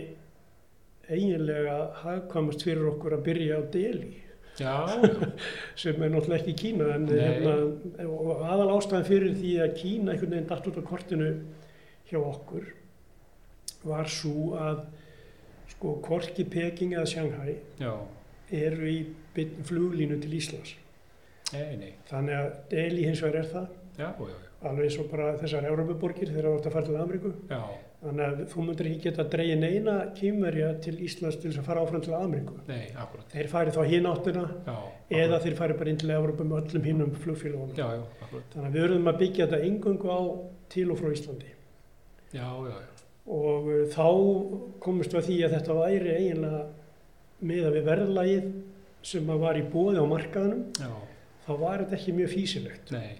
eiginlega 1.11 1.77
hagkvæmast 2.05 2.65
fyrir 2.67 2.91
okkur 2.93 3.17
að 3.17 3.25
byrja 3.27 3.59
á 3.59 3.63
já, 4.61 4.75
sem 5.81 6.03
er 6.03 6.13
náttúrulega 6.13 6.43
ekki 6.43 6.55
Kína 6.59 6.91
en 6.95 7.09
hérna, 7.11 7.55
aðal 8.51 8.77
ástæðan 8.77 9.09
fyrir 9.09 9.35
því 9.39 9.55
að 9.65 9.75
Kína 9.81 10.15
einhvern 10.15 10.35
veginn 10.37 10.51
datt 10.51 10.69
út 10.71 10.79
á 10.79 10.85
kortinu 10.87 11.31
hjá 12.11 12.19
okkur 12.21 12.69
var 13.87 14.11
svo 14.11 14.55
að 14.61 14.85
sko 15.71 15.97
Korki, 16.05 16.45
Peking 16.45 16.95
eða 16.97 17.09
Shanghai 17.09 17.57
já, 17.81 17.93
eru 18.53 18.91
í 18.91 18.99
fluglínu 19.65 20.19
til 20.21 20.35
Íslands. 20.37 20.75
Nei, 21.55 21.77
nei, 21.81 21.93
þannig 22.11 22.37
að 22.37 22.51
Delhi 22.71 23.07
hins 23.09 23.23
vegar 23.25 23.41
er 23.41 23.49
það. 23.55 23.71
Já, 23.97 24.09
já, 24.11 24.35
alveg 24.69 24.87
eins 24.87 24.99
og 25.01 25.09
bara 25.11 25.31
þessar 25.41 25.71
Európaborgir 25.71 26.31
þegar 26.31 26.51
þú 26.51 26.59
ert 26.59 26.69
að 26.69 26.77
fara 26.77 26.89
til 26.89 26.99
Ameríku 27.01 27.33
þannig 28.01 28.23
að 28.27 28.39
þú 28.49 28.63
myndir 28.65 28.89
ekki 28.91 29.03
geta 29.05 29.23
að 29.25 29.33
dreigja 29.35 29.57
neina 29.61 29.95
kýmverja 30.17 30.69
til 30.85 30.95
Íslands 31.05 31.37
til 31.41 31.51
þess 31.51 31.61
að 31.61 31.67
fara 31.69 31.83
áfram 31.85 32.05
til 32.05 32.15
Ameríku 32.17 32.55
nei, 32.69 32.87
akkurat. 32.97 33.27
þeir 33.35 33.51
fari 33.53 33.75
þá 33.75 33.81
hinn 33.91 34.09
áttina 34.09 34.45
Já, 34.67 34.77
eða 35.21 35.41
þeir 35.45 35.57
fari 35.59 35.77
bara 35.83 35.93
inn 35.93 36.01
til 36.01 36.13
Európa 36.15 36.47
með 36.49 36.63
öllum 36.63 36.87
hinnum 36.89 37.13
flugfélagunum 37.21 37.77
Já, 37.77 37.89
já, 37.99 38.05
akkurat. 38.25 38.47
Þannig 38.55 38.71
að 38.71 38.79
við 38.79 38.87
verðum 38.87 39.13
að 39.13 39.21
byggja 39.25 39.47
þetta 39.51 39.69
engungu 39.69 40.15
á 40.17 40.21
til 40.73 40.87
og 40.95 41.01
frá 41.03 41.13
Íslandi. 41.13 41.53
Já, 42.33 42.49
já, 42.71 42.75
já, 42.79 42.89
Og 43.31 43.69
uh, 43.69 43.85
þá 43.93 44.07
komist 44.83 45.13
við 45.13 45.21
að 45.21 45.29
því 45.29 45.39
að 45.45 45.55
þetta 45.59 45.77
væri 45.83 46.15
eiginlega 46.17 46.63
miða 47.51 47.75
við 47.77 47.87
verðlagið 47.91 48.49
sem 49.11 49.31
að 49.33 49.45
var 49.45 49.59
í 49.61 49.67
bóði 49.73 50.01
á 50.01 50.07
markaðunum, 50.09 50.65
já, 50.81 50.91
þá 51.47 51.53
var 51.61 51.85
þetta 51.85 51.97
ekki 51.99 52.17
mjög 52.17 52.33
físilegt. 52.35 52.91
nei, 52.93 53.17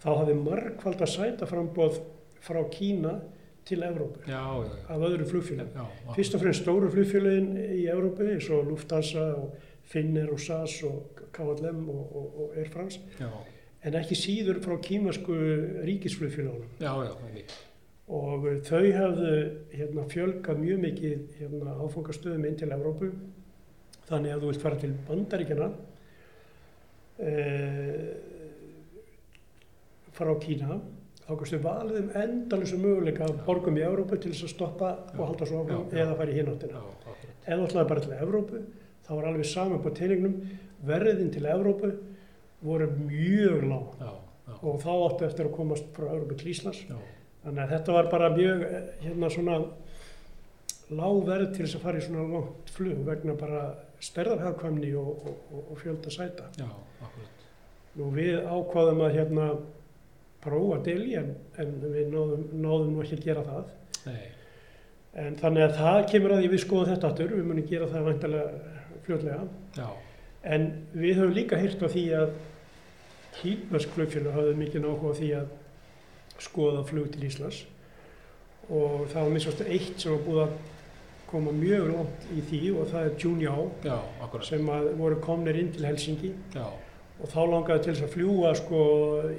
Þá, 0.00 0.10
hafði 0.16 0.34
á, 0.34 0.44
á 0.44 0.50
sem 0.50 0.60
sagt, 0.60 0.60
á 0.60 0.60
árunum 0.60 0.60
og 0.60 0.68
undan, 0.70 0.78
þá 0.80 0.90
hafði 0.90 0.90
margfald 0.90 1.00
að 1.00 1.12
sæta 1.14 1.46
frambóð 1.46 2.00
frá 2.40 2.60
Kína 2.72 3.20
til 3.64 3.82
Evrópu 3.82 4.20
já, 4.26 4.32
já, 4.32 4.64
já, 4.64 4.94
af 4.94 5.00
já, 5.00 5.80
akkurat. 5.80 6.16
Fyrst 6.16 6.34
og 6.34 6.40
fremst 6.40 6.62
stóru 6.62 6.90
flugfélagin 6.90 7.56
í 7.76 7.86
Evrópu 7.86 8.24
eins 8.24 8.50
og 8.50 8.70
Lufthansa 8.70 9.26
og 9.36 9.54
Finnair 9.84 10.30
og 10.32 10.40
SAS 10.40 10.82
og 10.82 11.20
KLM 11.32 11.88
og, 11.88 12.16
og, 12.16 12.40
og 12.40 12.56
Air 12.56 12.70
France. 12.72 13.00
Já, 13.20 13.28
en 13.84 13.94
ekki 13.94 14.16
síður 14.18 14.60
frá 14.64 14.76
kýmasku 14.80 15.36
ríkisflugfélagunum 15.86 16.68
og 18.10 18.44
uh, 18.44 18.56
þau 18.66 18.92
hafðu 18.92 19.34
hérna, 19.70 20.06
fjölgað 20.10 20.58
mjög 20.58 20.80
mikið 20.82 21.20
hérna, 21.38 21.76
áfangastöðum 21.78 22.48
inn 22.48 22.58
til 22.58 22.72
Evrópu. 22.74 23.12
Þannig 24.08 24.34
að 24.34 24.40
þú 24.40 24.50
vilt 24.50 24.64
fara 24.64 24.80
til 24.80 24.94
Bandaríkjana 25.06 25.68
eh, 27.22 28.29
frá 30.20 30.32
Kína 30.44 30.78
þá 31.24 31.32
kannstu 31.32 31.62
valið 31.64 31.98
um 32.02 32.14
endalusum 32.22 32.84
möguleika 32.84 33.26
af 33.26 33.42
borgum 33.46 33.78
í 33.80 33.84
Evrópu 33.86 34.20
til 34.20 34.34
þess 34.34 34.46
að 34.48 34.54
stoppa 34.54 34.92
Já. 34.94 35.18
og 35.18 35.24
halda 35.26 35.48
svo 35.48 35.64
áfram 35.64 35.98
eða 36.04 36.16
fara 36.20 36.32
í 36.32 36.38
hináttina 36.38 36.84
þú 37.46 37.60
ætlaði 37.66 37.90
bara 37.94 38.04
til 38.06 38.16
Evrópu 38.20 38.62
þá 39.06 39.12
var 39.16 39.28
alveg 39.30 39.48
saman 39.50 39.82
på 39.82 39.92
teiningnum 39.96 40.36
verðin 40.86 41.32
til 41.34 41.46
Evrópu 41.50 41.92
voru 42.62 42.86
mjög 42.86 43.64
lág. 43.64 43.86
Já, 44.00 44.12
já, 44.46 44.54
og 44.62 44.82
þá 44.82 44.90
áttu 44.92 45.26
eftir 45.26 45.48
að 45.48 45.56
komast 45.56 45.88
frá 45.96 46.10
Evrópu 46.12 46.36
til 46.38 46.52
Íslands. 46.52 46.82
Já, 46.88 46.98
þannig 47.44 47.62
að 47.64 47.72
þetta 47.74 47.96
var 47.96 48.10
bara 48.12 48.30
mjög 48.34 48.64
eh, 48.68 48.90
hérna 49.04 49.30
svona 49.32 49.58
lág 50.90 51.20
verð 51.26 51.52
til 51.54 51.64
þess 51.64 51.78
að 51.78 51.84
fara 51.86 52.00
í 52.00 52.06
svona 52.06 52.28
langt 52.34 52.72
flug 52.74 53.02
vegna 53.06 53.36
bara 53.40 53.64
stærðarhagkvæmni 54.04 54.94
og, 54.98 55.10
og, 55.24 55.42
og, 55.50 55.66
og 55.72 55.80
fjölda 55.80 56.12
sæta. 56.12 56.48
Nú 57.98 58.08
við 58.14 58.38
ákvaðum 58.46 59.04
að 59.06 59.16
hérna 59.18 59.46
prófa 60.44 60.78
Delhi 60.84 61.16
en, 61.20 61.32
en 61.60 61.72
við 61.84 62.12
náðum, 62.12 62.44
náðum 62.62 62.92
nú 62.94 63.02
ekki 63.04 63.18
að 63.18 63.26
gera 63.28 63.46
það. 63.48 63.72
Nei, 64.06 64.28
En 65.20 65.34
þannig 65.40 65.64
að 65.64 65.72
það 65.74 66.04
kemur 66.12 66.32
að 66.36 66.40
því 66.40 66.48
við 66.52 66.60
skoðum 66.62 66.88
þetta 66.92 67.08
aftur, 67.08 67.32
við 67.34 67.46
munum 67.48 67.66
gera 67.66 67.88
það 67.90 68.04
vantarlega 68.06 68.76
fljótlega. 69.06 69.40
já, 69.76 69.88
En 70.54 70.68
við 70.94 71.18
höfum 71.18 71.34
líka 71.36 71.58
hýrt 71.58 71.82
á 71.82 71.88
því 71.90 72.04
að 72.16 72.30
kýmversk 73.40 73.96
flugfélag 73.96 74.36
hafði 74.38 74.54
mikið 74.60 74.86
áhuga 74.86 75.10
á 75.10 75.18
því 75.18 75.30
að 75.40 75.48
skoða 76.40 76.84
flug 76.86 77.10
til 77.12 77.26
Íslands. 77.26 77.64
Og 78.70 79.08
það 79.10 79.24
var 79.24 79.32
minnst 79.34 79.64
eitt 79.66 79.98
sem 79.98 80.14
var 80.14 80.22
búið 80.28 80.42
að 80.44 80.54
koma 81.30 81.52
mjög 81.54 81.90
langt 81.92 82.30
í 82.34 82.42
því 82.48 82.60
og 82.74 82.88
það 82.90 83.08
er 83.08 83.18
já, 83.86 83.98
akkurat, 84.22 84.46
sem 84.46 84.70
voru 84.98 85.18
komnir 85.22 85.58
inn 85.60 85.70
til 85.74 85.86
Helsingi 85.86 86.32
já, 86.54 86.66
og 87.20 87.28
þá 87.28 87.40
langaði 87.50 87.82
til 87.84 87.92
þess 87.94 88.04
að 88.06 88.14
fljúa 88.14 88.50
sko 88.56 88.80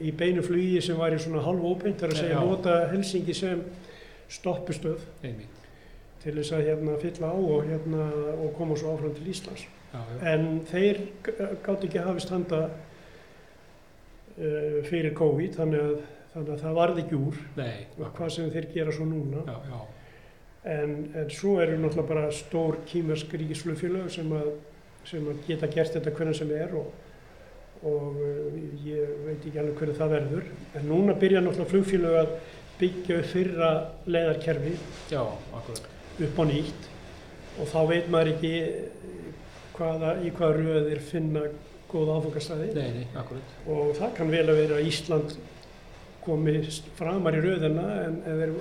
í 0.05 0.11
beinu 0.17 0.43
flugi 0.45 0.82
sem 0.86 0.99
væri 0.99 1.17
svona 1.19 1.41
halv 1.45 1.65
óbeint 1.65 1.99
þar 2.01 2.13
að 2.13 2.19
segja 2.21 2.38
Já. 2.38 2.45
nota 2.45 2.75
Helsingi 2.91 3.34
sem 3.38 3.63
stoppustöð 4.32 5.01
einmitt, 5.25 5.57
til 6.23 6.36
þess 6.38 6.53
að 6.55 6.65
hérna 6.69 6.97
fylla 7.01 7.32
á 7.34 7.36
og 7.36 7.65
hérna 7.67 8.05
og 8.38 8.53
koma 8.57 8.77
svo 8.79 8.93
áfram 8.95 9.15
til 9.17 9.27
Íslands. 9.34 9.65
já, 9.93 9.99
já, 9.99 10.21
En 10.34 10.61
þeir 10.69 11.01
gátt 11.65 11.84
ekki 11.88 11.99
hafist 12.05 12.29
handa 12.32 12.61
uh, 14.38 14.82
fyrir 14.88 15.13
COVID 15.17 15.57
þannig 15.59 15.82
að, 15.86 15.95
þannig 16.36 16.53
að 16.55 16.61
það 16.65 16.77
varði 16.79 17.03
ekki 17.05 17.19
úr 17.19 17.39
nei, 17.57 17.73
og 17.97 18.13
hvað 18.17 18.34
sem 18.38 18.51
þeir 18.53 18.69
gera 18.75 18.95
svo 18.95 19.05
núna. 19.09 19.43
já, 19.47 19.82
En, 20.61 20.91
en 21.17 21.29
svo 21.34 21.55
eru 21.57 21.73
náttúrulega 21.82 22.05
bara 22.11 22.27
stór 22.38 22.75
kýmersk 22.86 23.32
ríkisflugfélög 23.34 24.11
sem, 24.13 24.27
að, 24.38 24.51
sem 25.09 25.23
að 25.32 25.39
geta 25.47 25.65
gert 25.73 25.95
þetta 25.95 26.11
hvernig 26.13 26.38
sem 26.38 26.51
er 26.53 26.75
og, 26.77 26.91
og 27.88 28.21
uh, 28.21 28.61
ég 28.86 29.13
veit 29.25 29.45
ekki 29.45 29.59
alveg 29.61 29.82
hvernig 29.82 29.99
það 29.99 30.15
verður. 30.15 30.49
En 30.77 30.88
núna 30.89 31.17
byrja 31.21 31.41
náttúrulega 31.43 31.71
flugfélög 31.73 32.17
að 32.21 32.34
byggja 32.82 33.19
upp 33.21 33.29
fyrra 33.32 33.71
leiðarkerfi 34.09 34.75
já, 35.11 35.21
upp 35.21 36.41
á 36.41 36.43
nýtt. 36.49 36.89
Og 37.59 37.67
þá 37.69 37.79
veit 37.89 38.09
maður 38.09 38.34
ekki 38.36 38.53
hvaða, 39.77 40.15
í 40.25 40.32
hvaða 40.34 40.57
röðir 40.57 41.01
finna 41.05 41.45
góða 41.91 42.19
áfengastæði 42.21 42.69
og 43.67 43.89
það 43.97 44.13
kann 44.17 44.29
vel 44.32 44.45
að 44.45 44.59
vera 44.61 44.77
að 44.77 44.88
Ísland 44.88 45.34
komi 46.21 46.53
framar 46.97 47.36
í 47.36 47.41
röðina 47.43 47.86
en, 48.05 48.19
en, 48.29 48.53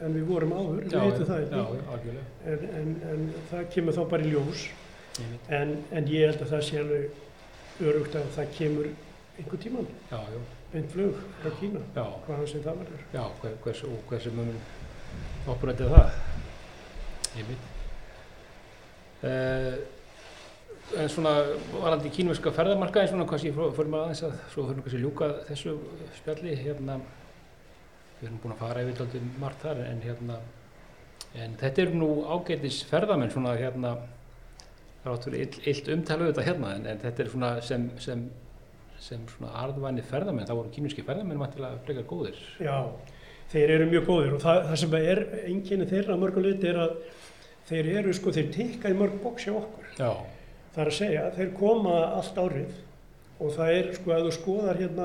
en 0.00 0.16
við 0.16 0.24
vorum 0.30 0.54
áður, 0.56 0.86
já, 0.88 0.96
við 0.96 1.04
veitum 1.04 1.28
það 1.28 1.42
ekki. 1.44 2.14
En, 2.48 2.64
en, 2.80 2.94
en 3.12 3.26
það 3.50 3.68
kemur 3.76 3.98
þá 3.98 4.02
bara 4.14 4.24
í 4.24 4.32
ljós. 4.32 4.64
En 5.54 6.08
ég 6.10 6.30
held 6.30 6.40
að 6.42 6.54
það 6.56 6.64
sé 6.66 6.80
alveg 6.80 7.20
örugt 7.82 8.14
að 8.14 8.28
það 8.36 8.52
kemur 8.58 8.90
einhver 9.38 9.62
tíman, 9.62 9.88
beint 10.72 10.90
flug 10.92 11.18
frá 11.40 11.50
Kína, 11.58 11.80
já, 11.94 12.04
hvaðan 12.26 12.48
sem 12.50 12.62
það 12.62 12.78
verður. 12.82 13.02
Já, 13.14 13.24
hver, 13.40 13.56
hvers, 13.64 13.82
og 13.88 13.98
hversu 14.10 14.32
mömmun 14.34 14.60
oprættið 15.50 15.92
það, 15.94 16.16
einmitt. 17.38 17.68
Uh, 19.24 19.76
en 21.00 21.08
svona 21.08 21.32
varandi 21.72 22.10
kínverska 22.12 22.52
ferðamarkaði 22.54 23.10
svona 23.12 23.26
kannski 23.28 23.52
fyrir 23.54 23.90
maður 23.90 24.08
aðeins 24.10 24.24
að 24.26 24.34
svo 24.52 24.66
fyrir 24.68 24.84
kannski 24.84 25.02
ljúka 25.02 25.30
þessu 25.48 25.76
spjalli 26.18 26.56
hérna. 26.60 26.98
Við 28.18 28.28
erum 28.28 28.42
búin 28.42 28.54
að 28.54 28.60
fara 28.62 28.82
yfir 28.84 28.98
taldið 29.00 29.30
margt 29.40 29.64
þar 29.64 29.80
en 29.88 30.02
hérna. 30.04 30.40
En 31.34 31.56
þetta 31.58 31.82
eru 31.82 31.98
nú 31.98 32.10
ágætis 32.30 32.82
ferðamenn 32.90 33.32
svona 33.32 33.56
hérna 33.58 33.96
það 35.04 35.10
er 35.10 35.18
áttur 35.18 35.36
ill, 35.38 35.60
illt 35.70 35.92
umtala 35.94 36.24
auðvitað 36.26 36.48
hérna 36.48 36.72
en, 36.78 36.86
en 36.90 37.02
þetta 37.04 37.22
er 37.24 37.30
svona 37.34 37.52
sem, 37.62 37.90
sem 38.02 38.24
sem 39.04 39.24
svona 39.28 39.50
arðvæni 39.64 40.04
ferðamenn, 40.06 40.46
þá 40.48 40.54
voru 40.56 40.70
kínverski 40.72 41.04
ferðamenn 41.04 41.40
vantilega 41.42 41.80
frekar 41.84 42.06
góðir. 42.08 42.38
Já, 42.62 42.76
þeir 43.52 43.72
eru 43.74 43.88
mjög 43.90 44.06
góðir 44.08 44.36
og 44.38 44.40
það, 44.44 44.60
það 44.70 44.80
sem 44.80 44.96
er 45.00 45.20
enginni 45.44 45.88
þeirra 45.90 46.14
að 46.14 46.22
mörgum 46.22 46.46
leiti 46.46 46.70
er 46.70 46.78
að 46.86 46.94
þeir 47.68 47.90
eru 47.98 48.14
sko, 48.16 48.32
þeir 48.32 48.48
tikka 48.54 48.92
í 48.92 48.96
mörg 48.96 49.18
bóks 49.24 49.44
hjá 49.48 49.52
okkur. 49.58 49.90
Já, 49.98 50.10
Það 50.74 50.82
er 50.82 50.88
að 50.90 50.96
segja, 50.96 51.26
þeir 51.36 51.50
koma 51.54 51.90
allt 52.18 52.38
árið 52.42 52.78
og 53.44 53.52
það 53.54 53.68
er 53.76 53.90
sko, 53.94 54.10
ef 54.14 54.24
þú 54.24 54.32
skoðar 54.34 54.80
hérna 54.80 55.04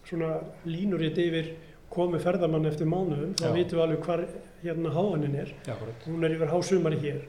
svona 0.00 0.30
línuritt 0.66 1.20
yfir 1.22 1.52
komi 1.94 2.18
ferðamann 2.18 2.66
eftir 2.66 2.88
mánuðum, 2.90 3.36
þá 3.38 3.46
vitum 3.54 3.78
við 3.78 3.84
alveg 3.84 4.08
hvar 4.08 4.24
hérna 4.64 4.90
háanin 4.96 5.36
er. 5.38 5.52
já, 5.68 5.76
Hún 6.08 6.26
er 6.26 6.34
yfir 6.34 6.50
hásumari 6.50 6.98
hér 7.04 7.20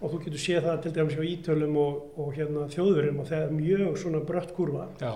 og 0.00 0.12
þú 0.12 0.18
getur 0.24 0.40
séð 0.40 0.66
það 0.66 0.78
til 0.84 0.92
dæmis 0.96 1.16
hjá 1.18 1.24
ítölum 1.28 1.76
og, 1.80 1.96
og 2.20 2.30
hérna 2.36 2.66
þjóðurum 2.72 3.20
og 3.20 3.28
það 3.28 3.44
er 3.44 3.54
mjög 3.56 3.98
svona 4.00 4.22
brött 4.30 4.54
kurva. 4.56 4.86
Já, 5.00 5.12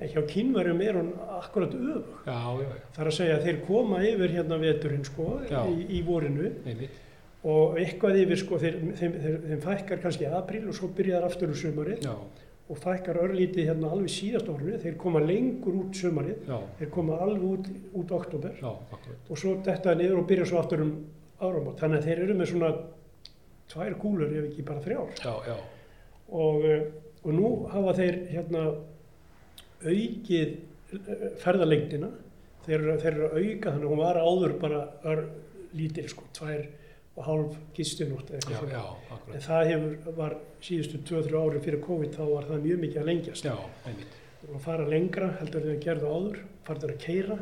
En 0.00 0.10
hjá 0.10 0.20
kínverjum 0.30 0.82
er 0.82 0.98
hún 0.98 1.12
akkurat 1.38 1.76
Það 2.24 3.02
er 3.04 3.10
að 3.10 3.16
segja 3.18 3.36
að 3.38 3.46
þeir 3.48 3.60
koma 3.68 4.00
yfir 4.08 4.34
hérna 4.34 4.58
veturinn 4.62 5.06
sko 5.06 5.28
í, 5.46 5.76
í 5.98 6.02
vorinu. 6.06 6.50
Einmitt. 6.66 7.02
Og 7.44 7.76
eitthvað 7.76 8.22
yfir 8.22 8.40
sko 8.40 8.58
þeir, 8.58 8.80
þeim, 8.98 9.16
þeim, 9.20 9.38
þeim 9.50 9.62
fækkar 9.66 10.02
kannski 10.02 10.26
í 10.26 10.32
apríl 10.32 10.64
og 10.64 10.78
svo 10.78 10.88
byrjar 10.96 11.26
aftur 11.28 11.52
úr 11.52 11.60
sumarið. 11.60 12.06
Já, 12.08 12.14
og 12.64 12.78
fækkar 12.80 13.18
örlítið 13.20 13.68
hérna 13.68 13.90
alveg 13.92 14.08
síðast 14.08 14.48
árið, 14.48 14.78
þeir 14.80 14.94
koma 14.96 15.20
lengur 15.20 15.74
út 15.82 15.98
sumarið, 15.98 16.46
já, 16.48 16.56
þeir 16.78 16.90
koma 16.94 17.18
alveg 17.20 17.42
út, 17.50 17.66
út 18.00 18.14
oktober 18.16 18.54
já, 18.56 18.70
og 18.72 19.36
svo 19.36 19.58
detta 19.66 19.92
niður 19.98 20.22
og 20.22 20.28
byrja 20.30 20.46
svo 20.48 20.62
aftur 20.62 20.84
um 20.86 20.94
áramót. 21.44 21.76
Þannig 21.82 22.00
að 22.00 22.08
þeir 22.08 22.22
eru 22.24 22.36
með 22.38 22.50
svona 22.54 22.70
tvær 23.72 23.96
kúlur 24.00 24.32
ef 24.32 24.50
ekki 24.50 24.66
bara 24.66 24.82
þrjár. 24.84 25.14
Já, 25.22 25.34
já, 25.48 25.56
og, 26.28 26.64
eh, 26.68 26.84
og 27.24 27.32
nú 27.34 27.50
hafa 27.72 27.96
þeir 27.98 28.20
hérna 28.32 28.64
aukið 29.84 30.54
eh, 30.54 31.26
ferðalengdina. 31.42 32.10
Þeir, 32.64 32.86
þeir 33.02 33.10
eru 33.12 33.26
að 33.28 33.38
auka 33.42 33.72
þannig 33.74 33.84
að 33.84 33.92
hún 33.92 34.00
var 34.00 34.20
áður 34.24 34.56
bara 34.60 34.80
ör, 35.04 35.24
lítil 35.76 36.06
sko, 36.08 36.24
tvær 36.36 36.64
og 37.14 37.26
hálf 37.28 37.56
akkurat. 39.14 39.34
En 39.36 39.44
það 39.44 39.70
hefur, 39.70 40.14
var 40.16 40.36
síðustu 40.64 41.00
2-3 41.06 41.40
ári 41.40 41.62
fyrir 41.62 41.82
COVID 41.84 42.16
þá 42.16 42.22
var 42.30 42.48
það 42.48 42.64
mjög 42.68 42.80
mikið 42.84 43.02
að 43.02 43.10
lengjast. 43.10 43.48
Já, 43.50 43.56
einmitt. 43.90 44.20
Og 44.44 44.60
fara 44.60 44.86
lengra 44.88 45.30
heldur 45.38 45.62
en 45.62 45.70
þeir 45.72 45.84
gerðu 45.84 46.14
áður 46.14 46.40
farður 46.66 46.94
að 46.94 47.04
keira 47.04 47.38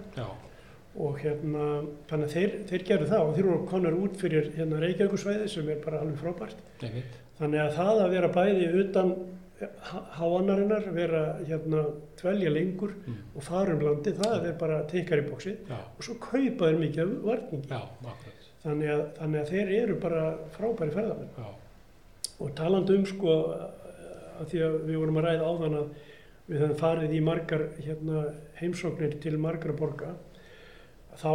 og 0.93 1.19
hérna 1.23 1.67
þannig 2.11 2.27
að 2.27 2.35
þeir, 2.37 2.57
þeir 2.69 2.87
gerðu 2.89 3.11
það 3.13 3.27
og 3.27 3.37
þeir 3.37 3.49
voru 3.49 3.69
konar 3.71 3.95
út 3.97 4.19
fyrir 4.21 4.51
hérna 4.57 4.81
Reykjavíkusvæði 4.83 5.47
sem 5.49 5.71
er 5.73 5.79
bara 5.85 6.03
alveg 6.03 6.19
frábært. 6.21 6.65
Einmitt. 6.83 7.21
Þannig 7.39 7.63
að 7.63 7.79
það 7.79 8.03
að 8.03 8.13
vera 8.17 8.33
bæði 8.37 8.67
utan 8.83 9.15
háanarinnar, 10.19 10.87
vera 10.95 11.23
hérna 11.47 11.85
dvelja 12.19 12.51
lengur 12.51 12.95
mm. 12.99 13.19
og 13.37 13.45
fara 13.47 13.77
um 13.77 13.85
landi, 13.87 14.15
það 14.19 14.49
er 14.51 14.57
bara 14.59 14.81
teikar 14.91 15.23
í 15.23 15.27
bóksi 15.29 15.53
Já, 15.69 15.77
og 15.79 16.07
svo 16.07 16.17
kaupa 16.23 16.71
þeir 16.71 16.81
mikið 16.81 17.03
af 17.05 17.13
varningi. 17.29 17.69
akkurat. 18.15 18.49
Þannig 18.63 18.93
að, 18.95 19.05
þannig 19.19 19.43
að 19.43 19.53
þeir 19.53 19.73
eru 19.81 19.99
bara 20.03 20.25
frábæri 20.57 20.97
ferðarmenn. 20.97 21.37
Já, 21.39 21.51
Og 22.43 22.51
talandi 22.59 22.97
um 22.99 23.05
sko 23.07 23.35
að 24.43 24.49
því 24.51 24.63
að 24.67 24.77
við 24.89 24.99
vorum 24.99 25.19
að 25.21 25.27
ræða 25.29 25.51
áðan 25.51 25.79
að 25.79 25.91
við 26.49 26.63
höfum 26.63 26.79
farið 26.81 27.15
í 27.15 27.21
margar 27.23 27.65
hérna, 27.79 28.23
heimsóknir 28.59 29.15
til 29.23 29.37
margra 29.39 29.75
borga, 29.79 30.17
þá, 31.21 31.33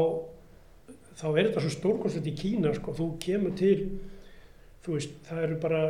þá 1.20 1.26
er 1.34 1.50
þetta 1.50 1.64
svo 1.66 1.74
stórkonstant 1.76 2.30
í 2.30 2.36
Kína 2.38 2.74
sko, 2.78 2.94
þú 2.98 3.08
kemur 3.24 3.56
til, 3.60 3.78
þú 4.86 4.98
veist, 4.98 5.18
það 5.28 5.44
eru 5.48 5.60
bara 5.64 5.82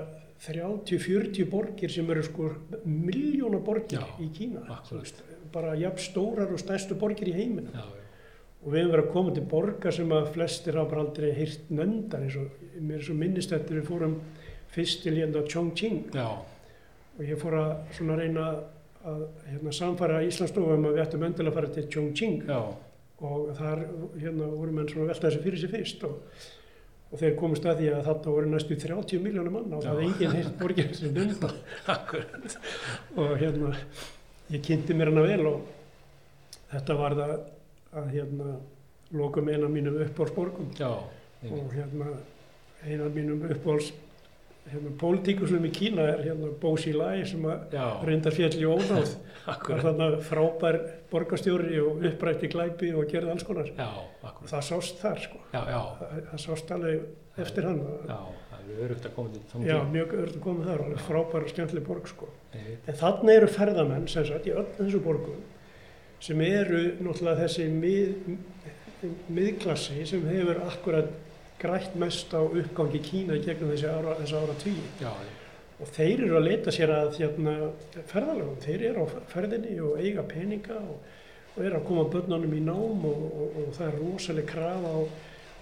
30-40 0.45 1.47
borgir 1.49 1.89
sem 1.91 2.09
eru 2.13 2.23
sko 2.25 2.51
miljóna 2.85 3.59
borgir 3.65 3.99
Já, 4.01 4.05
í 4.21 4.27
Kína, 4.35 4.65
veist, 4.91 5.23
bara 5.53 5.75
jafn 5.79 6.03
stórar 6.03 6.51
og 6.53 6.59
stærstu 6.61 6.97
borgir 6.99 7.31
í 7.31 7.37
heiminu. 7.37 7.71
já, 7.73 7.85
Og 8.65 8.73
við 8.73 8.81
hefum 8.81 8.91
verið 8.91 9.05
að 9.05 9.11
koma 9.13 9.31
til 9.35 9.43
borgar 9.47 9.93
sem 9.93 10.09
að 10.11 10.31
flestir 10.33 10.75
hafa 10.75 10.89
bara 10.91 11.01
aldrei 11.05 11.27
heyrt 11.37 11.67
nöndar 11.71 12.23
eins 12.25 12.35
og 12.41 12.63
mér 12.81 12.97
er 12.97 13.03
svo 13.05 13.13
minnist 13.15 13.53
eftir 13.53 13.77
við 13.77 13.85
fórum 13.87 14.15
fyrst 14.73 15.03
til 15.05 15.13
hérna 15.15 15.43
Chongqing. 15.47 15.99
Já, 16.17 16.25
og 17.17 17.21
ég 17.23 17.37
fór 17.39 17.55
að 17.55 17.69
svona 17.95 18.17
reyna 18.17 18.47
að 19.07 19.21
hérna, 19.45 19.71
samfara 19.77 20.23
Íslandsstofu 20.25 20.73
um 20.73 20.87
að 20.89 20.97
við 20.97 21.03
ættum 21.05 21.23
endilega 21.29 21.53
að 21.53 21.59
fara 21.59 21.71
til 21.77 21.85
Chongqing. 21.93 22.41
Já, 22.49 22.59
og 23.25 23.49
þar 23.57 23.83
hérna 24.19 24.47
voru 24.51 24.75
menn 24.75 24.89
svona 24.91 25.09
velta 25.09 25.27
þessu 25.27 25.41
fyrir 25.41 25.61
sig 25.61 25.71
fyrst 25.71 26.03
og, 26.05 26.19
og 27.09 27.21
þeir 27.21 27.35
komist 27.39 27.65
að 27.65 27.81
því 27.81 27.89
að 27.95 28.05
þarna 28.09 28.35
voru 28.35 28.51
næstu 28.51 28.77
30 28.83 29.23
miljónum 29.23 29.57
manna 29.57 29.79
og 29.79 29.85
það 29.87 30.01
er 30.01 30.07
enginn 30.07 30.35
heilt 30.37 30.55
borgir 30.59 30.93
sem 30.97 31.17
akkurat. 31.95 32.57
Og 33.17 33.35
hérna 33.41 33.73
ég 34.53 34.63
kynnti 34.63 34.97
mér 34.97 35.11
hana 35.11 35.25
vel 35.25 35.43
og 35.49 35.61
þetta 36.71 36.97
var 37.01 37.17
það 37.17 37.37
að 37.97 38.09
hérna 38.13 38.57
lokum 39.17 39.49
eina 39.49 39.69
mínum 39.71 39.97
einmitt 40.01 40.81
og 40.83 41.73
hérna 41.73 42.11
eina 42.85 43.07
mínum 43.13 43.41
uppáhalds 43.47 43.93
hérna 44.71 44.91
pólitíkusum 45.01 45.65
í 45.67 45.71
Kína 45.73 46.05
er 46.13 46.23
hérna 46.25 46.49
Bo 46.61 46.73
Xilai 46.79 47.21
sem 47.29 47.45
að 47.47 47.75
Já, 47.77 47.85
reyndar 48.07 48.35
fjall 48.35 48.57
í 48.57 48.65
ónáð. 48.67 49.13
Var 49.47 49.83
þarna 49.85 50.07
frábær 50.27 50.77
borgarstjóri 51.11 51.77
og 51.79 52.03
upprætti 52.09 52.49
glæpi 52.51 52.89
og 52.95 53.07
gerði 53.11 53.31
alls 53.31 53.45
konar. 53.47 53.69
Já, 53.77 53.87
það 54.49 54.65
sást 54.71 54.99
þar 54.99 55.21
sko. 55.23 55.39
Já, 55.53 55.61
já, 55.71 55.79
það, 56.01 56.17
það 56.31 56.43
sást 56.43 56.73
alveg 56.75 57.43
eftir 57.45 57.67
hann. 57.69 57.79
Já, 58.09 58.17
það 58.51 58.65
er 58.73 58.81
örugt 58.87 59.07
að 59.07 59.13
koma 59.15 59.31
til 59.35 59.43
já, 59.43 59.47
Chongqing. 59.53 59.93
mjög 59.93 60.15
öðru 60.21 60.41
komið 60.43 60.71
þar, 60.71 60.83
alveg 60.87 61.05
frábær 61.07 61.45
og 61.47 61.53
skemmtileg 61.53 61.85
borg 61.87 62.09
sko. 62.11 62.31
En 62.57 62.99
þannig 63.03 63.39
eru 63.39 63.51
ferðamenn 63.55 64.09
sem 64.11 64.27
sagt 64.27 64.49
í 64.49 64.55
öll 64.57 64.67
þessu 64.79 65.03
borgum 65.05 65.45
sem 66.19 66.39
eru 66.41 66.79
náttúrulega 67.05 67.43
þessi 67.45 67.67
mið, 67.69 68.37
miðklassi 69.29 70.05
sem 70.09 70.23
hefur 70.27 70.63
akkurat 70.65 71.11
grætt 71.61 71.95
mest 71.97 72.33
á 72.33 72.41
uppgangi 72.41 73.01
Kína 73.03 73.37
í 73.37 73.43
gegnum 73.45 73.73
þessi 73.73 73.89
ára, 73.89 74.17
ára 74.17 74.55
já, 75.01 75.11
og 75.77 75.93
þeir 75.93 76.25
eru 76.25 76.37
að 76.39 76.47
leita 76.47 76.73
sér 76.73 76.93
að 76.93 77.19
hérna, 77.19 77.53
ferðalögum, 78.09 78.59
þeir 78.63 78.85
eru 78.91 79.05
á 79.05 79.07
ferðinni 79.29 79.77
og 79.85 80.01
eiga 80.01 80.25
peninga 80.25 80.77
og, 80.81 81.15
og 81.55 81.63
eru 81.63 81.79
að 81.79 81.87
koma 81.89 82.05
börnunum 82.13 82.55
í 82.57 82.61
nám 82.65 83.05
og, 83.09 83.25
og, 83.27 83.59
og 83.61 83.73
það 83.77 83.87
er 83.87 83.99
rosalega 84.01 84.51
krafa 84.53 84.93
á 84.93 84.99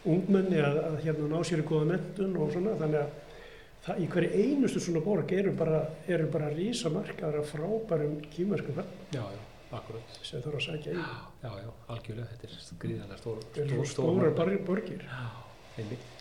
ungmenni 0.06 0.62
að, 0.62 0.82
að 0.89 0.98
hérna, 1.04 1.30
ná 1.34 1.48
sér 1.48 1.64
í 1.64 1.68
góða 1.68 1.89
mentun 1.91 2.36
og 2.39 2.54
svona. 2.54 2.76
Þannig 2.80 3.02
að 3.02 3.39
það, 3.88 4.02
í 4.02 4.10
hverju 4.16 4.43
einustu 4.43 4.84
svona 4.86 5.04
borg 5.06 5.34
eru 5.36 5.56
bara, 5.60 5.82
eru 6.08 6.30
bara 6.32 6.52
rísamarkaðar 6.54 7.41
af 7.41 7.52
frábærum 7.52 8.20
kýmverskum 8.36 8.80
ferð 8.80 9.16
já, 9.18 9.24
já, 9.36 9.41
akkurat. 9.80 10.20
sem 10.22 10.43
þarf 10.46 10.62
að 10.62 10.68
sækja 10.70 10.93
í. 10.96 11.08
Já, 11.43 11.50
já, 11.64 11.72
algjörlega, 11.96 12.30
þetta 12.36 12.52
er 12.52 12.84
gríðanlega 12.86 13.20
stór, 13.24 13.41
stór, 13.50 13.74
svo 13.74 13.89
stórar 13.96 14.64
borgir. 14.70 15.04
Já, 15.10 15.45
einmitt. 15.82 16.11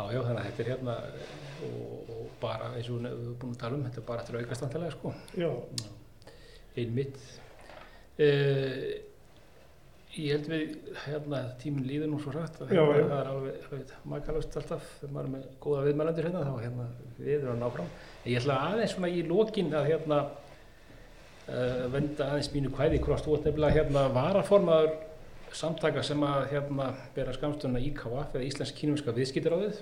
Já, 0.00 0.06
já, 0.14 0.20
þannig 0.24 0.40
að 0.40 0.46
þetta 0.46 0.62
er 0.62 0.70
hérna 0.70 0.94
og, 1.66 2.10
og 2.14 2.28
bara 2.40 2.70
eins 2.72 2.88
og 2.88 3.00
við 3.02 3.10
erum 3.10 3.36
búin 3.42 3.52
að 3.52 3.60
tala 3.60 3.76
um, 3.76 3.84
þetta 3.84 4.00
er 4.00 4.06
bara 4.08 4.22
eftir 4.24 4.38
aukast 4.40 4.64
vantilega, 4.64 4.96
sko. 4.96 5.14
Já, 5.36 5.50
Einmitt. 6.80 7.18
Uh, 8.20 8.84
ég 10.16 10.32
held 10.34 10.48
við, 10.50 10.72
hérna, 11.04 11.42
tíminn 11.60 11.86
líður 11.86 12.10
nú 12.10 12.20
svo 12.22 12.32
rætt 12.34 12.56
að 12.62 12.72
hérna, 12.72 12.94
það 13.10 13.18
er 13.18 13.30
alveg, 13.30 13.58
alveg 13.66 13.92
makalust 14.10 14.56
alltaf 14.58 14.88
þegar 15.00 15.12
maður 15.14 15.28
er 15.28 15.34
með 15.34 15.44
góða 15.66 15.84
viðmælendur 15.86 16.28
hérna, 16.28 16.46
þá 16.46 16.64
hérna 16.64 16.86
við 17.18 17.34
erum 17.36 17.52
að 17.52 17.60
ná 17.60 17.74
fram. 17.76 17.92
Ég 18.24 18.40
ætla 18.40 18.58
aðeins 18.70 18.96
svona 18.96 19.12
í 19.12 19.20
lokin 19.28 19.70
að 19.76 19.90
hérna 19.90 20.18
uh, 20.24 21.84
venda 21.92 22.30
aðeins 22.30 22.50
mínu 22.54 22.72
kvæði 22.74 23.04
hvort 23.04 23.26
þú 23.26 23.36
ert 23.36 23.48
nefnilega 23.50 23.78
hérna 23.78 24.08
varaformaður 24.16 24.98
samtaka 25.56 26.02
sem 26.06 26.20
að 26.26 26.44
hérna 26.52 26.90
bera 27.14 27.32
skamstunna 27.34 27.80
IKVF 27.82 28.36
eða 28.36 28.46
Íslensk 28.46 28.76
kínumska 28.78 29.14
viðskiptaráðið. 29.16 29.80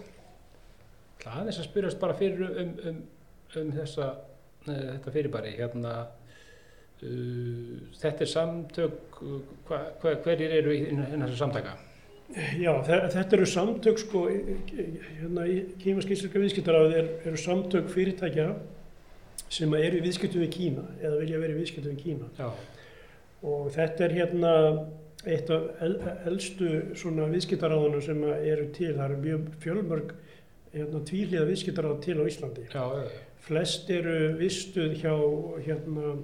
Það 1.19 1.27
ætla 1.29 1.41
aðeins 1.43 1.59
að 1.61 1.69
spyrjast 1.69 2.01
bara 2.01 2.16
fyrir 2.19 2.45
um, 2.62 2.71
um, 2.89 3.03
um 3.61 3.73
þessa, 3.75 4.07
uh, 4.69 4.71
þetta 4.71 5.14
fyrirbæri 5.16 5.53
hérna 5.59 5.93
uh, 7.03 7.75
þetta 7.99 8.25
er 8.25 8.31
samtök 8.33 9.21
hva, 9.69 9.83
hva, 10.03 10.14
hverjir 10.25 10.55
eru 10.61 10.75
í 10.75 10.81
þessu 10.95 11.39
samtaka? 11.41 11.77
Já, 12.61 12.73
þe- 12.85 13.05
þetta 13.14 13.37
eru 13.39 13.47
samtök 13.49 14.01
sko, 14.03 14.27
hérna 14.29 15.47
í 15.49 15.59
Kímask 15.81 16.11
íslenska 16.12 16.43
viðskiptaráðið 16.43 16.97
er, 17.01 17.07
eru 17.31 17.41
samtök 17.41 17.89
fyrirtækja 17.95 18.51
sem 19.49 19.73
eru 19.79 19.97
í 19.97 20.05
viðskiptum 20.05 20.43
við 20.45 20.51
Kína 20.53 20.85
eða 21.01 21.23
vilja 21.23 21.41
vera 21.41 21.55
í 21.55 21.61
viðskiptum 21.62 21.95
við 21.95 22.03
Kína 22.05 22.29
Já, 22.37 22.51
og 23.49 23.71
þetta 23.73 24.05
er 24.05 24.16
hérna 24.19 24.53
eitt 25.29 25.51
af 25.53 25.83
el, 25.85 25.97
elstu 26.31 26.70
svona 26.99 27.29
viðskiptaráðunum 27.33 28.05
sem 28.05 28.22
eru 28.29 28.68
til, 28.76 28.95
það 28.97 29.05
eru 29.11 29.18
mjög 29.24 29.49
fjölmörg 29.64 30.14
hérna 30.72 31.03
tvíliða 31.09 31.49
viðskiptaráð 31.49 32.01
til 32.05 32.16
á 32.20 32.24
Íslandi. 32.29 32.66
já, 32.72 32.85
já, 33.03 33.09
Flest 33.49 33.91
eru 33.91 34.16
vistuð 34.37 34.97
hjá 35.01 35.14
hérna 35.64 36.16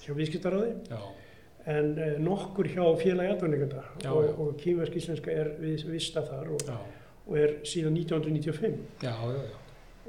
hjá 0.00 0.12
viðskiptaráði 0.16 0.74
já, 0.88 1.00
en 1.70 1.90
eh, 1.98 2.18
nokkur 2.22 2.68
hjá 2.72 2.84
félagi 3.00 3.34
atvinninganda 3.34 3.82
Já, 4.02 4.12
og, 4.12 4.38
og 4.40 4.54
kýmversk 4.60 4.96
íslenska 4.96 5.32
er 5.32 5.54
vis, 5.60 5.84
vista 5.88 6.22
þar 6.24 6.54
og, 6.56 6.70
og 7.26 7.34
er 7.36 7.58
síðan 7.68 7.98
1995 8.00 8.78
já, 9.04 9.12
já, 9.12 9.42
já. 9.42 9.58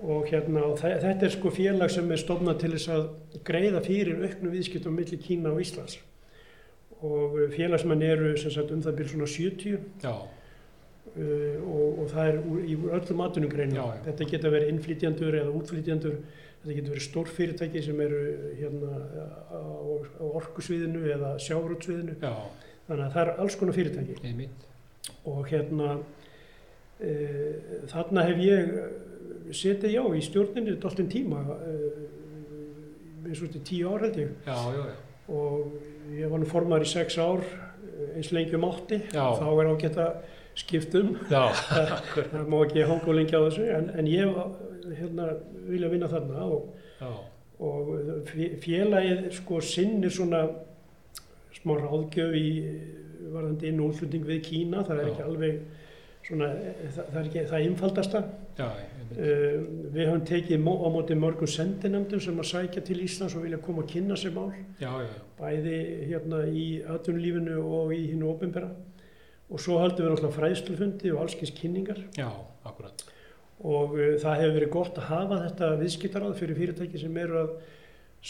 og 0.01 0.29
hérna 0.31 0.69
þetta 0.79 1.27
er 1.27 1.35
sko 1.35 1.51
félag 1.51 1.91
sem 1.91 2.11
er 2.11 2.23
stofnað 2.23 2.63
til 2.63 2.71
þess 2.77 2.93
að 2.95 3.09
greiða 3.47 3.83
fyrir 3.85 4.23
auknu 4.23 4.53
viðskiptum 4.55 4.95
millir 4.95 5.21
Kína 5.21 5.51
og 5.51 5.61
Íslands 5.65 5.99
og 7.01 7.39
eh, 7.41 7.49
félagsmenn 7.55 8.05
eru 8.05 8.35
sem 8.37 8.53
sagt 8.53 8.71
um 8.71 8.83
það 8.83 8.99
byrjum 8.99 9.11
svona 9.15 9.31
70 9.33 9.79
já, 10.03 10.13
uh, 10.13 11.57
og, 11.65 11.99
og 12.03 12.09
það 12.13 12.29
er 12.29 12.39
úr, 12.41 12.61
í 12.61 12.77
öllum 12.99 13.75
já. 13.75 13.85
þetta 14.05 14.29
geta 14.29 14.53
verið 14.53 14.73
innflytjandur 14.75 15.37
eða 15.41 15.55
útflytjandur 15.59 16.17
þetta 16.61 16.75
geta 16.77 16.93
verið 16.93 17.05
stórfyrirtæki 17.07 17.81
sem 17.81 18.01
eru 18.05 18.19
hérna 18.59 18.97
á, 19.49 19.61
á 20.21 20.25
orkusviðinu 20.29 21.07
eða 21.09 21.31
sjárótsviðinu 21.41 22.17
já, 22.21 22.33
þannig 22.87 23.05
að 23.05 23.15
það 23.15 23.21
er 23.23 23.31
alls 23.41 23.57
konar 23.57 23.77
fyrirtæki. 23.77 24.17
Einmitt, 24.29 24.67
og 25.25 25.39
hérna 25.49 25.95
e, 27.01 27.13
þarna 27.89 28.25
hef 28.27 28.43
ég 28.45 28.75
eh, 28.77 28.91
setið 29.57 29.95
já 29.95 30.03
í 30.05 30.21
stjórninni 30.27 30.77
doldin 30.83 31.09
tíma 31.09 31.41
e, 31.55 31.73
eins 33.25 33.41
og 33.41 33.47
þetta 33.47 33.63
tíu 33.71 33.89
ár 33.89 34.05
held 34.05 34.21
ég. 34.21 34.37
Já, 34.45 34.59
já, 34.75 34.83
já, 34.91 34.99
og 35.33 35.90
ég 36.19 36.29
var 36.31 36.41
nú 36.41 36.47
formar 36.49 36.83
í 36.85 36.89
sex 36.89 37.17
ár 37.21 37.41
eh, 37.45 38.15
eins 38.17 38.31
lengi 38.35 38.55
um 38.57 38.65
átti 38.69 39.01
Já. 39.13 39.25
þá 39.39 39.45
er 39.61 39.71
ágætt 39.73 39.99
að 40.03 40.21
skiptum 40.61 41.13
það 42.33 42.47
má 42.51 42.57
ekki 42.65 42.83
hanga 42.89 43.07
og 43.07 43.15
lengi 43.17 43.37
á 43.37 43.41
þessu 43.47 43.67
en, 43.77 43.91
en 43.99 44.09
ég 44.11 44.33
hérna, 44.99 45.27
vilja 45.69 45.89
vinna 45.93 46.09
þarna 46.11 46.47
og, 46.51 46.73
og 47.63 47.91
fé- 48.27 48.55
félagið 48.63 49.29
sko 49.37 49.61
sinnir 49.63 50.11
svona 50.11 50.41
smá 51.55 51.75
ráðgjöf 51.79 52.33
í 52.35 52.47
varðandi 53.31 53.69
inn- 53.69 53.79
og 53.83 53.91
útflutning 53.93 54.25
við 54.27 54.39
Kína. 54.47 54.81
Það 54.87 54.97
er 54.97 55.05
Já. 55.05 55.11
ekki 55.11 55.23
alveg 55.27 55.59
svona, 56.25 56.47
það, 56.95 57.05
það 57.11 57.19
er 57.21 57.27
ekki 57.29 57.43
það 57.51 57.65
einfaldasta. 57.67 58.21
Já, 58.57 58.67
við 59.15 60.05
höfum 60.07 60.23
tekið 60.27 60.61
á 60.61 60.87
móti 60.93 61.17
mörgum 61.17 61.49
sendinemdum 61.49 62.21
sem 62.23 62.37
að 62.39 62.49
sækja 62.51 62.83
til 62.85 63.01
Íslands 63.03 63.35
og 63.35 63.45
vilja 63.45 63.59
koma 63.63 63.83
að 63.83 63.91
kynna 63.95 64.17
sér 64.19 64.35
mál. 64.35 64.51
Já, 64.79 64.91
já, 65.03 65.15
bæði 65.39 65.79
hérna 66.09 66.43
í 66.47 66.65
atvinnulífinu 66.85 67.57
og 67.61 67.93
í 67.95 68.05
hinn 68.11 68.23
ofinbera 68.27 68.71
og 69.51 69.59
svo 69.59 69.81
haldum 69.81 70.05
við 70.05 70.13
náttúrulega 70.13 70.37
fræðslufundi 70.37 71.11
og 71.11 71.23
allskins 71.25 71.51
kynningar. 71.57 71.99
Já, 72.15 72.29
akkurat, 72.67 73.03
og 73.59 73.97
uh, 73.97 74.13
það 74.21 74.39
hefur 74.41 74.55
verið 74.59 74.73
gott 74.77 75.01
að 75.01 75.09
hafa 75.09 75.41
þetta 75.47 75.71
viðskiptaráð 75.81 76.37
fyrir 76.39 76.59
fyrirtæki 76.61 77.01
sem 77.01 77.17
eru 77.23 77.41
að 77.41 77.51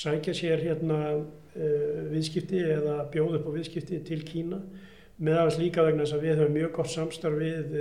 sækja 0.02 0.36
sér 0.40 0.66
hérna 0.66 1.02
uh, 1.20 2.02
viðskipti 2.10 2.64
eða 2.78 2.98
bjóða 3.14 3.38
upp 3.42 3.52
á 3.54 3.56
viðskipti 3.60 4.02
til 4.08 4.24
Kína. 4.26 4.64
Meðan 5.22 5.54
líka 5.62 5.86
vegna 5.86 6.08
þess 6.08 6.18
að 6.18 6.26
við 6.26 6.40
höfum 6.40 6.56
mjög 6.58 6.74
gott 6.80 6.90
samstarf 6.90 7.38
við, 7.38 7.76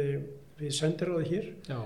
við 0.61 0.74
sendiráði 0.76 1.28
hér. 1.30 1.46
Já, 1.70 1.78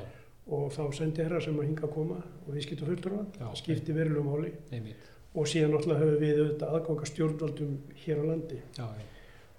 og 0.44 0.68
þá 0.74 0.82
sendiherra 0.92 1.40
sem 1.40 1.56
að 1.58 1.70
hinga 1.70 1.86
að 1.88 1.94
koma 1.94 2.20
og 2.20 2.52
viðskipta 2.52 2.88
fulltrúa, 2.88 3.24
Já. 3.38 3.46
það 3.46 3.58
skiptir 3.62 3.96
verulegum 3.96 4.44
einmitt, 4.44 5.10
og 5.34 5.48
síðan 5.48 5.72
náttúrulega 5.74 6.04
höfum 6.04 6.20
við 6.20 6.40
auðvitað 6.42 6.76
aðganga 6.78 7.10
stjórnvaldum 7.10 7.74
hér 8.04 8.20
á 8.20 8.24
landi. 8.28 8.60
Já, 8.76 8.86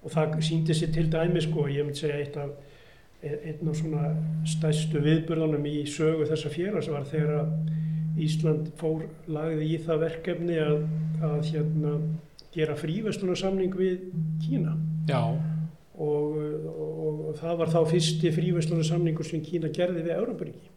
og 0.06 0.14
það 0.14 0.36
síndi 0.46 0.78
sér 0.78 0.94
til 0.94 1.08
dæmi 1.10 1.42
sko, 1.42 1.66
ég 1.74 1.88
myndi 1.88 2.04
segja 2.04 2.22
eitt 2.22 2.38
af 2.38 2.54
einn 3.26 3.70
af 3.70 3.78
svona 3.80 4.12
stærstu 4.46 5.02
viðburðanum 5.02 5.66
í 5.66 5.80
sögu 5.90 6.28
þessa 6.30 6.52
félags 6.54 6.90
var 6.92 7.08
þegar 7.10 7.40
að 7.40 8.22
Ísland 8.22 8.70
fór 8.80 9.08
lagði 9.28 9.72
í 9.74 9.80
það 9.84 10.04
verkefni 10.06 10.60
að, 10.62 10.86
að 11.26 11.50
hérna, 11.50 11.96
gera 12.56 12.78
fríverslunarsamning 12.80 13.74
við 13.76 14.06
Kína. 14.46 14.78
Já, 15.10 15.20
og, 16.00 16.38
og, 16.38 17.26
og 17.32 17.34
það 17.42 17.60
var 17.60 17.74
þá 17.74 17.82
fyrsti 17.92 18.32
fríverslunarsamningur 18.38 19.28
sem 19.28 19.44
Kína 19.44 19.74
gerði 19.76 20.06
við 20.06 20.16
Európaríki. 20.16 20.72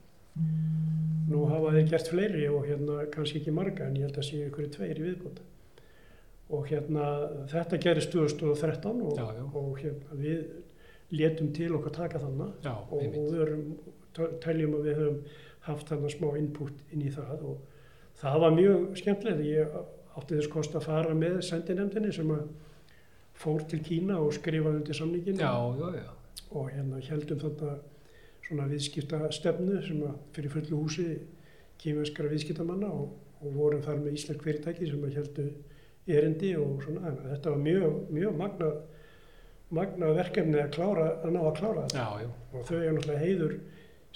Nú 1.29 1.45
hafa 1.51 1.75
þeir 1.75 1.89
gert 1.93 2.09
fleiri 2.13 2.47
og 2.49 2.67
hérna 2.69 3.03
kannski 3.13 3.43
ekki 3.43 3.53
marga 3.53 3.87
en 3.89 3.97
ég 3.99 4.07
held 4.09 4.19
að 4.21 4.29
séu 4.31 4.47
ykkur 4.49 4.69
tveir 4.75 5.01
í 5.01 5.05
viðbóta. 5.09 5.45
Og 6.57 6.65
hérna 6.71 7.09
þetta 7.53 7.81
gerist 7.83 8.13
2013 8.15 9.03
og, 9.05 9.19
Já, 9.19 9.27
já. 9.37 9.45
og 9.61 9.83
hérna 9.83 10.17
við 10.23 10.47
létum 11.19 11.51
til 11.57 11.75
okkar 11.77 11.93
taka 11.99 12.21
þannig 12.23 12.65
já, 12.65 12.73
og, 12.73 13.03
og 13.03 13.19
við 13.33 13.43
erum, 13.45 13.67
teljum 14.45 14.79
að 14.79 14.89
við 14.89 14.99
höfum 15.03 15.19
haft 15.69 15.91
þarna 15.93 16.13
smá 16.13 16.29
input 16.41 16.81
inn 16.93 17.05
í 17.05 17.13
það 17.13 17.45
og 17.51 17.59
það 18.23 18.41
var 18.45 18.57
mjög 18.57 18.87
skemmtilegt. 19.03 19.45
Ég 19.45 19.77
átti 20.19 20.39
þess 20.39 20.51
kost 20.53 20.75
að 20.75 20.89
fara 20.89 21.15
með 21.15 21.41
sendinemdini 21.47 22.13
sem 22.17 22.33
að 22.35 22.49
fór 23.39 23.63
til 23.71 23.79
Kína 23.85 24.17
og 24.19 24.33
skrifaði 24.35 24.81
undir 24.81 24.97
samningin 24.99 25.39
já, 25.39 25.53
já, 25.79 25.89
já, 26.01 26.09
og 26.51 26.73
hérna 26.73 26.99
heldum 27.07 27.39
þetta 27.45 27.77
svona 28.49 28.69
viðskipta 28.71 29.23
stefnu 29.35 29.81
sem 29.85 30.05
að 30.09 30.21
fyrir 30.37 30.55
fullu 30.57 30.83
húsi 30.83 31.09
kýmverskara 31.79 32.33
viðskiptamanna 32.33 32.91
og, 32.91 33.11
og 33.43 33.57
vorum 33.57 33.83
þar 33.85 34.01
með 34.03 34.17
íslensk 34.19 34.47
fyrirtæki 34.47 34.89
sem 34.89 35.05
að 35.05 35.19
heldu 35.21 35.49
erindi 36.09 36.55
og 36.57 36.81
svona. 36.83 37.13
Þetta 37.35 37.53
var 37.53 37.61
mjög, 37.67 37.99
mjög 38.17 38.39
magnað 38.39 38.79
magnað 39.75 40.17
verkefni 40.17 40.61
að 40.63 40.73
klára 40.79 41.11
að 41.19 41.35
ná 41.35 41.43
að 41.43 41.55
klára 41.59 41.85
þetta. 41.85 42.01
Já, 42.01 42.25
já, 42.25 42.31
og 42.55 42.67
þau 42.69 42.79
er 42.79 42.97
náttúrulega 42.97 43.21
heiður 43.25 43.55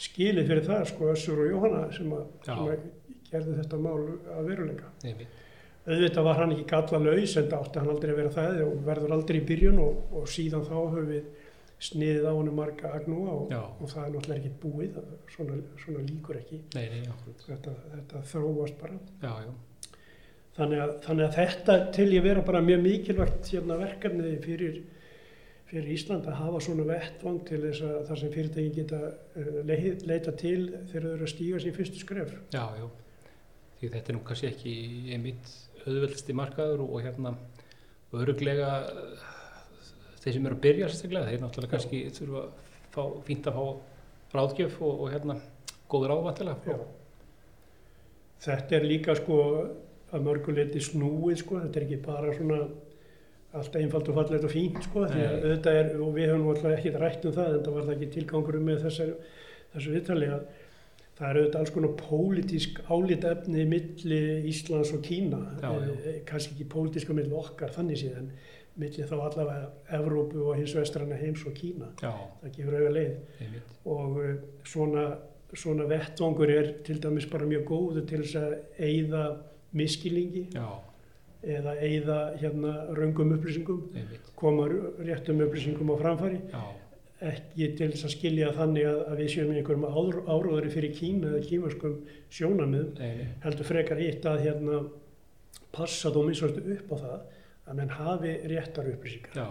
skilið 0.03 0.49
fyrir 0.49 0.67
það 0.69 0.83
sko 0.89 1.13
Össur 1.13 1.43
og 1.43 1.51
Jóhanna 1.51 1.83
sem 1.93 2.13
að, 2.17 2.27
sem 2.47 2.63
að 2.65 2.85
gerði 3.29 3.57
þetta 3.61 3.81
mál 3.85 3.97
að 4.33 4.49
veruleika. 4.49 4.93
Auðvitað 5.83 6.27
var 6.29 6.39
hann 6.39 6.55
ekki 6.55 6.67
galla 6.71 7.01
laus 7.03 7.37
en 7.37 7.49
það 7.51 7.59
átti 7.59 7.83
hann 7.83 7.93
aldrei 7.93 8.13
að 8.13 8.21
vera 8.21 8.35
það 8.37 8.61
og 8.65 8.75
verður 8.87 9.15
aldrei 9.17 9.39
í 9.41 9.47
byrjun 9.49 9.81
og, 9.83 10.03
og 10.15 10.29
síðan 10.31 10.67
þá 10.69 10.75
höfum 10.79 11.09
við 11.11 11.42
sniðið 11.83 12.29
á 12.31 12.33
hann 12.33 12.51
marga 12.55 12.93
agnúa 12.97 13.35
og, 13.35 13.53
og 13.53 13.91
það 13.91 14.05
er 14.05 14.15
náttúrulega 14.15 14.41
ekki 14.41 14.53
búið 14.63 14.99
svona, 15.35 15.59
svona 15.83 16.05
líkur 16.07 16.39
ekki. 16.39 16.63
Nei, 16.77 16.85
nei, 16.93 17.35
þetta, 17.47 17.75
þetta 17.97 18.23
þróast 18.31 18.79
bara. 18.81 18.99
Já, 19.23 19.33
já, 19.49 19.53
þannig 20.59 20.83
að, 20.85 20.97
þannig 21.07 21.27
að 21.27 21.39
þetta 21.41 21.79
til 21.99 22.09
ég 22.13 22.27
vera 22.27 22.45
bara 22.47 22.65
mjög 22.65 22.85
mikilvægt 22.87 23.53
hérna, 23.55 23.79
verkefni 23.81 24.35
fyrir, 24.45 24.81
fyrir 25.71 25.93
Ísland 25.97 26.29
að 26.31 26.41
hafa 26.43 26.63
svona 26.69 26.87
vettvang 26.93 27.43
til 27.49 27.61
þess 27.67 27.87
að 27.89 27.99
það 28.11 28.23
sem 28.23 28.35
fyrirtæki 28.37 28.75
geta 28.79 29.03
uh, 29.11 29.53
leið, 29.69 30.07
leita 30.11 30.37
til 30.39 30.59
þegar 30.93 31.09
þau 31.09 31.13
eru 31.17 31.29
að 31.29 31.35
stíga 31.35 31.63
sín 31.65 31.77
fyrstu 31.79 32.05
skref. 32.05 32.37
Já, 32.55 32.65
já. 32.79 32.87
Því 33.81 33.95
þetta 33.97 34.13
er 34.13 34.19
nú 34.19 34.25
kannski 34.29 34.53
ekki 34.53 34.75
einmitt 35.17 35.55
auðveldsti 35.83 36.35
markaður 36.39 36.85
og, 36.85 36.93
og 36.95 37.07
hérna 37.09 37.35
öruglega 38.13 38.69
eh, 38.87 39.31
þeir 40.23 40.37
sem 40.37 40.47
eru 40.49 40.57
að 40.59 40.65
byrja 40.67 40.89
sérstaklega, 40.91 41.31
þeir 41.33 41.43
náttúrulega 41.43 41.73
kannski 41.77 42.03
þurfa 42.19 42.43
að 42.43 42.51
fá, 42.95 43.03
fínt 43.27 43.49
að 43.51 43.59
fá 43.59 43.67
ráðgjöf 44.37 44.79
og, 44.87 45.01
og 45.05 45.13
hérna 45.13 45.39
góður 45.93 46.15
ávantilega. 46.17 46.79
Þetta 48.43 48.77
er 48.79 48.87
líka 48.89 49.15
sko 49.19 49.37
að 50.13 50.25
mörguleiti 50.27 50.81
snúið 50.83 51.39
sko, 51.43 51.61
þetta 51.63 51.79
er 51.81 51.87
ekki 51.87 52.01
bara 52.05 52.33
svona 52.37 52.63
allt 53.53 53.77
einfalt 53.77 54.09
og 54.09 54.17
fallegt 54.17 54.47
og 54.49 54.53
fínt 54.53 54.79
sko, 54.87 55.05
því 55.11 55.23
að 55.27 55.35
auðvitað 55.45 55.79
er, 55.83 55.89
og 56.01 56.15
við 56.17 56.31
höfum 56.33 56.51
alltaf 56.55 56.75
ekki 56.79 56.93
rætt 56.97 57.27
um 57.29 57.35
það, 57.37 57.55
en 57.59 57.65
það 57.67 57.75
var 57.77 57.87
það 57.87 57.95
ekki 57.97 58.09
tilgangurum 58.17 58.65
með 58.69 58.79
þessar, 58.87 59.11
þessu 59.75 59.93
viðtali 59.93 60.29
að 60.33 60.47
það 61.19 61.27
er 61.29 61.39
auðvitað 61.41 61.59
alls 61.61 61.73
konar 61.75 61.93
pólitísk 62.01 62.81
álítefni 62.89 63.67
milli 63.69 64.21
Íslands 64.49 64.95
og 64.97 65.05
Kína, 65.05 65.43
Já, 65.61 65.69
já. 65.69 65.93
eh, 66.09 66.19
kannski 66.29 66.57
ekki 66.57 66.69
pólitíska 66.73 67.17
milli 67.17 67.37
okkar 67.37 67.75
þannig 67.77 68.01
síðan, 68.01 68.31
milli 68.81 69.05
þá 69.05 69.15
allavega 69.21 69.71
Evrópu 69.99 70.47
og 70.49 70.57
hins 70.61 70.73
vestrana 70.77 71.17
heims 71.21 71.43
og 71.47 71.55
Kína, 71.59 71.91
Já, 72.03 72.13
það 72.43 72.55
gefur 72.57 72.77
auðvitað 72.79 72.97
leið 72.97 73.43
einmitt. 73.47 73.73
og 73.85 74.17
uh, 74.23 74.31
svona, 74.65 75.07
svona 75.53 75.89
vettvangur 75.91 76.51
er 76.55 76.71
til 76.87 77.01
dæmis 77.05 77.27
bara 77.33 77.49
mjög 77.51 77.67
góður 77.69 78.07
til 78.09 78.23
þess 78.25 78.39
að 78.41 78.55
eigða 78.89 79.25
miskilingi 79.77 80.47
Já, 80.55 80.69
eða 81.43 81.75
eigða 81.83 82.19
hérna 82.41 82.73
raungum 82.97 83.35
upplýsingum, 83.37 83.83
einmitt. 83.97 84.31
koma 84.39 84.69
réttum 85.03 85.43
upplýsingum 85.45 85.93
á 85.93 85.97
framfæri, 86.01 86.41
Já, 86.53 86.63
ekki 87.33 87.69
til 87.79 87.91
þess 87.93 88.07
að 88.09 88.15
skilja 88.17 88.49
þannig 88.57 88.87
að, 88.89 89.01
að 89.13 89.21
við 89.23 89.29
séum 89.37 89.53
einhverjum 89.55 89.85
áður, 89.93 90.17
áróðari 90.33 90.73
fyrir 90.75 90.97
Kína 90.97 91.29
eða 91.35 91.45
nei, 92.99 93.13
nei. 93.21 93.29
heldur 93.45 93.69
frekar 93.69 94.01
hitt 94.03 94.27
að 94.27 94.41
hérna 94.49 94.81
passa 95.73 96.11
þó 96.13 96.21
minnst 96.27 96.43
upp 96.79 96.91
á 96.93 96.97
það 97.05 97.21
að 97.69 97.79
menn 97.79 97.93
hafi 97.95 98.33
réttar 98.51 98.89
upplýsingar 98.91 99.37
Já, 99.39 99.47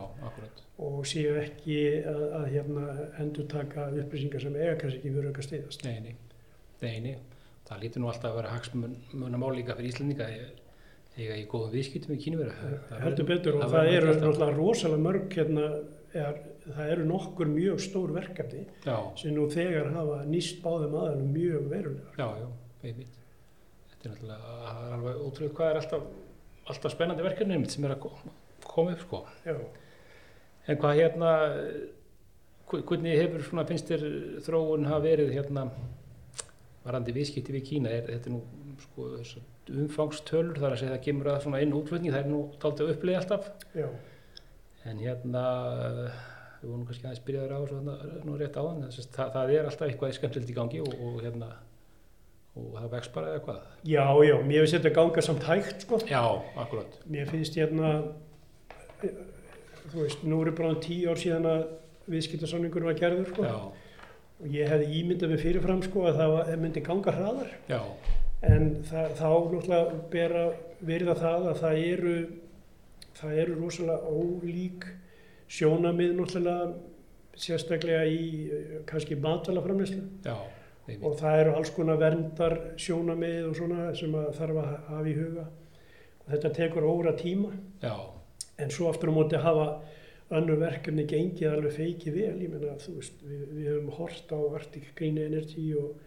og 0.83 1.05
séu 1.07 1.35
ekki 1.39 1.77
að, 2.11 2.23
að 2.39 2.47
hérna 2.55 2.87
endur 3.23 3.47
taka 3.51 3.87
upplýsingar 4.03 4.43
sem 4.43 4.57
eiga 4.59 4.75
kannski 4.81 4.99
ekki 4.99 5.13
verið 5.15 5.37
að 5.37 5.47
stiðast. 5.47 5.85
Nei, 5.87 5.99
nei. 6.07 6.15
Nei, 6.81 6.97
nei. 7.05 7.13
Það 7.69 7.83
lítur 7.85 8.03
nú 8.03 8.09
alltaf 8.11 8.31
að 8.33 8.39
vera 8.41 8.51
hagsmunamál 8.55 9.53
líka 9.55 9.77
fyrir 9.77 9.93
Íslandinga 9.93 10.27
þegar 11.15 11.39
í 11.39 11.45
góðum 11.51 11.73
viðskiptum 11.75 12.15
í 12.15 12.19
kínveru. 12.23 12.71
heldur 13.03 13.27
betur 13.29 13.57
og 13.59 13.71
það 13.71 13.89
eru 13.95 14.13
náttúrulega 14.15 14.55
rosalega 14.57 15.03
mörg 15.05 15.35
hérna, 15.37 15.65
er, 16.15 16.41
það 16.67 16.91
eru 16.95 17.07
nokkur 17.09 17.51
mjög 17.51 17.79
stór 17.83 18.13
verkefni 18.15 18.65
Já, 18.85 18.97
sem 19.19 19.35
nú 19.35 19.47
þegar 19.51 19.91
hafa 19.95 20.21
nýst 20.27 20.59
báðum 20.63 20.97
aðalum 20.99 21.31
mjög 21.35 21.69
verulega. 21.71 22.11
já, 22.17 22.27
já, 22.41 22.47
einmitt. 22.89 23.17
Þetta 23.91 24.09
er 24.09 24.13
náttúrulega, 24.15 24.55
er 24.87 24.95
alveg 24.97 25.23
ótrúlega 25.27 25.57
hvað 25.59 25.71
er 25.71 25.79
alltaf, 25.81 26.05
alltaf 26.69 26.91
spennandi 26.93 27.23
verkefni 27.25 27.55
einmitt 27.57 27.71
sem 27.73 27.85
er 27.85 27.95
að 27.95 27.99
ko- 28.05 28.33
koma 28.67 28.91
upp, 28.93 29.01
sko. 29.07 29.23
Já, 29.45 29.55
En 30.69 30.77
hvað 30.77 30.99
hérna, 30.99 31.29
hv- 32.69 32.83
hvernig 32.85 33.17
hefur 33.17 33.41
svona, 33.47 33.63
finnst 33.65 33.87
þér 33.89 34.03
þróun 34.45 34.85
hafa 34.85 35.01
verið 35.07 35.31
hérna 35.33 35.63
varandi 36.85 37.13
viðskipti 37.15 37.55
við 37.55 37.65
Kína, 37.65 37.89
er 37.89 38.05
þetta 38.11 38.29
nú 38.33 38.43
sko 38.81 39.07
umfangstölur 39.71 40.57
þar 40.61 40.75
að 40.75 40.79
segja 40.81 40.93
það 40.95 41.03
kemur 41.07 41.29
að 41.33 41.41
svona 41.43 41.61
inn 41.61 41.73
útflutning, 41.77 42.13
það 42.13 42.23
er 42.23 42.29
nú 42.31 42.39
daldið 42.61 42.85
að 42.87 42.93
upplið 42.95 43.17
alltaf, 43.19 43.49
já, 43.77 43.87
en 44.85 44.97
hérna 45.03 45.43
við 46.61 46.69
vorum 46.71 46.85
kannski 46.87 47.05
aðeins 47.07 47.23
byrjaður 47.25 47.53
á 47.53 47.59
þessu 47.61 47.75
þarna 47.81 48.23
nú 48.29 48.37
rétt 48.41 48.57
áðan, 48.61 48.81
það, 48.91 49.29
það 49.35 49.53
er 49.57 49.69
alltaf 49.69 49.87
eitthvað 49.89 50.15
skemmtilegt 50.17 50.53
í 50.53 50.57
gangi 50.57 50.81
og, 50.85 50.93
og 51.09 51.19
hérna 51.25 51.51
og 52.55 52.71
það 52.75 52.87
vex 52.91 53.11
bara 53.15 53.33
eða 53.35 53.43
hvað 53.45 53.59
já, 53.87 54.05
já, 54.27 54.33
mér 54.43 54.65
finnst 54.65 54.75
þetta 54.77 54.93
ganga 54.97 55.21
samt 55.25 55.45
hægt 55.47 55.85
sko. 55.85 55.99
Já, 56.09 56.23
akkurat 56.59 56.97
Mér 57.07 57.29
finnst 57.31 57.55
hérna, 57.59 57.91
eh, 59.03 59.13
þú 59.91 60.01
veist, 60.03 60.25
nú 60.27 60.41
eru 60.43 60.55
bara 60.57 60.75
tíu 60.83 61.11
ár 61.11 61.21
síðan 61.21 61.47
að 61.47 61.61
viðskiptarsamningur 62.11 62.83
var 62.89 62.99
gerður 62.99 63.29
sko. 63.31 63.45
Og 64.41 64.49
ég 64.49 64.67
hefði 64.67 64.99
ímyndað 64.99 65.31
mig 65.31 65.43
fyrirfram 65.43 65.83
sko 65.85 66.07
að 66.09 66.17
það 66.19 66.51
myndi 66.63 66.81
ganga 66.83 67.13
hraðar. 67.15 67.51
já, 67.69 67.81
En 68.41 68.83
það, 68.89 69.11
þá 69.19 69.27
náttúrulega 69.53 69.97
ber 70.09 70.31
að 70.33 70.53
verða 70.81 71.15
það 71.19 71.43
að 71.51 71.59
það 71.59 71.81
eru, 71.85 72.13
það 73.19 73.35
eru 73.43 73.57
rosalega 73.59 74.13
ólík 74.17 74.87
sjónamið 75.51 76.15
náttúrulega 76.17 76.71
sérstaklega 77.37 78.07
í 78.09 78.23
eh, 78.49 78.73
kannski 78.89 79.15
matalaframleyslu 79.21 80.01
já. 80.25 80.35
Og 81.01 81.17
það 81.19 81.39
eru 81.43 81.55
alls 81.55 81.71
konar 81.75 81.99
verndar 82.01 82.57
sjónamið 82.81 83.49
og 83.49 83.57
svona 83.59 83.87
sem 83.97 84.15
að 84.17 84.29
þarf 84.39 84.61
að 84.61 84.69
hafa 84.89 85.01
í 85.07 85.15
huga. 85.17 85.47
Og 86.21 86.29
þetta 86.33 86.53
tekur 86.57 86.87
óra 86.89 87.15
tíma. 87.17 87.51
Já, 87.83 87.95
en 88.61 88.71
svo 88.73 88.89
aftur 88.91 89.11
á 89.11 89.17
móti 89.17 89.41
hafa 89.41 89.67
önnur 90.31 90.61
verkefni 90.61 91.05
gengið 91.09 91.55
alveg 91.55 91.75
feikið 91.75 92.17
vel. 92.17 92.37
Ég 92.45 92.53
meina 92.53 92.77
þú 92.81 92.95
veist, 92.99 93.21
við, 93.25 93.43
við 93.51 93.69
höfum 93.73 93.91
hort 93.97 94.33
á 94.33 94.39
Arctic 94.59 94.93
Green 94.95 95.19
Energy 95.21 95.71
og 95.79 95.99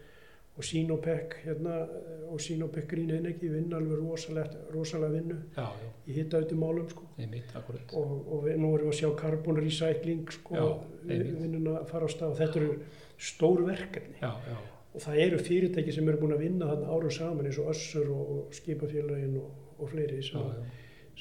og 0.56 0.64
Sinopec 0.64 1.34
hérna 1.44 1.86
og 2.30 2.40
Sinopec 2.40 2.86
Green 2.88 3.10
Energy 3.10 3.48
vinna 3.50 3.76
alveg 3.76 3.98
rosalega, 3.98 4.60
rosalega 4.74 5.12
vinnu 5.12 5.38
já, 5.56 5.64
já, 5.66 5.88
í 6.06 6.14
hittautum 6.14 6.60
málum 6.62 6.86
sko. 6.90 7.08
einmitt, 7.18 7.54
og, 7.92 8.12
og 8.28 8.44
við, 8.46 8.60
nú 8.62 8.70
erum 8.76 8.86
við 8.86 8.92
að 8.92 9.00
sjá 9.00 9.08
carbon 9.18 9.58
recycling 9.58 10.30
sko, 10.30 10.54
Já, 10.54 10.68
vinnuna 11.10 11.80
að 11.80 11.88
fara 11.90 12.06
á 12.06 12.10
stað. 12.14 12.36
Og 12.36 12.38
þetta 12.38 12.60
eru 12.60 12.76
stór 13.18 13.64
verkefni. 13.66 14.16
Já, 14.22 14.32
já, 14.48 14.56
og 14.94 15.02
það 15.02 15.20
eru 15.24 15.38
fyrirtæki 15.42 15.92
sem 15.92 16.08
eru 16.08 16.20
búin 16.22 16.34
að 16.36 16.44
vinna 16.44 16.68
þarna 16.70 16.90
árum 16.94 17.10
saman 17.10 17.46
eins 17.48 17.58
og 17.58 17.70
Össur 17.72 18.10
og, 18.14 18.34
skipafélagin 18.54 19.38
og, 19.40 19.48
og 19.78 19.90
fleiri 19.90 20.20
sem, 20.22 20.38
já, 20.40 20.68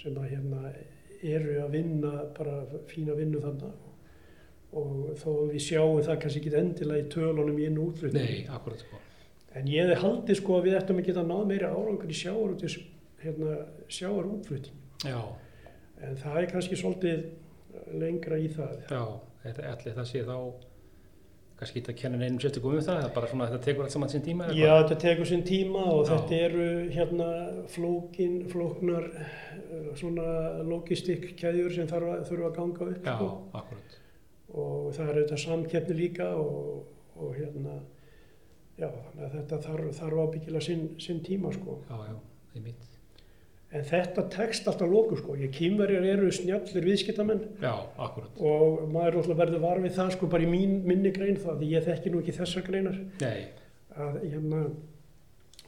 sem 0.03 0.17
að 0.21 0.29
hérna 0.33 0.73
eru 1.23 1.55
að 1.63 1.71
vinna 1.77 2.11
bara 2.37 2.57
fína 2.91 3.15
vinnu 3.17 3.41
þarna. 3.41 3.71
Og 4.73 5.13
þó 5.21 5.29
við 5.51 5.61
sjáum 5.61 6.01
það 6.01 6.19
kannski 6.23 6.39
ekki 6.41 6.53
endilega 6.57 7.03
í 7.05 7.09
tölunum 7.13 7.59
í 7.61 7.67
inn 7.69 7.77
og 7.77 7.91
útflutning 7.91 8.25
Nei, 8.25 8.45
akkurat 8.49 8.81
sko. 8.81 8.97
En 9.53 9.67
ég 9.69 9.85
hefði 9.85 9.99
haldið 10.01 10.39
sko 10.39 10.55
að 10.57 10.63
við 10.65 10.77
ættum 10.79 11.01
að 11.01 11.07
geta 11.11 11.23
náð 11.29 11.43
meiri 11.51 11.67
árangur 11.69 12.09
í 12.09 12.17
sjáar 12.17 12.55
út 12.55 12.63
hérna, 13.21 13.57
sjáar 13.85 14.29
útflutning. 14.33 14.79
Já, 15.05 15.19
En 16.03 16.17
það 16.19 16.37
er 16.41 16.47
kannski 16.51 16.75
svolítið 16.75 17.21
lengra 17.95 18.37
í 18.41 18.49
það. 18.51 18.73
já, 18.89 19.03
þetta 19.45 19.67
allir 19.71 19.93
það 19.99 20.07
sé 20.09 20.23
þá 20.27 20.37
kannski 21.63 21.81
ekki 21.81 21.93
að 21.95 21.99
kenna 22.03 22.19
neinum 22.21 22.39
sérstökum 22.43 22.75
um 22.75 22.83
það, 22.83 22.99
það 22.99 23.07
er 23.09 23.15
bara 23.15 23.31
svona 23.31 23.49
þetta 23.49 23.65
tekur 23.65 23.87
allt 23.87 23.95
saman 23.95 24.13
sinn 24.13 24.25
tíma 24.27 24.51
Já, 24.51 24.69
þetta 24.83 24.99
tekur 25.03 25.29
sinn 25.31 25.43
tíma 25.47 25.83
og 25.93 26.03
Já. 26.03 26.11
þetta 26.13 26.39
eru 26.49 26.69
hérna 26.93 27.31
flókin, 27.73 28.37
flóknar 28.51 29.09
eh, 29.15 29.89
svona 29.97 30.27
logistikkæðjur 30.67 31.75
sem 31.79 31.89
þarf 31.89 32.13
að, 32.13 32.23
þurfa 32.29 32.49
að 32.51 32.57
ganga 32.59 32.89
upp 32.91 33.09
Já, 33.09 33.15
sko. 33.17 33.31
akkurat 33.63 33.99
og 34.53 34.89
það 34.93 35.09
er 35.09 35.19
þetta 35.23 35.41
samkeppni 35.47 35.97
líka 35.97 36.29
og, 36.37 36.83
og 37.17 37.35
hérna 37.39 37.79
já, 38.77 38.89
að 38.89 39.37
þetta 39.39 39.61
þarf, 39.67 39.93
þarf 39.97 40.25
ábyggilega 40.27 40.65
sinn, 40.65 40.89
sinn 41.01 41.23
tíma 41.25 41.53
sko. 41.55 41.79
Já, 41.89 41.95
já, 42.11 42.17
það 42.51 42.59
er 42.59 42.67
mitt 42.67 42.92
En 43.73 43.85
þetta 43.87 44.27
tekst 44.29 44.67
alltaf 44.69 44.89
lóku 44.89 45.17
sko. 45.17 45.35
Ég 45.39 45.49
kýmverjar 45.55 46.05
eru 46.05 46.29
snjallir 46.33 46.85
viðskiptamenn. 46.85 47.41
Já, 47.63 47.73
og 47.73 48.83
maður 48.93 49.33
verður 49.33 49.63
var 49.63 49.81
við 49.81 49.95
það 49.97 50.11
sko 50.13 50.29
bara 50.29 50.45
í 50.45 50.49
mín, 50.51 50.75
minni 50.85 51.09
grein 51.15 51.39
það 51.41 51.63
því 51.63 51.69
ég 51.71 51.87
þekki 51.87 52.13
nú 52.13 52.21
ekki 52.21 52.35
þessar 52.37 52.67
greinar. 52.67 52.99
Nei, 53.23 53.47
að 53.97 54.19
hérna 54.21 54.63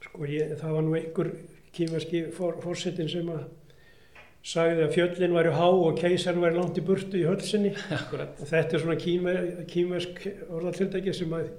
sko 0.06 0.30
ég, 0.30 0.54
það 0.62 0.78
var 0.78 0.86
nú 0.86 0.98
einhver 1.00 1.32
kýmverski 1.76 2.26
for, 2.36 2.60
forsetin 2.64 3.10
sem 3.12 3.32
að 3.34 3.48
sagði 4.46 4.84
að 4.86 4.94
fjöllin 4.94 5.34
væri 5.34 5.54
há 5.58 5.66
og 5.66 5.98
keisarn 5.98 6.44
væri 6.44 6.60
langt 6.60 6.78
í 6.78 6.84
burtu 6.86 7.18
í 7.18 7.26
hölsinni 7.26 7.74
akkurat. 7.98 8.38
Og 8.38 8.52
þetta 8.52 8.78
er 8.78 8.84
svona 8.84 9.00
kýmver, 9.02 9.40
kýmversk 9.72 10.28
orðaltiltæki 10.54 11.16
sem 11.18 11.34
að 11.34 11.50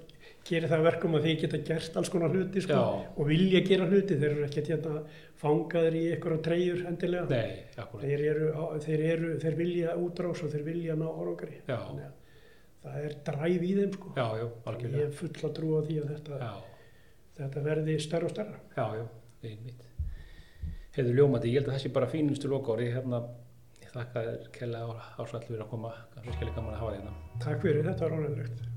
gerir 0.47 0.70
það 0.70 0.78
að 0.78 0.86
verkum 0.86 1.16
að 1.18 1.26
þeir 1.26 1.40
geta 1.42 1.61
gert 1.68 1.97
alls 2.01 2.11
konar 2.12 2.34
hluti 2.34 2.62
sko 2.64 2.82
og 3.07 3.28
vilja 3.28 3.62
gera 3.66 3.88
hluti, 3.90 4.18
þeir 4.20 4.28
eru 4.30 4.44
ekkert 4.47 4.70
hérna 4.72 5.01
fangaðir 5.40 5.97
í 5.99 6.05
einhverja 6.12 6.44
treyjur 6.47 6.84
endilega. 6.90 7.26
Nei, 7.30 7.51
þeir 8.05 8.24
eru, 8.30 8.53
þeir 8.84 9.05
eru, 9.11 9.32
þeir 9.42 9.59
vilja 9.59 9.97
útrás 10.03 10.44
og 10.47 10.55
þeir 10.55 10.64
vilja 10.70 10.97
ná 11.01 11.09
að 11.11 11.34
það 12.86 13.03
er 13.03 13.14
dræf 13.26 13.66
í 13.66 13.72
þeim 13.74 13.94
sko. 13.97 14.12
Já, 14.14 14.26
já, 14.38 14.47
ég 14.84 15.01
hef 15.01 15.16
full 15.18 15.49
að 15.49 15.55
trúa 15.57 15.82
því 15.88 15.97
að 16.03 16.12
þetta, 16.14 16.53
þetta 17.40 17.64
verði 17.64 17.97
stærra 18.05 18.28
og 18.28 18.34
stærra. 18.36 18.61
Já, 18.76 18.84
já, 19.01 19.07
það 19.42 19.51
er 19.51 19.61
mitt 19.64 19.82
Heiður 20.97 21.18
ljómandi, 21.18 21.51
ég 21.53 21.61
held 21.61 21.74
að 21.74 21.82
sé 21.82 21.90
bara 21.92 22.07
fínustu 22.09 22.49
lokári 22.49 22.86
hérna, 22.94 23.18
þakka 23.90 24.22
þér 24.28 24.47
kella 24.55 24.86
ásall 25.18 25.42
fyrir 25.44 25.66
að 25.66 25.68
koma, 25.74 25.92
kannski 26.14 26.38
skilja 26.38 26.57
gaman 26.57 26.72
að 26.72 26.80
hafa 26.84 26.94
þérna 26.97 27.42
Takk 27.44 27.66
fyrir, 27.66 27.84
þetta 27.90 28.07
var 28.07 28.16
ánægilegt 28.16 28.75